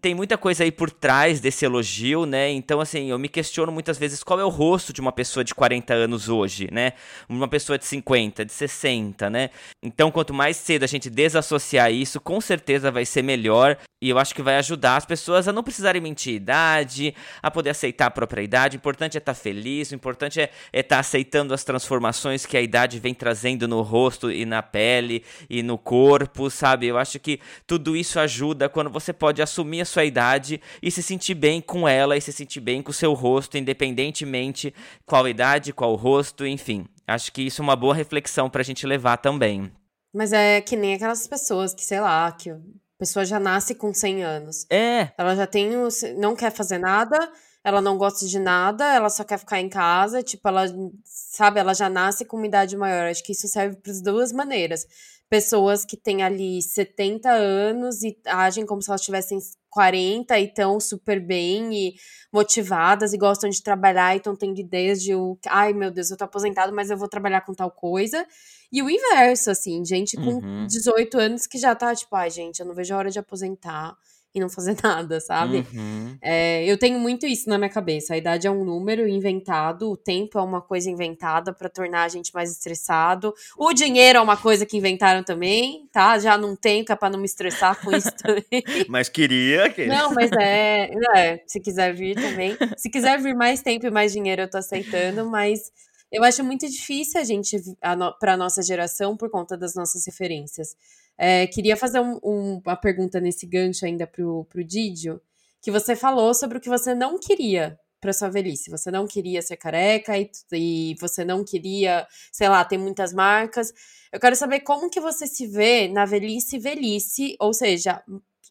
tem 0.00 0.12
muita 0.12 0.36
coisa 0.36 0.64
aí 0.64 0.72
por 0.72 0.90
trás 0.90 1.38
desse 1.38 1.64
elogio, 1.64 2.26
né? 2.26 2.50
Então, 2.50 2.80
assim, 2.80 3.10
eu 3.10 3.18
me 3.18 3.28
questiono 3.28 3.70
muitas 3.70 3.96
vezes 3.96 4.22
qual 4.22 4.40
é 4.40 4.44
o 4.44 4.48
rosto 4.48 4.92
de 4.92 5.00
uma 5.00 5.12
pessoa 5.12 5.44
de 5.44 5.54
40 5.54 5.94
anos 5.94 6.28
hoje, 6.28 6.68
né? 6.72 6.94
Uma 7.28 7.46
pessoa 7.46 7.78
de 7.78 7.84
50, 7.84 8.44
de 8.44 8.52
60, 8.52 9.30
né? 9.30 9.50
Então, 9.80 10.10
quanto 10.10 10.34
mais 10.34 10.56
cedo 10.56 10.82
a 10.82 10.88
gente 10.88 11.08
desassociar 11.08 11.92
isso, 11.92 12.20
com 12.20 12.40
certeza 12.40 12.90
vai 12.90 13.04
ser 13.04 13.22
melhor. 13.22 13.78
E 14.02 14.10
eu 14.10 14.18
acho 14.18 14.34
que 14.34 14.42
vai 14.42 14.56
ajudar 14.56 14.96
as 14.96 15.06
pessoas 15.06 15.46
a 15.46 15.52
não 15.52 15.62
precisarem 15.62 16.02
mentir 16.02 16.34
idade, 16.34 17.14
a 17.40 17.48
poder 17.48 17.70
aceitar 17.70 18.06
a 18.06 18.10
própria 18.10 18.42
idade. 18.42 18.76
O 18.76 18.78
importante 18.78 19.16
é 19.16 19.18
estar 19.18 19.32
tá 19.32 19.40
feliz, 19.40 19.92
o 19.92 19.94
importante 19.94 20.40
é 20.40 20.44
estar 20.44 20.52
é 20.72 20.82
tá 20.82 20.98
aceitando 20.98 21.54
as 21.54 21.62
transformações 21.62 22.44
que 22.44 22.56
a 22.56 22.60
idade 22.60 22.98
vem 22.98 23.14
trazendo 23.14 23.68
no 23.68 23.80
rosto 23.80 24.28
e 24.28 24.44
na 24.44 24.60
pele 24.60 25.22
e 25.48 25.62
no 25.62 25.78
corpo, 25.78 26.50
sabe? 26.50 26.88
Eu 26.88 26.98
acho 26.98 27.20
que 27.20 27.38
tudo 27.64 27.96
isso 27.96 28.18
ajuda 28.18 28.68
quando 28.68 28.90
você 28.90 29.12
pode 29.12 29.40
a 29.60 29.84
sua 29.84 30.04
idade 30.04 30.60
e 30.82 30.90
se 30.90 31.02
sentir 31.02 31.34
bem 31.34 31.60
com 31.60 31.86
ela 31.86 32.16
e 32.16 32.20
se 32.20 32.32
sentir 32.32 32.60
bem 32.60 32.82
com 32.82 32.90
o 32.90 32.94
seu 32.94 33.12
rosto, 33.12 33.58
independentemente 33.58 34.74
qual 35.04 35.28
idade, 35.28 35.72
qual 35.72 35.94
rosto, 35.94 36.46
enfim. 36.46 36.86
Acho 37.06 37.32
que 37.32 37.42
isso 37.42 37.60
é 37.60 37.64
uma 37.64 37.76
boa 37.76 37.94
reflexão 37.94 38.48
pra 38.48 38.62
gente 38.62 38.86
levar 38.86 39.18
também. 39.18 39.70
Mas 40.14 40.32
é 40.32 40.60
que 40.60 40.76
nem 40.76 40.94
aquelas 40.94 41.26
pessoas 41.26 41.74
que, 41.74 41.84
sei 41.84 42.00
lá, 42.00 42.30
que 42.32 42.50
a 42.50 42.58
pessoa 42.98 43.24
já 43.24 43.40
nasce 43.40 43.74
com 43.74 43.92
100 43.92 44.22
anos. 44.22 44.66
É. 44.70 45.08
Ela 45.18 45.34
já 45.34 45.46
tem, 45.46 45.70
não 46.16 46.36
quer 46.36 46.52
fazer 46.52 46.78
nada, 46.78 47.30
ela 47.64 47.80
não 47.80 47.96
gosta 47.96 48.26
de 48.26 48.38
nada, 48.38 48.84
ela 48.94 49.08
só 49.08 49.24
quer 49.24 49.38
ficar 49.38 49.60
em 49.60 49.68
casa, 49.68 50.22
tipo, 50.22 50.46
ela, 50.48 50.64
sabe, 51.04 51.60
ela 51.60 51.74
já 51.74 51.88
nasce 51.88 52.24
com 52.24 52.36
uma 52.36 52.46
idade 52.46 52.76
maior. 52.76 53.08
Acho 53.08 53.22
que 53.24 53.32
isso 53.32 53.48
serve 53.48 53.76
para 53.76 53.92
as 53.92 54.02
duas 54.02 54.32
maneiras 54.32 54.86
pessoas 55.32 55.82
que 55.82 55.96
têm 55.96 56.22
ali 56.22 56.60
70 56.60 57.30
anos 57.30 58.02
e 58.02 58.14
agem 58.26 58.66
como 58.66 58.82
se 58.82 58.90
elas 58.90 59.00
tivessem 59.00 59.38
40 59.70 60.38
e 60.38 60.44
estão 60.44 60.78
super 60.78 61.18
bem 61.18 61.72
e 61.72 61.94
motivadas 62.30 63.14
e 63.14 63.16
gostam 63.16 63.48
de 63.48 63.62
trabalhar 63.62 64.12
e 64.12 64.18
estão 64.18 64.36
tendo 64.36 64.60
ideias 64.60 65.02
de 65.02 65.14
o 65.14 65.38
ai 65.48 65.72
meu 65.72 65.90
Deus, 65.90 66.10
eu 66.10 66.18
tô 66.18 66.24
aposentado, 66.24 66.70
mas 66.74 66.90
eu 66.90 66.98
vou 66.98 67.08
trabalhar 67.08 67.40
com 67.40 67.54
tal 67.54 67.70
coisa. 67.70 68.26
E 68.70 68.82
o 68.82 68.90
inverso, 68.90 69.50
assim, 69.50 69.82
gente 69.86 70.18
com 70.18 70.34
uhum. 70.34 70.66
18 70.66 71.18
anos 71.18 71.46
que 71.46 71.56
já 71.56 71.74
tá 71.74 71.94
tipo, 71.94 72.14
ai 72.14 72.28
gente, 72.28 72.60
eu 72.60 72.66
não 72.66 72.74
vejo 72.74 72.92
a 72.92 72.98
hora 72.98 73.10
de 73.10 73.18
aposentar 73.18 73.96
e 74.34 74.40
não 74.40 74.48
fazer 74.48 74.76
nada, 74.82 75.20
sabe? 75.20 75.66
Uhum. 75.72 76.16
É, 76.20 76.64
eu 76.64 76.78
tenho 76.78 76.98
muito 76.98 77.26
isso 77.26 77.48
na 77.48 77.58
minha 77.58 77.70
cabeça. 77.70 78.14
A 78.14 78.16
idade 78.16 78.46
é 78.46 78.50
um 78.50 78.64
número 78.64 79.06
inventado, 79.06 79.90
o 79.90 79.96
tempo 79.96 80.38
é 80.38 80.42
uma 80.42 80.60
coisa 80.60 80.90
inventada 80.90 81.52
para 81.52 81.68
tornar 81.68 82.04
a 82.04 82.08
gente 82.08 82.32
mais 82.34 82.50
estressado. 82.50 83.34
O 83.56 83.72
dinheiro 83.72 84.18
é 84.18 84.22
uma 84.22 84.36
coisa 84.36 84.64
que 84.64 84.76
inventaram 84.76 85.22
também, 85.22 85.86
tá? 85.92 86.18
Já 86.18 86.38
não 86.38 86.56
tenho, 86.56 86.84
que 86.84 86.92
é 86.92 86.96
pra 86.96 87.10
não 87.10 87.18
me 87.18 87.26
estressar 87.26 87.80
com 87.82 87.94
isso 87.94 88.10
também. 88.16 88.64
mas 88.88 89.08
queria 89.08 89.68
que. 89.70 89.86
Não, 89.86 90.12
mas 90.12 90.30
é, 90.32 90.90
é. 91.14 91.42
Se 91.46 91.60
quiser 91.60 91.94
vir 91.94 92.14
também. 92.14 92.56
Se 92.76 92.90
quiser 92.90 93.20
vir 93.20 93.34
mais 93.34 93.62
tempo 93.62 93.86
e 93.86 93.90
mais 93.90 94.12
dinheiro, 94.12 94.42
eu 94.42 94.50
tô 94.50 94.58
aceitando, 94.58 95.28
mas. 95.28 95.70
Eu 96.10 96.22
acho 96.22 96.44
muito 96.44 96.68
difícil 96.68 97.18
a 97.18 97.24
gente, 97.24 97.56
a 97.80 97.96
no, 97.96 98.12
pra 98.18 98.36
nossa 98.36 98.62
geração, 98.62 99.16
por 99.16 99.30
conta 99.30 99.56
das 99.56 99.74
nossas 99.74 100.04
referências. 100.04 100.76
É, 101.24 101.46
queria 101.46 101.76
fazer 101.76 102.00
um, 102.00 102.18
um, 102.20 102.60
uma 102.66 102.74
pergunta 102.74 103.20
nesse 103.20 103.46
gancho 103.46 103.86
ainda 103.86 104.08
pro, 104.08 104.44
pro 104.46 104.64
Didio, 104.64 105.22
que 105.60 105.70
você 105.70 105.94
falou 105.94 106.34
sobre 106.34 106.58
o 106.58 106.60
que 106.60 106.68
você 106.68 106.96
não 106.96 107.16
queria 107.16 107.78
para 108.00 108.12
sua 108.12 108.28
velhice. 108.28 108.68
Você 108.72 108.90
não 108.90 109.06
queria 109.06 109.40
ser 109.40 109.56
careca 109.56 110.18
e, 110.18 110.28
e, 110.52 110.96
você 111.00 111.24
não 111.24 111.44
queria, 111.44 112.08
sei 112.32 112.48
lá, 112.48 112.64
ter 112.64 112.76
muitas 112.76 113.12
marcas. 113.12 113.72
Eu 114.10 114.18
quero 114.18 114.34
saber 114.34 114.60
como 114.62 114.90
que 114.90 115.00
você 115.00 115.24
se 115.28 115.46
vê 115.46 115.86
na 115.86 116.04
velhice 116.04 116.58
velhice, 116.58 117.36
ou 117.38 117.54
seja, 117.54 118.02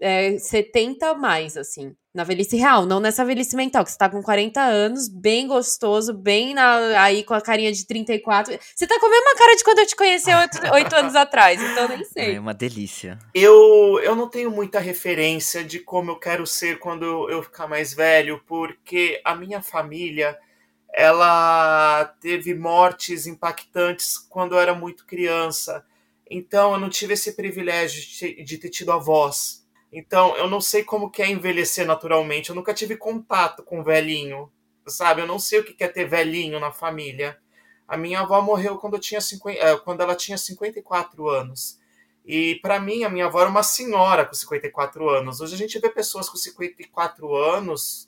é, 0.02 0.38
70 0.38 1.14
mais, 1.14 1.56
assim. 1.56 1.96
Na 2.14 2.26
velhice 2.26 2.58
real, 2.58 2.86
não 2.86 3.00
nessa 3.00 3.24
velhice 3.24 3.56
mental, 3.56 3.86
que 3.86 3.92
você 3.92 3.98
tá 3.98 4.10
com 4.10 4.22
40 4.22 4.60
anos, 4.60 5.08
bem 5.08 5.48
gostoso, 5.48 6.14
bem 6.14 6.54
na, 6.54 7.02
aí 7.02 7.24
com 7.24 7.34
a 7.34 7.40
carinha 7.40 7.72
de 7.72 7.88
34. 7.88 8.60
Você 8.76 8.86
tá 8.86 9.00
com 9.00 9.06
a 9.06 9.10
mesma 9.10 9.36
cara 9.36 9.56
de 9.56 9.64
quando 9.64 9.80
eu 9.80 9.88
te 9.88 9.96
conheci 9.96 10.34
8, 10.34 10.74
8 10.74 10.94
anos 10.98 11.16
atrás, 11.16 11.62
então 11.62 11.88
nem 11.88 12.04
sei. 12.04 12.36
É 12.36 12.40
uma 12.40 12.54
delícia. 12.54 13.18
Eu, 13.34 13.98
eu 14.04 14.14
não 14.14 14.28
tenho 14.28 14.52
muita 14.52 14.80
referência 14.80 15.64
de 15.64 15.80
como 15.80 16.12
eu 16.12 16.20
quero 16.20 16.46
ser 16.46 16.80
quando 16.80 17.30
eu 17.30 17.42
ficar 17.44 17.68
mais 17.68 17.94
velho, 17.94 18.42
porque 18.46 19.22
a 19.24 19.34
minha 19.34 19.62
família 19.62 20.38
ela 20.94 22.04
teve 22.20 22.54
mortes 22.54 23.26
impactantes 23.26 24.18
quando 24.18 24.56
eu 24.56 24.60
era 24.60 24.74
muito 24.74 25.06
criança. 25.06 25.86
Então 26.30 26.74
eu 26.74 26.80
não 26.80 26.90
tive 26.90 27.14
esse 27.14 27.32
privilégio 27.38 28.02
de, 28.02 28.44
de 28.44 28.58
ter 28.58 28.70
tido 28.70 28.92
avós 28.92 29.61
então, 29.92 30.36
eu 30.38 30.50
não 30.50 30.62
sei 30.62 30.84
como 30.84 31.10
que 31.10 31.22
é 31.22 31.30
envelhecer 31.30 31.86
naturalmente. 31.86 32.50
Eu 32.50 32.56
nunca 32.56 32.74
tive 32.74 32.96
contato 32.96 33.62
com 33.62 33.84
velhinho, 33.84 34.50
sabe? 34.88 35.22
Eu 35.22 35.28
não 35.28 35.38
sei 35.38 35.60
o 35.60 35.64
que 35.64 35.84
é 35.84 35.88
ter 35.88 36.06
velhinho 36.06 36.60
na 36.60 36.72
família. 36.72 37.38
A 37.88 37.98
minha 37.98 38.22
avó 38.22 38.42
morreu 38.42 38.78
quando, 38.78 38.94
eu 38.94 39.00
tinha 39.00 39.20
50, 39.20 39.60
eh, 39.60 39.78
quando 39.80 40.02
ela 40.02 40.16
tinha 40.16 40.38
54 40.38 41.28
anos. 41.28 41.78
E 42.26 42.56
para 42.62 42.80
mim, 42.80 43.04
a 43.04 43.10
minha 43.10 43.26
avó 43.26 43.42
era 43.42 43.50
uma 43.50 43.64
senhora 43.64 44.26
com 44.26 44.34
54 44.34 45.10
anos. 45.10 45.42
Hoje 45.42 45.56
a 45.56 45.58
gente 45.58 45.78
vê 45.80 45.90
pessoas 45.90 46.30
com 46.30 46.38
54 46.38 47.36
anos 47.36 48.08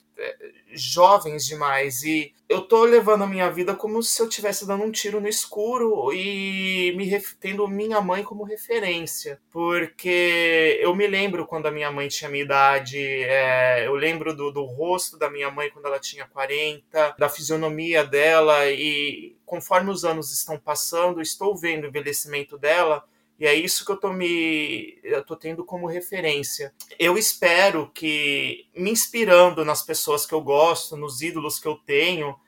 jovens 0.72 1.45
demais. 1.45 2.03
E 2.03 2.34
eu 2.47 2.61
tô 2.61 2.84
levando 2.84 3.24
a 3.24 3.28
minha 3.28 3.49
vida 3.49 3.76
como 3.76 4.01
se 4.03 4.22
eu 4.22 4.28
estivesse 4.28 4.68
dando 4.68 4.84
um 4.84 4.91
tiro 4.91 5.20
no 5.20 5.28
escuro 5.28 6.11
e 6.14 6.93
me 6.95 7.20
tendo 7.39 7.68
minha 7.68 8.01
mãe 8.01 8.24
como 8.24 8.43
referência, 8.43 9.39
porque 9.51 10.80
eu 10.82 10.95
me 10.95 11.07
lembro 11.07 11.47
quando 11.47 11.68
a 11.68 11.72
minha 11.72 11.91
mãe 11.91 12.07
tinha 12.07 12.30
minha 12.30 12.43
idade, 12.43 12.99
é, 12.99 13.88
eu 13.88 13.95
lembro 13.95 14.36
do, 14.36 14.51
do 14.51 14.64
rosto 14.66 15.18
da 15.18 15.30
minha 15.30 15.49
mãe 15.49 15.70
quando 15.70 15.86
ela 15.86 15.99
tinha 15.99 16.26
40, 16.26 17.16
da 17.18 17.30
fisionomia 17.30 18.03
dela. 18.03 18.70
E 18.70 19.36
conforme 19.45 19.89
os 19.89 20.05
anos 20.05 20.32
estão 20.32 20.57
passando, 20.57 21.22
estou 21.22 21.55
vendo 21.55 21.86
o 21.86 21.88
envelhecimento 21.88 22.57
dela 22.57 23.03
e 23.43 23.45
é 23.45 23.53
isso 23.53 23.83
que 23.83 23.91
eu 23.91 23.97
tô 23.97 24.13
me 24.13 24.97
eu 25.03 25.21
tô 25.21 25.35
tendo 25.35 25.65
como 25.65 25.85
referência. 25.85 26.73
Eu 26.97 27.17
espero 27.17 27.91
que 27.93 28.69
me 28.73 28.89
inspirando 28.89 29.65
nas 29.65 29.83
pessoas 29.83 30.25
que 30.25 30.33
eu 30.33 30.39
gosto, 30.39 30.95
nos 30.95 31.21
ídolos 31.21 31.59
que 31.59 31.67
eu 31.67 31.75
tenho, 31.75 32.39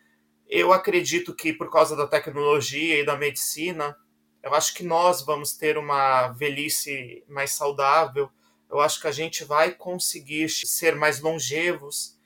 eu 0.48 0.72
acredito 0.72 1.36
que 1.36 1.52
por 1.52 1.70
causa 1.70 1.98
da 1.98 2.08
tecnologia 2.08 2.98
e 2.98 3.06
da 3.06 3.18
medicina, 3.18 3.94
eu 4.42 4.54
acho 4.54 4.74
que 4.74 4.86
nós 4.86 5.22
vamos 5.22 5.52
ter 5.52 5.78
uma 5.78 6.30
velhice 6.30 7.26
mais 7.28 7.52
saudável. 7.52 8.30
Eu 8.72 8.80
acho 8.80 9.02
que 9.02 9.08
a 9.08 9.12
gente 9.12 9.44
vai 9.44 9.74
conseguir 9.74 10.48
ser 10.48 10.96
mais 10.96 11.20
longevos. 11.20 12.18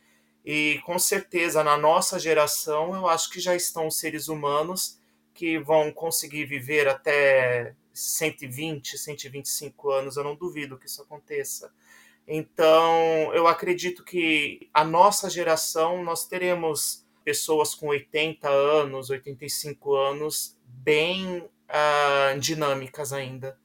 E 0.45 0.79
com 0.85 0.99
certeza 0.99 1.63
na 1.63 1.75
nossa 1.75 2.19
geração, 2.19 2.93
eu 2.93 3.07
acho 3.07 3.31
que 3.31 3.39
já 3.39 3.55
estão 3.55 3.89
seres 3.89 4.27
humanos 4.27 4.99
que 5.33 5.57
vão 5.57 5.91
conseguir 5.91 6.45
viver 6.45 6.87
até 6.87 7.75
120, 7.99 8.97
125 8.97 9.91
anos, 9.91 10.17
eu 10.17 10.23
não 10.23 10.35
duvido 10.35 10.77
que 10.77 10.87
isso 10.87 11.01
aconteça. 11.01 11.71
Então, 12.27 13.33
eu 13.33 13.47
acredito 13.47 14.03
que 14.03 14.69
a 14.73 14.83
nossa 14.83 15.29
geração, 15.29 16.03
nós 16.03 16.27
teremos 16.27 17.05
pessoas 17.23 17.73
com 17.73 17.87
80 17.87 18.47
anos, 18.47 19.09
85 19.09 19.95
anos, 19.95 20.55
bem 20.63 21.39
uh, 21.39 22.39
dinâmicas 22.39 23.11
ainda. 23.13 23.57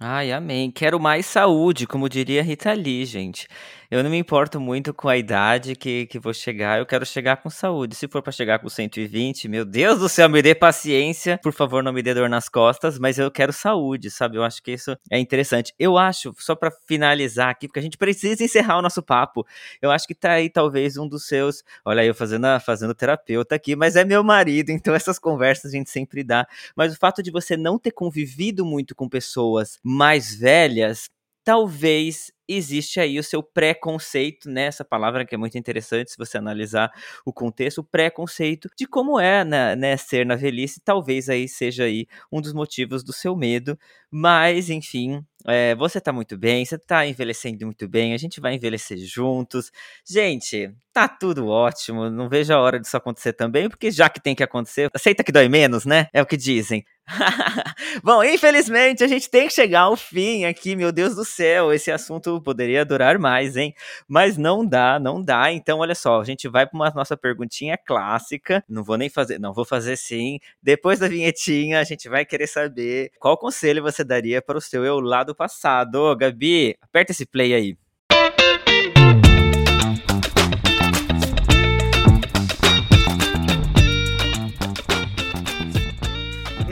Ai, 0.00 0.30
amém. 0.30 0.70
Quero 0.70 1.00
mais 1.00 1.26
saúde, 1.26 1.86
como 1.86 2.08
diria 2.08 2.42
Rita 2.42 2.72
Lee, 2.72 3.04
gente. 3.04 3.48
Eu 3.90 4.02
não 4.02 4.10
me 4.10 4.18
importo 4.18 4.60
muito 4.60 4.92
com 4.92 5.08
a 5.08 5.16
idade 5.16 5.74
que, 5.74 6.04
que 6.08 6.18
vou 6.18 6.34
chegar, 6.34 6.78
eu 6.78 6.84
quero 6.84 7.06
chegar 7.06 7.38
com 7.38 7.48
saúde. 7.48 7.94
Se 7.94 8.06
for 8.06 8.20
para 8.20 8.30
chegar 8.30 8.58
com 8.58 8.68
120, 8.68 9.48
meu 9.48 9.64
Deus 9.64 9.98
do 9.98 10.10
céu, 10.10 10.28
me 10.28 10.42
dê 10.42 10.54
paciência. 10.54 11.40
Por 11.42 11.54
favor, 11.54 11.82
não 11.82 11.90
me 11.90 12.02
dê 12.02 12.12
dor 12.12 12.28
nas 12.28 12.50
costas, 12.50 12.98
mas 12.98 13.18
eu 13.18 13.30
quero 13.30 13.50
saúde, 13.50 14.10
sabe? 14.10 14.36
Eu 14.36 14.44
acho 14.44 14.62
que 14.62 14.72
isso 14.72 14.94
é 15.10 15.18
interessante. 15.18 15.72
Eu 15.78 15.96
acho, 15.96 16.34
só 16.36 16.54
para 16.54 16.70
finalizar 16.86 17.48
aqui, 17.48 17.66
porque 17.66 17.80
a 17.80 17.82
gente 17.82 17.96
precisa 17.96 18.44
encerrar 18.44 18.76
o 18.76 18.82
nosso 18.82 19.02
papo. 19.02 19.46
Eu 19.80 19.90
acho 19.90 20.06
que 20.06 20.14
tá 20.14 20.32
aí 20.32 20.50
talvez 20.50 20.98
um 20.98 21.08
dos 21.08 21.26
seus. 21.26 21.64
Olha, 21.82 22.04
eu 22.04 22.14
fazendo, 22.14 22.46
fazendo 22.60 22.94
terapeuta 22.94 23.54
aqui, 23.54 23.74
mas 23.74 23.96
é 23.96 24.04
meu 24.04 24.22
marido, 24.22 24.68
então 24.68 24.94
essas 24.94 25.18
conversas 25.18 25.72
a 25.72 25.74
gente 25.74 25.88
sempre 25.88 26.22
dá. 26.22 26.46
Mas 26.76 26.92
o 26.92 26.98
fato 26.98 27.22
de 27.22 27.30
você 27.30 27.56
não 27.56 27.78
ter 27.78 27.92
convivido 27.92 28.66
muito 28.66 28.94
com 28.94 29.08
pessoas 29.08 29.78
mais 29.82 30.34
velhas 30.34 31.08
talvez 31.48 32.30
existe 32.46 33.00
aí 33.00 33.18
o 33.18 33.22
seu 33.22 33.42
preconceito, 33.42 34.50
né? 34.50 34.64
Essa 34.66 34.84
palavra 34.84 35.24
que 35.24 35.34
é 35.34 35.38
muito 35.38 35.56
interessante 35.56 36.10
se 36.10 36.18
você 36.18 36.36
analisar 36.36 36.92
o 37.24 37.32
contexto, 37.32 37.78
o 37.78 37.84
preconceito 37.84 38.68
de 38.76 38.86
como 38.86 39.18
é 39.18 39.46
né, 39.46 39.74
né, 39.74 39.96
ser 39.96 40.26
na 40.26 40.36
velhice, 40.36 40.78
talvez 40.84 41.30
aí 41.30 41.48
seja 41.48 41.84
aí 41.84 42.06
um 42.30 42.42
dos 42.42 42.52
motivos 42.52 43.02
do 43.02 43.14
seu 43.14 43.34
medo, 43.34 43.78
mas 44.10 44.68
enfim, 44.68 45.24
é, 45.46 45.74
você 45.74 46.02
tá 46.02 46.12
muito 46.12 46.36
bem, 46.36 46.66
você 46.66 46.76
tá 46.78 47.06
envelhecendo 47.06 47.64
muito 47.64 47.88
bem, 47.88 48.12
a 48.12 48.18
gente 48.18 48.40
vai 48.42 48.54
envelhecer 48.54 48.98
juntos. 48.98 49.72
Gente, 50.06 50.70
tá 50.92 51.08
tudo 51.08 51.46
ótimo, 51.48 52.10
não 52.10 52.28
vejo 52.28 52.52
a 52.52 52.60
hora 52.60 52.78
disso 52.78 52.94
acontecer 52.94 53.32
também, 53.32 53.70
porque 53.70 53.90
já 53.90 54.10
que 54.10 54.20
tem 54.20 54.34
que 54.34 54.42
acontecer, 54.42 54.90
aceita 54.92 55.24
que 55.24 55.32
dói 55.32 55.48
menos, 55.48 55.86
né? 55.86 56.08
É 56.12 56.20
o 56.20 56.26
que 56.26 56.36
dizem. 56.36 56.84
Bom, 58.04 58.22
infelizmente 58.22 59.02
a 59.02 59.08
gente 59.08 59.30
tem 59.30 59.48
que 59.48 59.54
chegar 59.54 59.82
ao 59.82 59.96
fim 59.96 60.44
aqui, 60.44 60.76
meu 60.76 60.92
Deus 60.92 61.14
do 61.14 61.24
céu. 61.24 61.72
Esse 61.72 61.90
assunto 61.90 62.40
poderia 62.42 62.84
durar 62.84 63.18
mais, 63.18 63.56
hein? 63.56 63.74
Mas 64.06 64.36
não 64.36 64.64
dá, 64.66 64.98
não 64.98 65.22
dá. 65.22 65.50
Então, 65.52 65.78
olha 65.78 65.94
só, 65.94 66.20
a 66.20 66.24
gente 66.24 66.48
vai 66.48 66.66
para 66.66 66.76
uma 66.76 66.90
nossa 66.90 67.16
perguntinha 67.16 67.78
clássica. 67.78 68.62
Não 68.68 68.84
vou 68.84 68.96
nem 68.96 69.08
fazer, 69.08 69.38
não 69.38 69.52
vou 69.54 69.64
fazer 69.64 69.96
sim. 69.96 70.38
Depois 70.62 70.98
da 70.98 71.08
vinhetinha, 71.08 71.80
a 71.80 71.84
gente 71.84 72.08
vai 72.08 72.24
querer 72.24 72.46
saber 72.46 73.10
qual 73.18 73.38
conselho 73.38 73.82
você 73.82 74.04
daria 74.04 74.42
para 74.42 74.58
o 74.58 74.60
seu 74.60 74.84
eu 74.84 75.00
lá 75.00 75.24
do 75.24 75.34
passado. 75.34 76.14
Gabi, 76.16 76.76
aperta 76.82 77.12
esse 77.12 77.24
play 77.26 77.54
aí. 77.54 77.87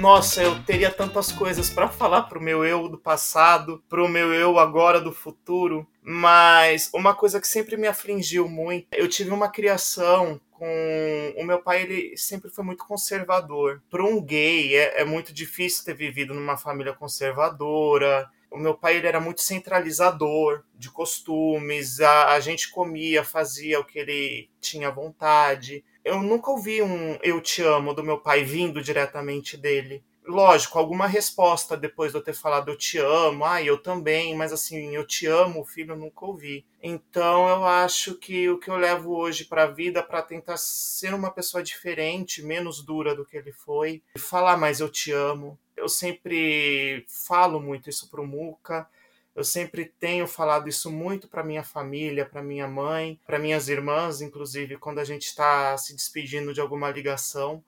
Nossa, 0.06 0.40
eu 0.40 0.62
teria 0.62 0.88
tantas 0.88 1.32
coisas 1.32 1.68
para 1.68 1.88
falar 1.88 2.22
pro 2.22 2.40
meu 2.40 2.64
eu 2.64 2.88
do 2.88 2.96
passado, 2.96 3.82
pro 3.88 4.08
meu 4.08 4.32
eu 4.32 4.56
agora 4.56 5.00
do 5.00 5.10
futuro, 5.10 5.84
mas 6.00 6.88
uma 6.94 7.12
coisa 7.12 7.40
que 7.40 7.48
sempre 7.48 7.76
me 7.76 7.88
afligiu 7.88 8.48
muito, 8.48 8.86
eu 8.92 9.08
tive 9.08 9.30
uma 9.30 9.48
criação 9.48 10.40
com 10.52 11.34
o 11.36 11.42
meu 11.42 11.60
pai 11.60 11.82
ele 11.82 12.16
sempre 12.16 12.48
foi 12.48 12.64
muito 12.64 12.86
conservador. 12.86 13.82
Para 13.90 14.04
um 14.04 14.22
gay 14.22 14.76
é, 14.76 15.00
é, 15.00 15.04
muito 15.04 15.32
difícil 15.32 15.84
ter 15.84 15.94
vivido 15.94 16.32
numa 16.32 16.56
família 16.56 16.92
conservadora. 16.92 18.30
O 18.48 18.56
meu 18.56 18.74
pai 18.74 18.98
ele 18.98 19.08
era 19.08 19.18
muito 19.18 19.42
centralizador 19.42 20.62
de 20.72 20.88
costumes. 20.88 22.00
A, 22.00 22.28
a 22.28 22.38
gente 22.38 22.70
comia, 22.70 23.24
fazia 23.24 23.80
o 23.80 23.84
que 23.84 23.98
ele 23.98 24.48
tinha 24.60 24.88
vontade 24.88 25.84
eu 26.06 26.22
nunca 26.22 26.52
ouvi 26.52 26.80
um 26.80 27.18
eu 27.20 27.40
te 27.40 27.62
amo 27.62 27.92
do 27.92 28.04
meu 28.04 28.16
pai 28.16 28.44
vindo 28.44 28.80
diretamente 28.80 29.56
dele. 29.56 30.04
Lógico, 30.24 30.78
alguma 30.78 31.06
resposta 31.06 31.76
depois 31.76 32.12
de 32.12 32.18
eu 32.18 32.22
ter 32.22 32.32
falado 32.32 32.70
eu 32.70 32.76
te 32.76 32.98
amo, 32.98 33.44
ah, 33.44 33.60
eu 33.62 33.76
também, 33.76 34.34
mas 34.34 34.52
assim, 34.52 34.94
eu 34.94 35.04
te 35.04 35.26
amo, 35.26 35.64
filho 35.64 35.92
eu 35.92 35.96
nunca 35.96 36.24
ouvi. 36.24 36.64
Então 36.80 37.48
eu 37.48 37.64
acho 37.64 38.14
que 38.14 38.48
o 38.48 38.58
que 38.58 38.70
eu 38.70 38.76
levo 38.76 39.16
hoje 39.16 39.44
para 39.46 39.64
a 39.64 39.70
vida 39.70 40.00
para 40.00 40.22
tentar 40.22 40.56
ser 40.56 41.12
uma 41.12 41.30
pessoa 41.30 41.60
diferente, 41.60 42.40
menos 42.40 42.84
dura 42.84 43.14
do 43.14 43.24
que 43.24 43.36
ele 43.36 43.52
foi, 43.52 44.00
falar 44.16 44.56
mais 44.56 44.78
eu 44.78 44.88
te 44.88 45.10
amo. 45.10 45.58
Eu 45.76 45.88
sempre 45.88 47.04
falo 47.08 47.60
muito 47.60 47.90
isso 47.90 48.08
pro 48.08 48.26
Muca. 48.26 48.88
Eu 49.36 49.44
sempre 49.44 49.84
tenho 49.84 50.26
falado 50.26 50.66
isso 50.66 50.90
muito 50.90 51.28
para 51.28 51.44
minha 51.44 51.62
família, 51.62 52.24
para 52.24 52.42
minha 52.42 52.66
mãe, 52.66 53.20
para 53.26 53.38
minhas 53.38 53.68
irmãs, 53.68 54.22
inclusive, 54.22 54.78
quando 54.78 54.98
a 54.98 55.04
gente 55.04 55.26
está 55.26 55.76
se 55.76 55.94
despedindo 55.94 56.54
de 56.54 56.60
alguma 56.62 56.90
ligação, 56.90 57.62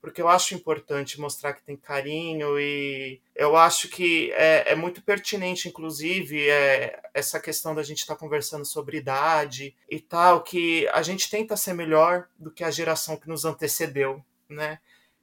porque 0.00 0.20
eu 0.20 0.28
acho 0.28 0.52
importante 0.52 1.20
mostrar 1.20 1.52
que 1.52 1.62
tem 1.62 1.76
carinho 1.76 2.58
e 2.58 3.20
eu 3.36 3.56
acho 3.56 3.88
que 3.88 4.32
é, 4.32 4.72
é 4.72 4.74
muito 4.74 5.00
pertinente, 5.00 5.68
inclusive, 5.68 6.48
é, 6.50 7.00
essa 7.14 7.38
questão 7.38 7.72
da 7.72 7.84
gente 7.84 8.00
estar 8.00 8.14
tá 8.14 8.20
conversando 8.20 8.64
sobre 8.64 8.96
idade 8.96 9.76
e 9.88 10.00
tal, 10.00 10.42
que 10.42 10.88
a 10.88 11.02
gente 11.02 11.30
tenta 11.30 11.56
ser 11.56 11.72
melhor 11.72 12.26
do 12.36 12.50
que 12.50 12.64
a 12.64 12.70
geração 12.72 13.16
que 13.16 13.28
nos 13.28 13.44
antecedeu, 13.44 14.20
né? 14.48 14.80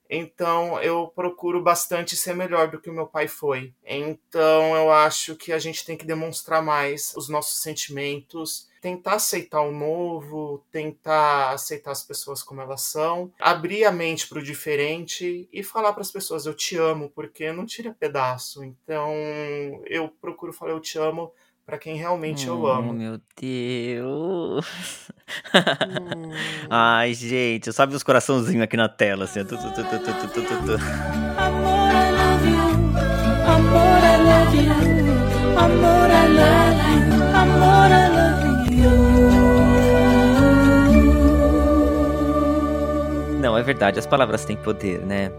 Então 0.10 0.82
eu 0.82 1.08
procuro 1.08 1.62
bastante 1.62 2.16
ser 2.16 2.36
melhor 2.36 2.70
do 2.70 2.82
que 2.82 2.90
o 2.90 2.94
meu 2.94 3.06
pai 3.06 3.28
foi. 3.28 3.74
Então 3.86 4.76
eu 4.76 4.92
acho 4.92 5.36
que 5.36 5.54
a 5.54 5.60
gente 5.60 5.86
tem 5.86 5.96
que 5.96 6.06
demonstrar 6.06 6.64
mais 6.64 7.14
os 7.16 7.30
nossos 7.30 7.62
sentimentos, 7.62 8.68
tentar 8.82 9.16
aceitar 9.16 9.62
o 9.62 9.72
novo, 9.72 10.66
tentar 10.72 11.52
aceitar 11.52 11.92
as 11.92 12.04
pessoas 12.04 12.42
como 12.42 12.62
elas 12.62 12.82
são, 12.82 13.32
abrir 13.40 13.86
a 13.86 13.92
mente 13.92 14.28
para 14.28 14.40
o 14.40 14.44
diferente 14.44 15.48
e 15.52 15.62
falar 15.62 15.94
para 15.94 16.02
as 16.02 16.12
pessoas 16.12 16.46
eu 16.46 16.54
te 16.56 16.76
amo, 16.78 17.10
porque 17.10 17.52
não 17.52 17.66
tira 17.66 17.94
pedaço. 17.94 18.64
Então 18.64 19.14
eu 19.86 20.10
procuro 20.10 20.54
falar 20.54 20.72
eu 20.72 20.80
te 20.80 20.98
amo 20.98 21.32
para 21.70 21.78
quem 21.78 21.96
realmente 21.96 22.50
hum, 22.50 22.56
eu 22.56 22.68
amo. 22.68 22.92
Meu 22.94 23.22
Deus. 23.40 24.66
hum. 26.18 26.32
Ai, 26.68 27.14
gente, 27.14 27.68
eu 27.68 27.74
sabe 27.74 27.96
os 27.96 28.02
coraçãozinhos 28.02 28.64
aqui 28.64 28.76
na 28.76 28.90
tela, 28.90 29.26
assim. 29.26 29.46
Tu, 29.46 29.56
tu, 29.56 29.72
tu, 29.72 29.84
tu, 29.84 30.00
tu, 30.00 30.14
tu, 30.14 30.42
tu, 30.42 30.42
tu. 30.42 30.74
Amor, 31.38 31.94
I 31.94 32.10
love 32.12 32.50
you. 32.50 32.58
Amor, 33.46 34.02
I 34.04 34.18
love 34.26 34.58
you. 34.58 34.72
Amor, 35.60 36.10
I 36.10 36.26
love 36.34 36.82
you. 36.90 37.22
Amor, 37.36 37.92
I 37.92 38.10
love 38.10 38.50
you. 38.74 38.90
Não, 43.40 43.56
é 43.58 43.62
verdade, 43.62 44.00
as 44.00 44.08
palavras 44.08 44.44
têm 44.44 44.58
poder, 44.58 45.06
né? 45.06 45.32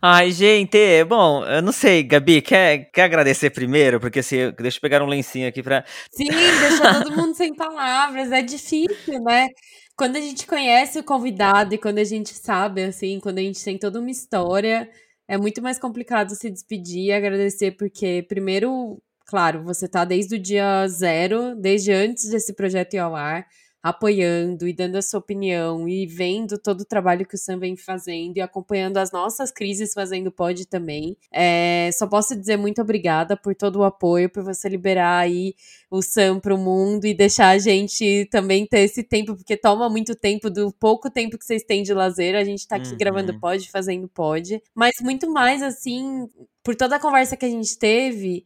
Ai, 0.00 0.30
gente, 0.30 1.04
bom, 1.04 1.44
eu 1.44 1.62
não 1.62 1.72
sei, 1.72 2.02
Gabi, 2.02 2.42
quer, 2.42 2.90
quer 2.92 3.04
agradecer 3.04 3.50
primeiro? 3.50 3.98
Porque 3.98 4.22
se, 4.22 4.52
deixa 4.52 4.76
eu 4.76 4.80
pegar 4.80 5.02
um 5.02 5.06
lencinho 5.06 5.48
aqui 5.48 5.62
pra. 5.62 5.84
Sim, 6.12 6.26
deixa 6.28 7.02
todo 7.02 7.16
mundo 7.16 7.34
sem 7.34 7.54
palavras, 7.54 8.30
é 8.30 8.42
difícil, 8.42 9.22
né? 9.22 9.48
Quando 9.96 10.16
a 10.16 10.20
gente 10.20 10.46
conhece 10.46 10.98
o 10.98 11.04
convidado 11.04 11.74
e 11.74 11.78
quando 11.78 11.98
a 11.98 12.04
gente 12.04 12.34
sabe, 12.34 12.84
assim, 12.84 13.18
quando 13.20 13.38
a 13.38 13.42
gente 13.42 13.62
tem 13.64 13.78
toda 13.78 13.98
uma 13.98 14.10
história, 14.10 14.88
é 15.26 15.38
muito 15.38 15.62
mais 15.62 15.78
complicado 15.78 16.34
se 16.34 16.50
despedir 16.50 17.06
e 17.06 17.12
agradecer, 17.12 17.72
porque, 17.72 18.24
primeiro, 18.28 19.02
claro, 19.26 19.64
você 19.64 19.88
tá 19.88 20.04
desde 20.04 20.36
o 20.36 20.38
dia 20.38 20.86
zero, 20.88 21.54
desde 21.56 21.92
antes 21.92 22.30
desse 22.30 22.54
projeto 22.54 22.94
ir 22.94 22.98
ao 22.98 23.16
ar 23.16 23.46
apoiando 23.88 24.66
e 24.66 24.72
dando 24.72 24.96
a 24.96 25.02
sua 25.02 25.20
opinião 25.20 25.88
e 25.88 26.06
vendo 26.06 26.58
todo 26.58 26.80
o 26.80 26.84
trabalho 26.84 27.24
que 27.24 27.36
o 27.36 27.38
Sam 27.38 27.60
vem 27.60 27.76
fazendo 27.76 28.36
e 28.36 28.40
acompanhando 28.40 28.96
as 28.96 29.12
nossas 29.12 29.52
crises 29.52 29.92
fazendo 29.94 30.32
pod 30.32 30.66
também. 30.66 31.16
É, 31.32 31.88
só 31.92 32.04
posso 32.08 32.34
dizer 32.34 32.56
muito 32.56 32.82
obrigada 32.82 33.36
por 33.36 33.54
todo 33.54 33.76
o 33.76 33.84
apoio, 33.84 34.28
por 34.28 34.42
você 34.42 34.68
liberar 34.68 35.18
aí 35.18 35.54
o 35.88 36.02
Sam 36.02 36.40
para 36.40 36.52
o 36.52 36.58
mundo 36.58 37.06
e 37.06 37.14
deixar 37.14 37.50
a 37.50 37.58
gente 37.58 38.26
também 38.28 38.66
ter 38.66 38.80
esse 38.80 39.04
tempo, 39.04 39.36
porque 39.36 39.56
toma 39.56 39.88
muito 39.88 40.16
tempo 40.16 40.50
do 40.50 40.72
pouco 40.72 41.08
tempo 41.08 41.38
que 41.38 41.44
vocês 41.44 41.62
têm 41.62 41.84
de 41.84 41.94
lazer. 41.94 42.34
A 42.34 42.42
gente 42.42 42.66
tá 42.66 42.74
aqui 42.74 42.90
uhum. 42.90 42.98
gravando 42.98 43.38
pod, 43.38 43.70
fazendo 43.70 44.08
pod, 44.08 44.60
mas 44.74 44.94
muito 45.00 45.30
mais 45.30 45.62
assim, 45.62 46.26
por 46.64 46.74
toda 46.74 46.96
a 46.96 47.00
conversa 47.00 47.36
que 47.36 47.46
a 47.46 47.50
gente 47.50 47.78
teve 47.78 48.44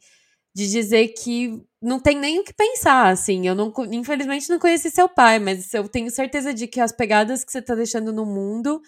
de 0.54 0.68
dizer 0.70 1.08
que 1.08 1.62
não 1.82 1.98
tem 2.00 2.18
nem 2.18 2.40
o 2.40 2.44
que 2.44 2.52
pensar, 2.52 3.08
assim. 3.08 3.46
Eu 3.46 3.54
não, 3.54 3.72
infelizmente 3.90 4.48
não 4.50 4.58
conheci 4.58 4.90
seu 4.90 5.08
pai, 5.08 5.38
mas 5.38 5.72
eu 5.72 5.88
tenho 5.88 6.10
certeza 6.10 6.52
de 6.52 6.66
que 6.66 6.80
as 6.80 6.92
pegadas 6.92 7.44
que 7.44 7.52
você 7.52 7.58
está 7.58 7.74
deixando 7.74 8.12
no 8.12 8.26
mundo 8.26 8.80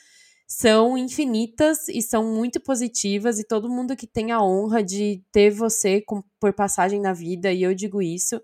são 0.46 0.98
infinitas 0.98 1.88
e 1.88 2.02
são 2.02 2.24
muito 2.24 2.60
positivas 2.60 3.38
e 3.38 3.46
todo 3.46 3.70
mundo 3.70 3.96
que 3.96 4.06
tem 4.06 4.32
a 4.32 4.42
honra 4.42 4.82
de 4.82 5.22
ter 5.32 5.50
você 5.50 6.02
com, 6.02 6.22
por 6.38 6.52
passagem 6.52 7.00
na 7.00 7.14
vida, 7.14 7.50
e 7.52 7.62
eu 7.62 7.74
digo 7.74 8.02
isso, 8.02 8.38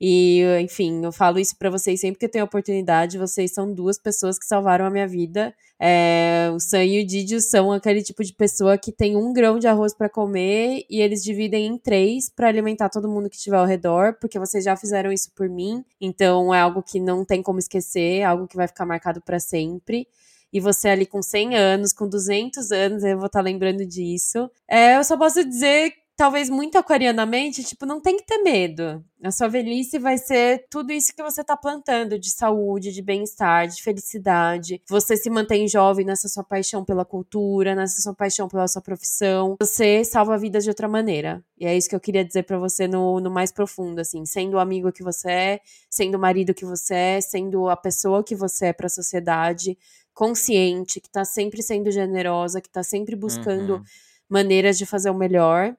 e, 0.00 0.42
enfim, 0.60 1.04
eu 1.04 1.10
falo 1.10 1.38
isso 1.38 1.56
para 1.56 1.70
vocês 1.70 2.00
sempre 2.00 2.18
que 2.18 2.26
eu 2.26 2.30
tenho 2.30 2.44
oportunidade. 2.44 3.18
Vocês 3.18 3.52
são 3.52 3.72
duas 3.72 3.98
pessoas 3.98 4.38
que 4.38 4.44
salvaram 4.44 4.84
a 4.84 4.90
minha 4.90 5.08
vida. 5.08 5.54
É, 5.78 6.50
o 6.54 6.60
Sam 6.60 6.84
e 6.84 7.02
o 7.02 7.06
Didio 7.06 7.40
são 7.40 7.72
aquele 7.72 8.02
tipo 8.02 8.22
de 8.22 8.32
pessoa 8.32 8.78
que 8.78 8.92
tem 8.92 9.16
um 9.16 9.32
grão 9.32 9.58
de 9.58 9.66
arroz 9.66 9.94
para 9.94 10.08
comer 10.08 10.84
e 10.88 11.00
eles 11.00 11.22
dividem 11.22 11.66
em 11.66 11.78
três 11.78 12.28
para 12.28 12.48
alimentar 12.48 12.88
todo 12.88 13.08
mundo 13.08 13.28
que 13.28 13.36
estiver 13.36 13.58
ao 13.58 13.66
redor, 13.66 14.14
porque 14.20 14.38
vocês 14.38 14.64
já 14.64 14.76
fizeram 14.76 15.12
isso 15.12 15.30
por 15.34 15.48
mim. 15.48 15.84
Então 16.00 16.54
é 16.54 16.60
algo 16.60 16.82
que 16.82 17.00
não 17.00 17.24
tem 17.24 17.42
como 17.42 17.58
esquecer, 17.58 18.20
é 18.20 18.24
algo 18.24 18.46
que 18.46 18.56
vai 18.56 18.66
ficar 18.68 18.86
marcado 18.86 19.20
para 19.20 19.38
sempre 19.38 20.06
e 20.52 20.60
você 20.60 20.88
ali 20.88 21.04
com 21.06 21.22
100 21.22 21.56
anos, 21.56 21.92
com 21.92 22.08
200 22.08 22.70
anos, 22.72 23.04
eu 23.04 23.16
vou 23.18 23.26
estar 23.26 23.40
tá 23.40 23.44
lembrando 23.44 23.84
disso. 23.84 24.50
É, 24.68 24.96
eu 24.96 25.04
só 25.04 25.16
posso 25.16 25.44
dizer 25.44 25.92
talvez 26.16 26.48
muito 26.48 26.78
aquarianamente, 26.78 27.62
tipo, 27.62 27.84
não 27.84 28.00
tem 28.00 28.16
que 28.16 28.24
ter 28.24 28.38
medo. 28.38 29.04
A 29.22 29.30
sua 29.30 29.48
velhice 29.48 29.98
vai 29.98 30.16
ser 30.16 30.66
tudo 30.70 30.90
isso 30.92 31.14
que 31.14 31.22
você 31.22 31.44
tá 31.44 31.56
plantando 31.56 32.18
de 32.18 32.30
saúde, 32.30 32.92
de 32.92 33.02
bem-estar, 33.02 33.68
de 33.68 33.82
felicidade. 33.82 34.80
Você 34.88 35.16
se 35.16 35.28
mantém 35.28 35.68
jovem 35.68 36.06
nessa 36.06 36.28
sua 36.28 36.42
paixão 36.42 36.84
pela 36.84 37.04
cultura, 37.04 37.74
nessa 37.74 38.00
sua 38.00 38.14
paixão 38.14 38.48
pela 38.48 38.66
sua 38.66 38.80
profissão. 38.80 39.56
Você 39.60 40.04
salva 40.04 40.38
vidas 40.38 40.64
de 40.64 40.70
outra 40.70 40.88
maneira. 40.88 41.44
E 41.58 41.66
é 41.66 41.76
isso 41.76 41.88
que 41.88 41.94
eu 41.94 42.00
queria 42.00 42.24
dizer 42.24 42.44
para 42.44 42.58
você 42.58 42.88
no, 42.88 43.20
no 43.20 43.30
mais 43.30 43.52
profundo, 43.52 44.00
assim, 44.00 44.24
sendo 44.24 44.54
o 44.54 44.60
amigo 44.60 44.92
que 44.92 45.02
você 45.02 45.30
é, 45.30 45.60
sendo 45.90 46.14
o 46.16 46.20
marido 46.20 46.54
que 46.54 46.64
você 46.64 46.94
é, 46.94 47.20
sendo 47.20 47.68
a 47.68 47.76
pessoa 47.76 48.24
que 48.24 48.34
você 48.34 48.66
é 48.66 48.72
para 48.72 48.86
a 48.86 48.90
sociedade, 48.90 49.76
consciente, 50.14 51.00
que 51.00 51.10
tá 51.10 51.24
sempre 51.24 51.62
sendo 51.62 51.90
generosa, 51.90 52.60
que 52.60 52.70
tá 52.70 52.82
sempre 52.82 53.14
buscando 53.14 53.74
uhum. 53.74 53.84
maneiras 54.30 54.78
de 54.78 54.86
fazer 54.86 55.10
o 55.10 55.14
melhor 55.14 55.76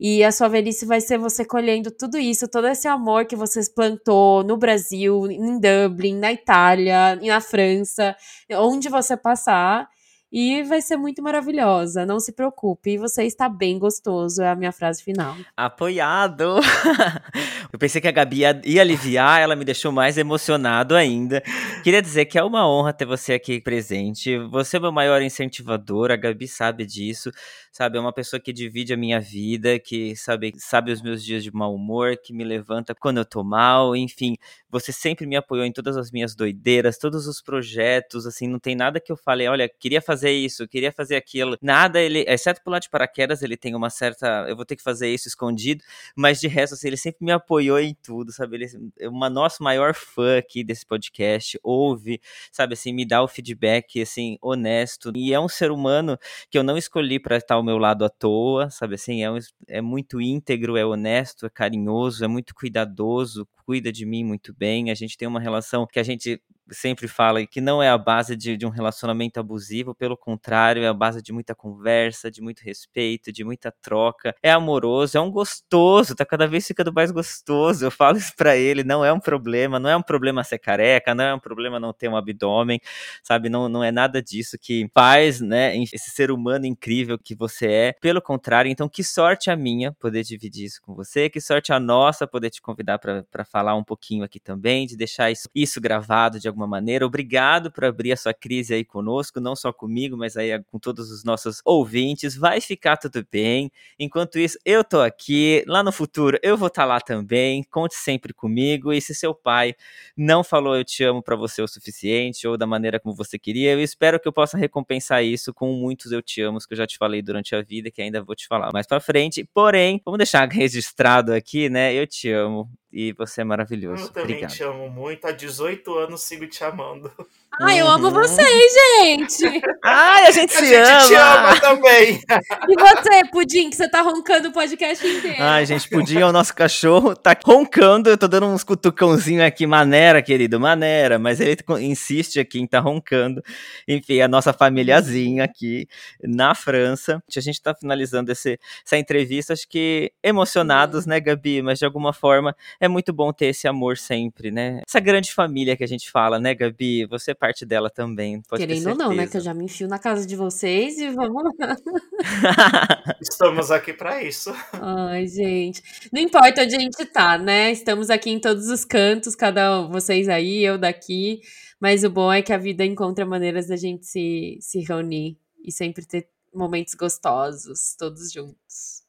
e 0.00 0.24
a 0.24 0.32
sua 0.32 0.48
velhice 0.48 0.86
vai 0.86 0.98
ser 0.98 1.18
você 1.18 1.44
colhendo 1.44 1.90
tudo 1.90 2.16
isso, 2.16 2.48
todo 2.48 2.66
esse 2.66 2.88
amor 2.88 3.26
que 3.26 3.36
você 3.36 3.60
plantou 3.70 4.42
no 4.42 4.56
Brasil, 4.56 5.30
em 5.30 5.60
Dublin, 5.60 6.18
na 6.18 6.32
Itália, 6.32 7.16
na 7.16 7.40
França, 7.42 8.16
onde 8.50 8.88
você 8.88 9.14
passar. 9.14 9.86
E 10.32 10.62
vai 10.62 10.80
ser 10.80 10.96
muito 10.96 11.20
maravilhosa, 11.20 12.06
não 12.06 12.20
se 12.20 12.32
preocupe. 12.32 12.96
Você 12.96 13.24
está 13.24 13.48
bem 13.48 13.80
gostoso, 13.80 14.40
é 14.40 14.48
a 14.48 14.54
minha 14.54 14.70
frase 14.70 15.02
final. 15.02 15.36
Apoiado! 15.56 16.60
Eu 17.72 17.78
pensei 17.78 18.00
que 18.00 18.06
a 18.06 18.12
Gabi 18.12 18.38
ia, 18.38 18.60
ia 18.64 18.80
aliviar, 18.80 19.40
ela 19.40 19.56
me 19.56 19.64
deixou 19.64 19.90
mais 19.90 20.16
emocionado 20.16 20.94
ainda. 20.94 21.42
Queria 21.82 22.00
dizer 22.00 22.26
que 22.26 22.38
é 22.38 22.44
uma 22.44 22.68
honra 22.68 22.92
ter 22.92 23.06
você 23.06 23.32
aqui 23.32 23.60
presente. 23.60 24.38
Você 24.50 24.76
é 24.76 24.80
meu 24.80 24.92
maior 24.92 25.20
incentivador, 25.20 26.12
a 26.12 26.16
Gabi 26.16 26.46
sabe 26.46 26.86
disso. 26.86 27.32
Sabe? 27.70 27.98
É 27.98 28.00
uma 28.00 28.12
pessoa 28.12 28.40
que 28.40 28.52
divide 28.52 28.92
a 28.92 28.96
minha 28.96 29.20
vida, 29.20 29.78
que 29.78 30.16
sabe, 30.16 30.52
sabe 30.58 30.90
os 30.92 31.00
meus 31.00 31.24
dias 31.24 31.42
de 31.44 31.52
mau 31.52 31.74
humor, 31.74 32.16
que 32.16 32.32
me 32.32 32.44
levanta 32.44 32.94
quando 32.94 33.18
eu 33.18 33.24
tô 33.24 33.44
mal, 33.44 33.94
enfim. 33.94 34.36
Você 34.68 34.92
sempre 34.92 35.26
me 35.26 35.36
apoiou 35.36 35.64
em 35.64 35.72
todas 35.72 35.96
as 35.96 36.10
minhas 36.10 36.34
doideiras, 36.34 36.98
todos 36.98 37.26
os 37.26 37.40
projetos, 37.40 38.26
assim, 38.26 38.48
não 38.48 38.58
tem 38.58 38.74
nada 38.74 39.00
que 39.00 39.10
eu 39.12 39.16
falei, 39.16 39.48
olha, 39.48 39.68
queria 39.68 40.00
fazer 40.02 40.30
isso, 40.30 40.66
queria 40.68 40.92
fazer 40.92 41.16
aquilo. 41.16 41.56
Nada, 41.62 42.00
ele, 42.00 42.24
exceto 42.26 42.62
pular 42.62 42.78
de 42.80 42.88
paraquedas, 42.88 43.42
ele 43.42 43.56
tem 43.56 43.74
uma 43.74 43.90
certa, 43.90 44.46
eu 44.48 44.56
vou 44.56 44.64
ter 44.64 44.76
que 44.76 44.82
fazer 44.82 45.08
isso 45.08 45.28
escondido, 45.28 45.82
mas 46.16 46.40
de 46.40 46.48
resto, 46.48 46.74
assim, 46.74 46.88
ele 46.88 46.96
sempre 46.96 47.24
me 47.24 47.32
apoiou 47.32 47.78
em 47.78 47.94
tudo, 48.02 48.32
sabe? 48.32 48.56
Ele 48.56 48.66
é 48.98 49.08
uma 49.08 49.30
nosso 49.30 49.62
maior 49.62 49.94
fã 49.94 50.38
aqui 50.38 50.64
desse 50.64 50.84
podcast, 50.86 51.58
ouve, 51.62 52.20
sabe, 52.52 52.74
assim, 52.74 52.92
me 52.92 53.04
dá 53.04 53.22
o 53.22 53.28
feedback, 53.28 54.00
assim, 54.00 54.38
honesto, 54.40 55.12
e 55.14 55.32
é 55.32 55.40
um 55.40 55.48
ser 55.48 55.70
humano 55.70 56.18
que 56.50 56.58
eu 56.58 56.62
não 56.62 56.76
escolhi 56.76 57.18
para 57.20 57.36
estar 57.36 57.59
ao 57.60 57.64
meu 57.64 57.78
lado 57.78 58.04
à 58.04 58.08
toa, 58.10 58.70
sabe, 58.70 58.94
assim, 58.96 59.22
é, 59.22 59.30
um, 59.30 59.38
é 59.68 59.80
muito 59.80 60.20
íntegro, 60.20 60.76
é 60.76 60.84
honesto, 60.84 61.46
é 61.46 61.50
carinhoso, 61.50 62.24
é 62.24 62.28
muito 62.28 62.54
cuidadoso, 62.54 63.46
cuida 63.70 63.92
de 63.92 64.04
mim 64.04 64.24
muito 64.24 64.52
bem, 64.52 64.90
a 64.90 64.96
gente 64.96 65.16
tem 65.16 65.28
uma 65.28 65.38
relação 65.38 65.86
que 65.86 66.00
a 66.00 66.02
gente 66.02 66.42
sempre 66.72 67.08
fala 67.08 67.44
que 67.46 67.60
não 67.60 67.82
é 67.82 67.88
a 67.88 67.98
base 67.98 68.36
de, 68.36 68.56
de, 68.56 68.66
um 68.66 68.70
relacionamento 68.70 69.38
abusivo, 69.38 69.94
pelo 69.94 70.16
contrário, 70.16 70.82
é 70.82 70.88
a 70.88 70.94
base 70.94 71.22
de 71.22 71.32
muita 71.32 71.54
conversa, 71.54 72.30
de 72.30 72.40
muito 72.40 72.60
respeito, 72.60 73.32
de 73.32 73.44
muita 73.44 73.72
troca. 73.82 74.34
É 74.42 74.50
amoroso, 74.50 75.16
é 75.16 75.20
um 75.20 75.30
gostoso, 75.30 76.14
tá 76.14 76.24
cada 76.24 76.46
vez 76.46 76.66
ficando 76.66 76.92
mais 76.92 77.10
gostoso. 77.10 77.84
Eu 77.84 77.90
falo 77.90 78.18
isso 78.18 78.32
pra 78.36 78.56
ele, 78.56 78.84
não 78.84 79.04
é 79.04 79.12
um 79.12 79.20
problema, 79.20 79.78
não 79.78 79.90
é 79.90 79.96
um 79.96 80.02
problema 80.02 80.44
ser 80.44 80.58
careca, 80.58 81.14
não 81.14 81.24
é 81.24 81.34
um 81.34 81.38
problema 81.38 81.78
não 81.80 81.92
ter 81.92 82.08
um 82.08 82.16
abdômen, 82.16 82.80
sabe? 83.22 83.48
Não, 83.48 83.68
não 83.68 83.82
é 83.82 83.90
nada 83.90 84.22
disso 84.22 84.56
que 84.60 84.88
faz, 84.94 85.40
né, 85.40 85.76
esse 85.76 86.10
ser 86.10 86.30
humano 86.30 86.66
incrível 86.66 87.18
que 87.18 87.34
você 87.34 87.66
é. 87.66 87.92
Pelo 88.00 88.22
contrário, 88.22 88.70
então 88.70 88.88
que 88.88 89.02
sorte 89.02 89.50
a 89.50 89.56
minha 89.56 89.92
poder 89.92 90.22
dividir 90.22 90.66
isso 90.66 90.80
com 90.82 90.94
você, 90.94 91.28
que 91.28 91.40
sorte 91.40 91.72
a 91.72 91.80
nossa 91.80 92.26
poder 92.26 92.50
te 92.50 92.60
convidar 92.62 92.98
para 92.98 93.44
falar 93.44 93.59
um 93.74 93.84
pouquinho 93.84 94.24
aqui 94.24 94.40
também, 94.40 94.86
de 94.86 94.96
deixar 94.96 95.30
isso, 95.30 95.48
isso 95.54 95.80
gravado 95.80 96.40
de 96.40 96.48
alguma 96.48 96.66
maneira. 96.66 97.04
Obrigado 97.04 97.70
por 97.70 97.84
abrir 97.84 98.12
a 98.12 98.16
sua 98.16 98.32
crise 98.32 98.74
aí 98.74 98.84
conosco, 98.84 99.40
não 99.40 99.54
só 99.56 99.72
comigo, 99.72 100.16
mas 100.16 100.36
aí 100.36 100.50
com 100.64 100.78
todos 100.78 101.10
os 101.10 101.24
nossos 101.24 101.60
ouvintes. 101.64 102.36
Vai 102.36 102.60
ficar 102.60 102.96
tudo 102.96 103.26
bem. 103.30 103.70
Enquanto 103.98 104.38
isso, 104.38 104.58
eu 104.64 104.82
tô 104.84 105.00
aqui. 105.00 105.64
Lá 105.66 105.82
no 105.82 105.92
futuro, 105.92 106.38
eu 106.42 106.56
vou 106.56 106.68
estar 106.68 106.82
tá 106.82 106.86
lá 106.86 107.00
também. 107.00 107.62
Conte 107.64 107.94
sempre 107.94 108.32
comigo. 108.32 108.92
E 108.92 109.00
se 109.00 109.14
seu 109.14 109.34
pai 109.34 109.74
não 110.16 110.42
falou 110.42 110.76
eu 110.76 110.84
te 110.84 111.04
amo 111.04 111.22
para 111.22 111.36
você 111.36 111.60
o 111.62 111.68
suficiente 111.68 112.46
ou 112.46 112.56
da 112.56 112.66
maneira 112.66 112.98
como 112.98 113.14
você 113.14 113.38
queria, 113.38 113.72
eu 113.72 113.80
espero 113.80 114.18
que 114.18 114.26
eu 114.26 114.32
possa 114.32 114.56
recompensar 114.56 115.22
isso 115.24 115.52
com 115.52 115.72
muitos 115.72 116.12
eu 116.12 116.22
te 116.22 116.40
amo 116.40 116.60
que 116.66 116.74
eu 116.74 116.78
já 116.78 116.86
te 116.86 116.96
falei 116.98 117.22
durante 117.22 117.54
a 117.54 117.62
vida, 117.62 117.90
que 117.90 118.02
ainda 118.02 118.22
vou 118.22 118.34
te 118.34 118.46
falar 118.46 118.70
mais 118.72 118.86
para 118.86 119.00
frente. 119.00 119.48
Porém, 119.52 120.00
vamos 120.04 120.18
deixar 120.18 120.48
registrado 120.48 121.32
aqui, 121.32 121.68
né? 121.68 121.94
Eu 121.94 122.06
te 122.06 122.30
amo 122.30 122.70
e 122.92 123.12
você 123.12 123.40
é 123.42 123.44
maravilhoso. 123.44 124.04
Eu 124.04 124.08
também 124.08 124.36
Obrigado. 124.36 124.50
te 124.52 124.62
amo 124.62 124.88
muito. 124.90 125.26
Há 125.26 125.32
18 125.32 125.98
anos 125.98 126.22
sigo 126.22 126.46
te 126.46 126.64
amando. 126.64 127.10
Ai, 127.58 127.80
eu 127.80 127.88
amo 127.88 128.06
uhum. 128.06 128.12
vocês, 128.12 128.72
gente! 129.02 129.62
Ai, 129.82 130.26
a 130.26 130.30
gente 130.30 130.54
a 130.54 130.60
se 130.60 130.66
gente 130.66 130.88
ama! 130.88 131.06
te 131.06 131.14
ama 131.14 131.60
também! 131.60 132.20
E 132.68 132.74
você, 132.74 133.24
Pudim, 133.30 133.68
que 133.68 133.76
você 133.76 133.88
tá 133.88 134.02
roncando 134.02 134.48
o 134.48 134.52
podcast 134.52 135.04
inteiro? 135.04 135.36
Ai, 135.42 135.66
gente, 135.66 135.88
Pudim 135.88 136.20
é 136.20 136.26
o 136.26 136.32
nosso 136.32 136.54
cachorro, 136.54 137.14
tá 137.14 137.36
roncando, 137.44 138.08
eu 138.08 138.16
tô 138.16 138.28
dando 138.28 138.46
uns 138.46 138.62
cutucãozinhos 138.62 139.44
aqui, 139.44 139.66
maneira, 139.66 140.22
querido, 140.22 140.60
maneira, 140.60 141.18
mas 141.18 141.40
ele 141.40 141.58
insiste 141.80 142.38
aqui 142.38 142.60
em 142.60 142.66
tá 142.66 142.78
roncando. 142.78 143.42
Enfim, 143.86 144.20
a 144.20 144.28
nossa 144.28 144.52
famíliazinha 144.52 145.44
aqui 145.44 145.88
na 146.22 146.54
França. 146.54 147.22
A 147.36 147.40
gente 147.40 147.60
tá 147.60 147.74
finalizando 147.74 148.30
esse, 148.30 148.60
essa 148.86 148.96
entrevista, 148.96 149.52
acho 149.52 149.68
que 149.68 150.12
emocionados, 150.22 151.04
né, 151.04 151.18
Gabi? 151.18 151.62
Mas 151.62 151.80
de 151.80 151.84
alguma 151.84 152.12
forma 152.12 152.54
é 152.78 152.86
muito 152.86 153.12
bom 153.12 153.32
ter 153.32 153.46
esse 153.46 153.66
amor 153.66 153.98
sempre, 153.98 154.50
né? 154.50 154.82
Essa 154.86 155.00
grande 155.00 155.32
família 155.32 155.76
que 155.76 155.84
a 155.84 155.88
gente 155.88 156.10
fala, 156.10 156.38
né, 156.38 156.54
Gabi? 156.54 157.06
Você 157.06 157.34
parte 157.40 157.64
dela 157.64 157.88
também. 157.88 158.42
Querendo 158.54 158.90
ou 158.90 158.94
não, 158.94 159.14
né? 159.14 159.26
Que 159.26 159.38
eu 159.38 159.40
já 159.40 159.54
me 159.54 159.64
enfio 159.64 159.88
na 159.88 159.98
casa 159.98 160.26
de 160.26 160.36
vocês 160.36 160.98
e 160.98 161.08
vamos 161.10 161.42
lá. 161.58 161.76
Estamos 163.20 163.70
aqui 163.70 163.94
para 163.94 164.22
isso. 164.22 164.52
Ai, 164.74 165.26
gente. 165.26 165.82
Não 166.12 166.20
importa 166.20 166.62
onde 166.62 166.76
a 166.76 166.78
gente 166.78 167.04
tá, 167.06 167.38
né? 167.38 167.72
Estamos 167.72 168.10
aqui 168.10 168.30
em 168.30 168.38
todos 168.38 168.68
os 168.68 168.84
cantos, 168.84 169.34
cada 169.34 169.80
um, 169.80 169.90
vocês 169.90 170.28
aí, 170.28 170.62
eu 170.62 170.76
daqui. 170.76 171.40
Mas 171.80 172.04
o 172.04 172.10
bom 172.10 172.30
é 172.30 172.42
que 172.42 172.52
a 172.52 172.58
vida 172.58 172.84
encontra 172.84 173.24
maneiras 173.24 173.68
da 173.68 173.76
gente 173.76 174.06
se, 174.06 174.58
se 174.60 174.80
reunir 174.80 175.38
e 175.64 175.72
sempre 175.72 176.04
ter 176.04 176.28
momentos 176.54 176.94
gostosos, 176.94 177.96
todos 177.98 178.30
juntos. 178.30 179.02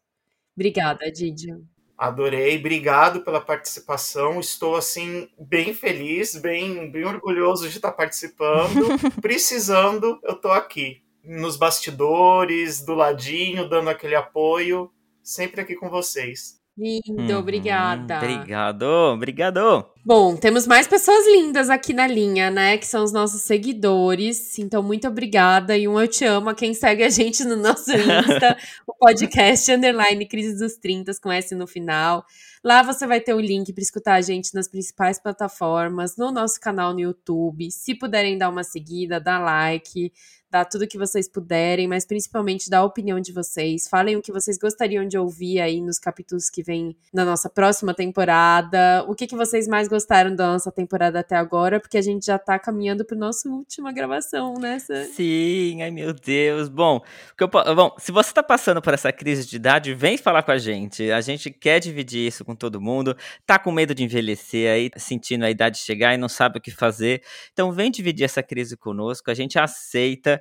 Obrigada, 0.56 1.12
Didio. 1.12 1.68
Adorei, 2.02 2.58
obrigado 2.58 3.22
pela 3.22 3.40
participação. 3.40 4.40
Estou 4.40 4.76
assim 4.76 5.30
bem 5.38 5.72
feliz, 5.72 6.36
bem, 6.36 6.90
bem 6.90 7.06
orgulhoso 7.06 7.70
de 7.70 7.76
estar 7.76 7.92
participando. 7.92 8.88
Precisando, 9.22 10.20
eu 10.24 10.34
estou 10.34 10.52
aqui 10.52 11.04
nos 11.24 11.58
bastidores, 11.58 12.84
do 12.84 12.96
ladinho, 12.96 13.70
dando 13.70 13.92
aquele 13.92 14.16
apoio, 14.16 14.92
sempre 15.22 15.62
aqui 15.62 15.76
com 15.76 15.92
vocês. 15.92 16.61
Lindo, 16.82 17.34
uhum, 17.34 17.38
obrigada. 17.38 18.18
Obrigado, 18.18 18.84
obrigado. 19.14 19.86
Bom, 20.04 20.36
temos 20.36 20.66
mais 20.66 20.88
pessoas 20.88 21.28
lindas 21.28 21.70
aqui 21.70 21.94
na 21.94 22.08
linha, 22.08 22.50
né? 22.50 22.76
Que 22.76 22.88
são 22.88 23.04
os 23.04 23.14
nossos 23.14 23.44
seguidores. 23.44 24.58
Então, 24.58 24.82
muito 24.82 25.08
obrigada. 25.08 25.78
E 25.78 25.88
um 25.88 26.02
eu 26.02 26.08
te 26.08 26.26
amo 26.26 26.50
a 26.50 26.56
quem 26.56 26.74
segue 26.74 27.04
a 27.04 27.10
gente 27.12 27.44
no 27.44 27.56
nosso 27.56 27.92
Insta, 27.92 28.58
o 28.88 28.96
podcast 28.96 29.72
Underline 29.72 30.26
Crise 30.26 30.58
dos 30.58 30.76
30 30.76 31.12
com 31.22 31.32
S 31.32 31.54
no 31.54 31.68
final. 31.68 32.26
Lá 32.64 32.82
você 32.82 33.06
vai 33.06 33.22
ter 33.22 33.36
o 33.36 33.40
link 33.40 33.72
para 33.74 33.84
escutar 33.84 34.16
a 34.16 34.22
gente 34.22 34.56
nas 34.56 34.68
principais 34.68 35.22
plataformas, 35.22 36.18
no 36.18 36.32
nosso 36.32 36.60
canal 36.60 36.94
no 36.94 37.00
YouTube. 37.00 37.70
Se 37.70 37.94
puderem 37.94 38.40
dar 38.40 38.50
uma 38.50 38.64
seguida, 38.64 39.20
dá 39.20 39.38
like 39.38 40.12
dar 40.52 40.66
tudo 40.66 40.88
que 40.88 40.98
vocês 40.98 41.30
puderem, 41.30 41.88
mas 41.88 42.06
principalmente 42.06 42.70
dar 42.70 42.80
a 42.80 42.84
opinião 42.84 43.22
de 43.22 43.32
vocês. 43.32 43.88
Falem 43.88 44.18
o 44.18 44.22
que 44.22 44.32
vocês 44.32 44.58
gostariam 44.58 45.08
de 45.08 45.18
ouvir 45.18 45.62
aí 45.62 45.80
nos 45.80 45.98
capítulos 45.98 46.50
que 46.50 46.62
vem 46.62 46.96
na 47.14 47.24
nossa 47.24 47.50
próxima 47.50 47.94
temporada. 47.94 49.06
O 49.08 49.16
que, 49.16 49.26
que 49.26 49.36
vocês 49.36 49.68
mais 49.68 49.88
gostaram 49.88 50.36
da 50.36 50.48
nossa 50.48 50.72
temporada 50.72 51.22
até 51.22 51.38
agora, 51.38 51.80
porque 51.80 51.98
a 51.98 52.02
gente 52.02 52.26
já 52.26 52.38
tá 52.38 52.60
caminhando 52.60 53.06
pro 53.06 53.18
nosso 53.18 53.50
última 53.50 53.94
gravação 53.94 54.56
nessa. 54.56 55.06
Sim, 55.06 55.82
ai 55.82 55.92
meu 55.92 56.14
Deus. 56.14 56.68
Bom, 56.68 57.02
eu, 57.40 57.76
bom, 57.76 57.96
se 57.98 58.12
você 58.12 58.34
tá 58.34 58.44
passando 58.44 58.82
por 58.82 58.94
essa 58.94 59.12
crise 59.14 59.48
de 59.48 59.56
idade, 59.56 59.94
vem 59.94 60.18
falar 60.18 60.44
com 60.44 60.52
a 60.52 60.58
gente. 60.58 61.10
A 61.12 61.22
gente 61.22 61.50
quer 61.50 61.80
dividir 61.80 62.28
isso 62.28 62.44
com 62.44 62.56
todo 62.56 62.82
mundo. 62.82 63.16
Tá 63.46 63.58
com 63.58 63.72
medo 63.72 63.96
de 63.96 64.04
envelhecer 64.04 64.70
aí, 64.70 64.92
sentindo 64.98 65.46
a 65.46 65.50
idade 65.50 65.78
chegar 65.78 66.14
e 66.14 66.18
não 66.18 66.28
sabe 66.28 66.58
o 66.58 66.62
que 66.62 66.72
fazer. 66.72 67.24
Então 67.54 67.72
vem 67.72 67.90
dividir 67.90 68.26
essa 68.26 68.44
crise 68.44 68.76
conosco. 68.76 69.32
A 69.32 69.34
gente 69.34 69.58
aceita 69.58 70.41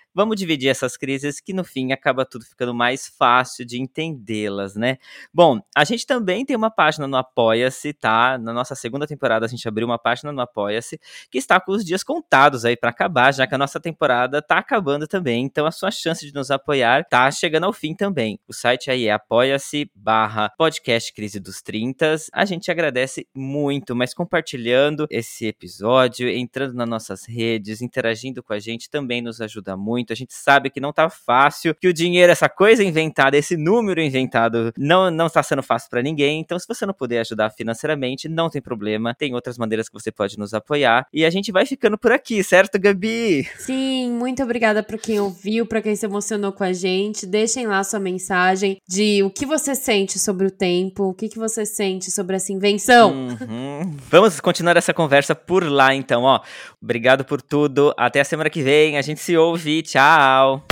vamos 0.13 0.35
dividir 0.35 0.69
essas 0.69 0.97
crises 0.97 1.39
que 1.39 1.53
no 1.53 1.63
fim 1.63 1.91
acaba 1.91 2.25
tudo 2.25 2.45
ficando 2.45 2.73
mais 2.73 3.07
fácil 3.07 3.65
de 3.65 3.81
entendê-las, 3.81 4.75
né? 4.75 4.97
Bom, 5.33 5.61
a 5.75 5.83
gente 5.83 6.05
também 6.05 6.45
tem 6.45 6.55
uma 6.55 6.69
página 6.69 7.07
no 7.07 7.17
Apoia-se, 7.17 7.93
tá? 7.93 8.37
Na 8.37 8.53
nossa 8.53 8.75
segunda 8.75 9.07
temporada 9.07 9.45
a 9.45 9.49
gente 9.49 9.67
abriu 9.67 9.87
uma 9.87 9.97
página 9.97 10.31
no 10.31 10.41
Apoia-se 10.41 10.99
que 11.29 11.37
está 11.37 11.59
com 11.59 11.71
os 11.71 11.85
dias 11.85 12.03
contados 12.03 12.65
aí 12.65 12.75
para 12.75 12.89
acabar, 12.89 13.33
já 13.33 13.47
que 13.47 13.55
a 13.55 13.57
nossa 13.57 13.79
temporada 13.79 14.41
tá 14.41 14.57
acabando 14.57 15.07
também, 15.07 15.45
então 15.45 15.65
a 15.65 15.71
sua 15.71 15.91
chance 15.91 16.25
de 16.25 16.33
nos 16.33 16.51
apoiar 16.51 17.05
tá 17.05 17.29
chegando 17.31 17.65
ao 17.65 17.73
fim 17.73 17.95
também. 17.95 18.39
O 18.47 18.53
site 18.53 18.91
aí 18.91 19.07
é 19.07 19.11
apoia-se 19.13 19.89
barra 19.95 20.49
podcast 20.57 21.13
crise 21.13 21.39
dos 21.39 21.61
30. 21.61 22.15
A 22.33 22.45
gente 22.45 22.69
agradece 22.69 23.27
muito, 23.33 23.95
mas 23.95 24.13
compartilhando 24.13 25.07
esse 25.09 25.47
episódio, 25.47 26.29
entrando 26.29 26.73
nas 26.73 26.89
nossas 26.89 27.25
redes, 27.25 27.81
interagindo 27.81 28.43
com 28.43 28.53
a 28.53 28.59
gente 28.59 28.89
também 28.89 29.21
nos 29.21 29.39
ajuda 29.39 29.77
muito 29.77 30.00
muito. 30.01 30.11
A 30.11 30.15
gente 30.15 30.33
sabe 30.33 30.69
que 30.69 30.79
não 30.79 30.91
tá 30.91 31.09
fácil, 31.09 31.75
que 31.75 31.87
o 31.87 31.93
dinheiro, 31.93 32.31
essa 32.31 32.49
coisa 32.49 32.83
inventada, 32.83 33.37
esse 33.37 33.55
número 33.55 34.01
inventado, 34.01 34.73
não, 34.77 35.09
não 35.11 35.27
está 35.27 35.41
sendo 35.43 35.63
fácil 35.63 35.89
para 35.89 36.01
ninguém. 36.01 36.39
Então, 36.39 36.57
se 36.57 36.67
você 36.67 36.85
não 36.85 36.93
puder 36.93 37.21
ajudar 37.21 37.51
financeiramente, 37.51 38.27
não 38.27 38.49
tem 38.49 38.61
problema. 38.61 39.15
Tem 39.17 39.33
outras 39.33 39.57
maneiras 39.57 39.87
que 39.87 39.93
você 39.93 40.11
pode 40.11 40.37
nos 40.37 40.53
apoiar. 40.53 41.05
E 41.13 41.23
a 41.23 41.29
gente 41.29 41.51
vai 41.51 41.65
ficando 41.65 41.97
por 41.97 42.11
aqui, 42.11 42.43
certo, 42.43 42.79
Gabi? 42.79 43.47
Sim, 43.59 44.11
muito 44.11 44.43
obrigada 44.43 44.81
para 44.83 44.97
quem 44.97 45.19
ouviu, 45.19 45.65
para 45.65 45.81
quem 45.81 45.95
se 45.95 46.05
emocionou 46.05 46.51
com 46.51 46.63
a 46.63 46.73
gente. 46.73 47.25
Deixem 47.25 47.67
lá 47.67 47.83
sua 47.83 47.99
mensagem 47.99 48.77
de 48.87 49.23
o 49.23 49.29
que 49.29 49.45
você 49.45 49.75
sente 49.75 50.17
sobre 50.17 50.47
o 50.47 50.51
tempo, 50.51 51.03
o 51.05 51.13
que, 51.13 51.29
que 51.29 51.37
você 51.37 51.65
sente 51.65 52.09
sobre 52.09 52.35
essa 52.35 52.51
invenção. 52.51 53.11
Uhum. 53.11 53.95
Vamos 54.09 54.39
continuar 54.39 54.77
essa 54.77 54.93
conversa 54.93 55.35
por 55.35 55.63
lá, 55.63 55.93
então, 55.93 56.23
ó. 56.23 56.41
Obrigado 56.81 57.23
por 57.23 57.41
tudo. 57.41 57.93
Até 57.97 58.21
a 58.21 58.25
semana 58.25 58.49
que 58.49 58.63
vem. 58.63 58.97
A 58.97 59.01
gente 59.01 59.21
se 59.21 59.37
ouve. 59.37 59.83
Tchau. 59.91 60.63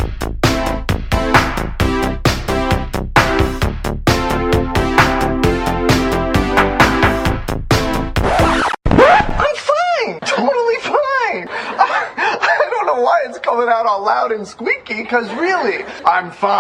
why 13.00 13.24
it's 13.26 13.40
coming 13.40 13.68
out 13.68 13.86
all 13.86 14.04
loud 14.06 14.32
and 14.32 14.48
squeaky, 14.48 15.04
because 15.04 15.30
really, 15.34 15.84
I'm 16.06 16.32
fine. 16.32 16.60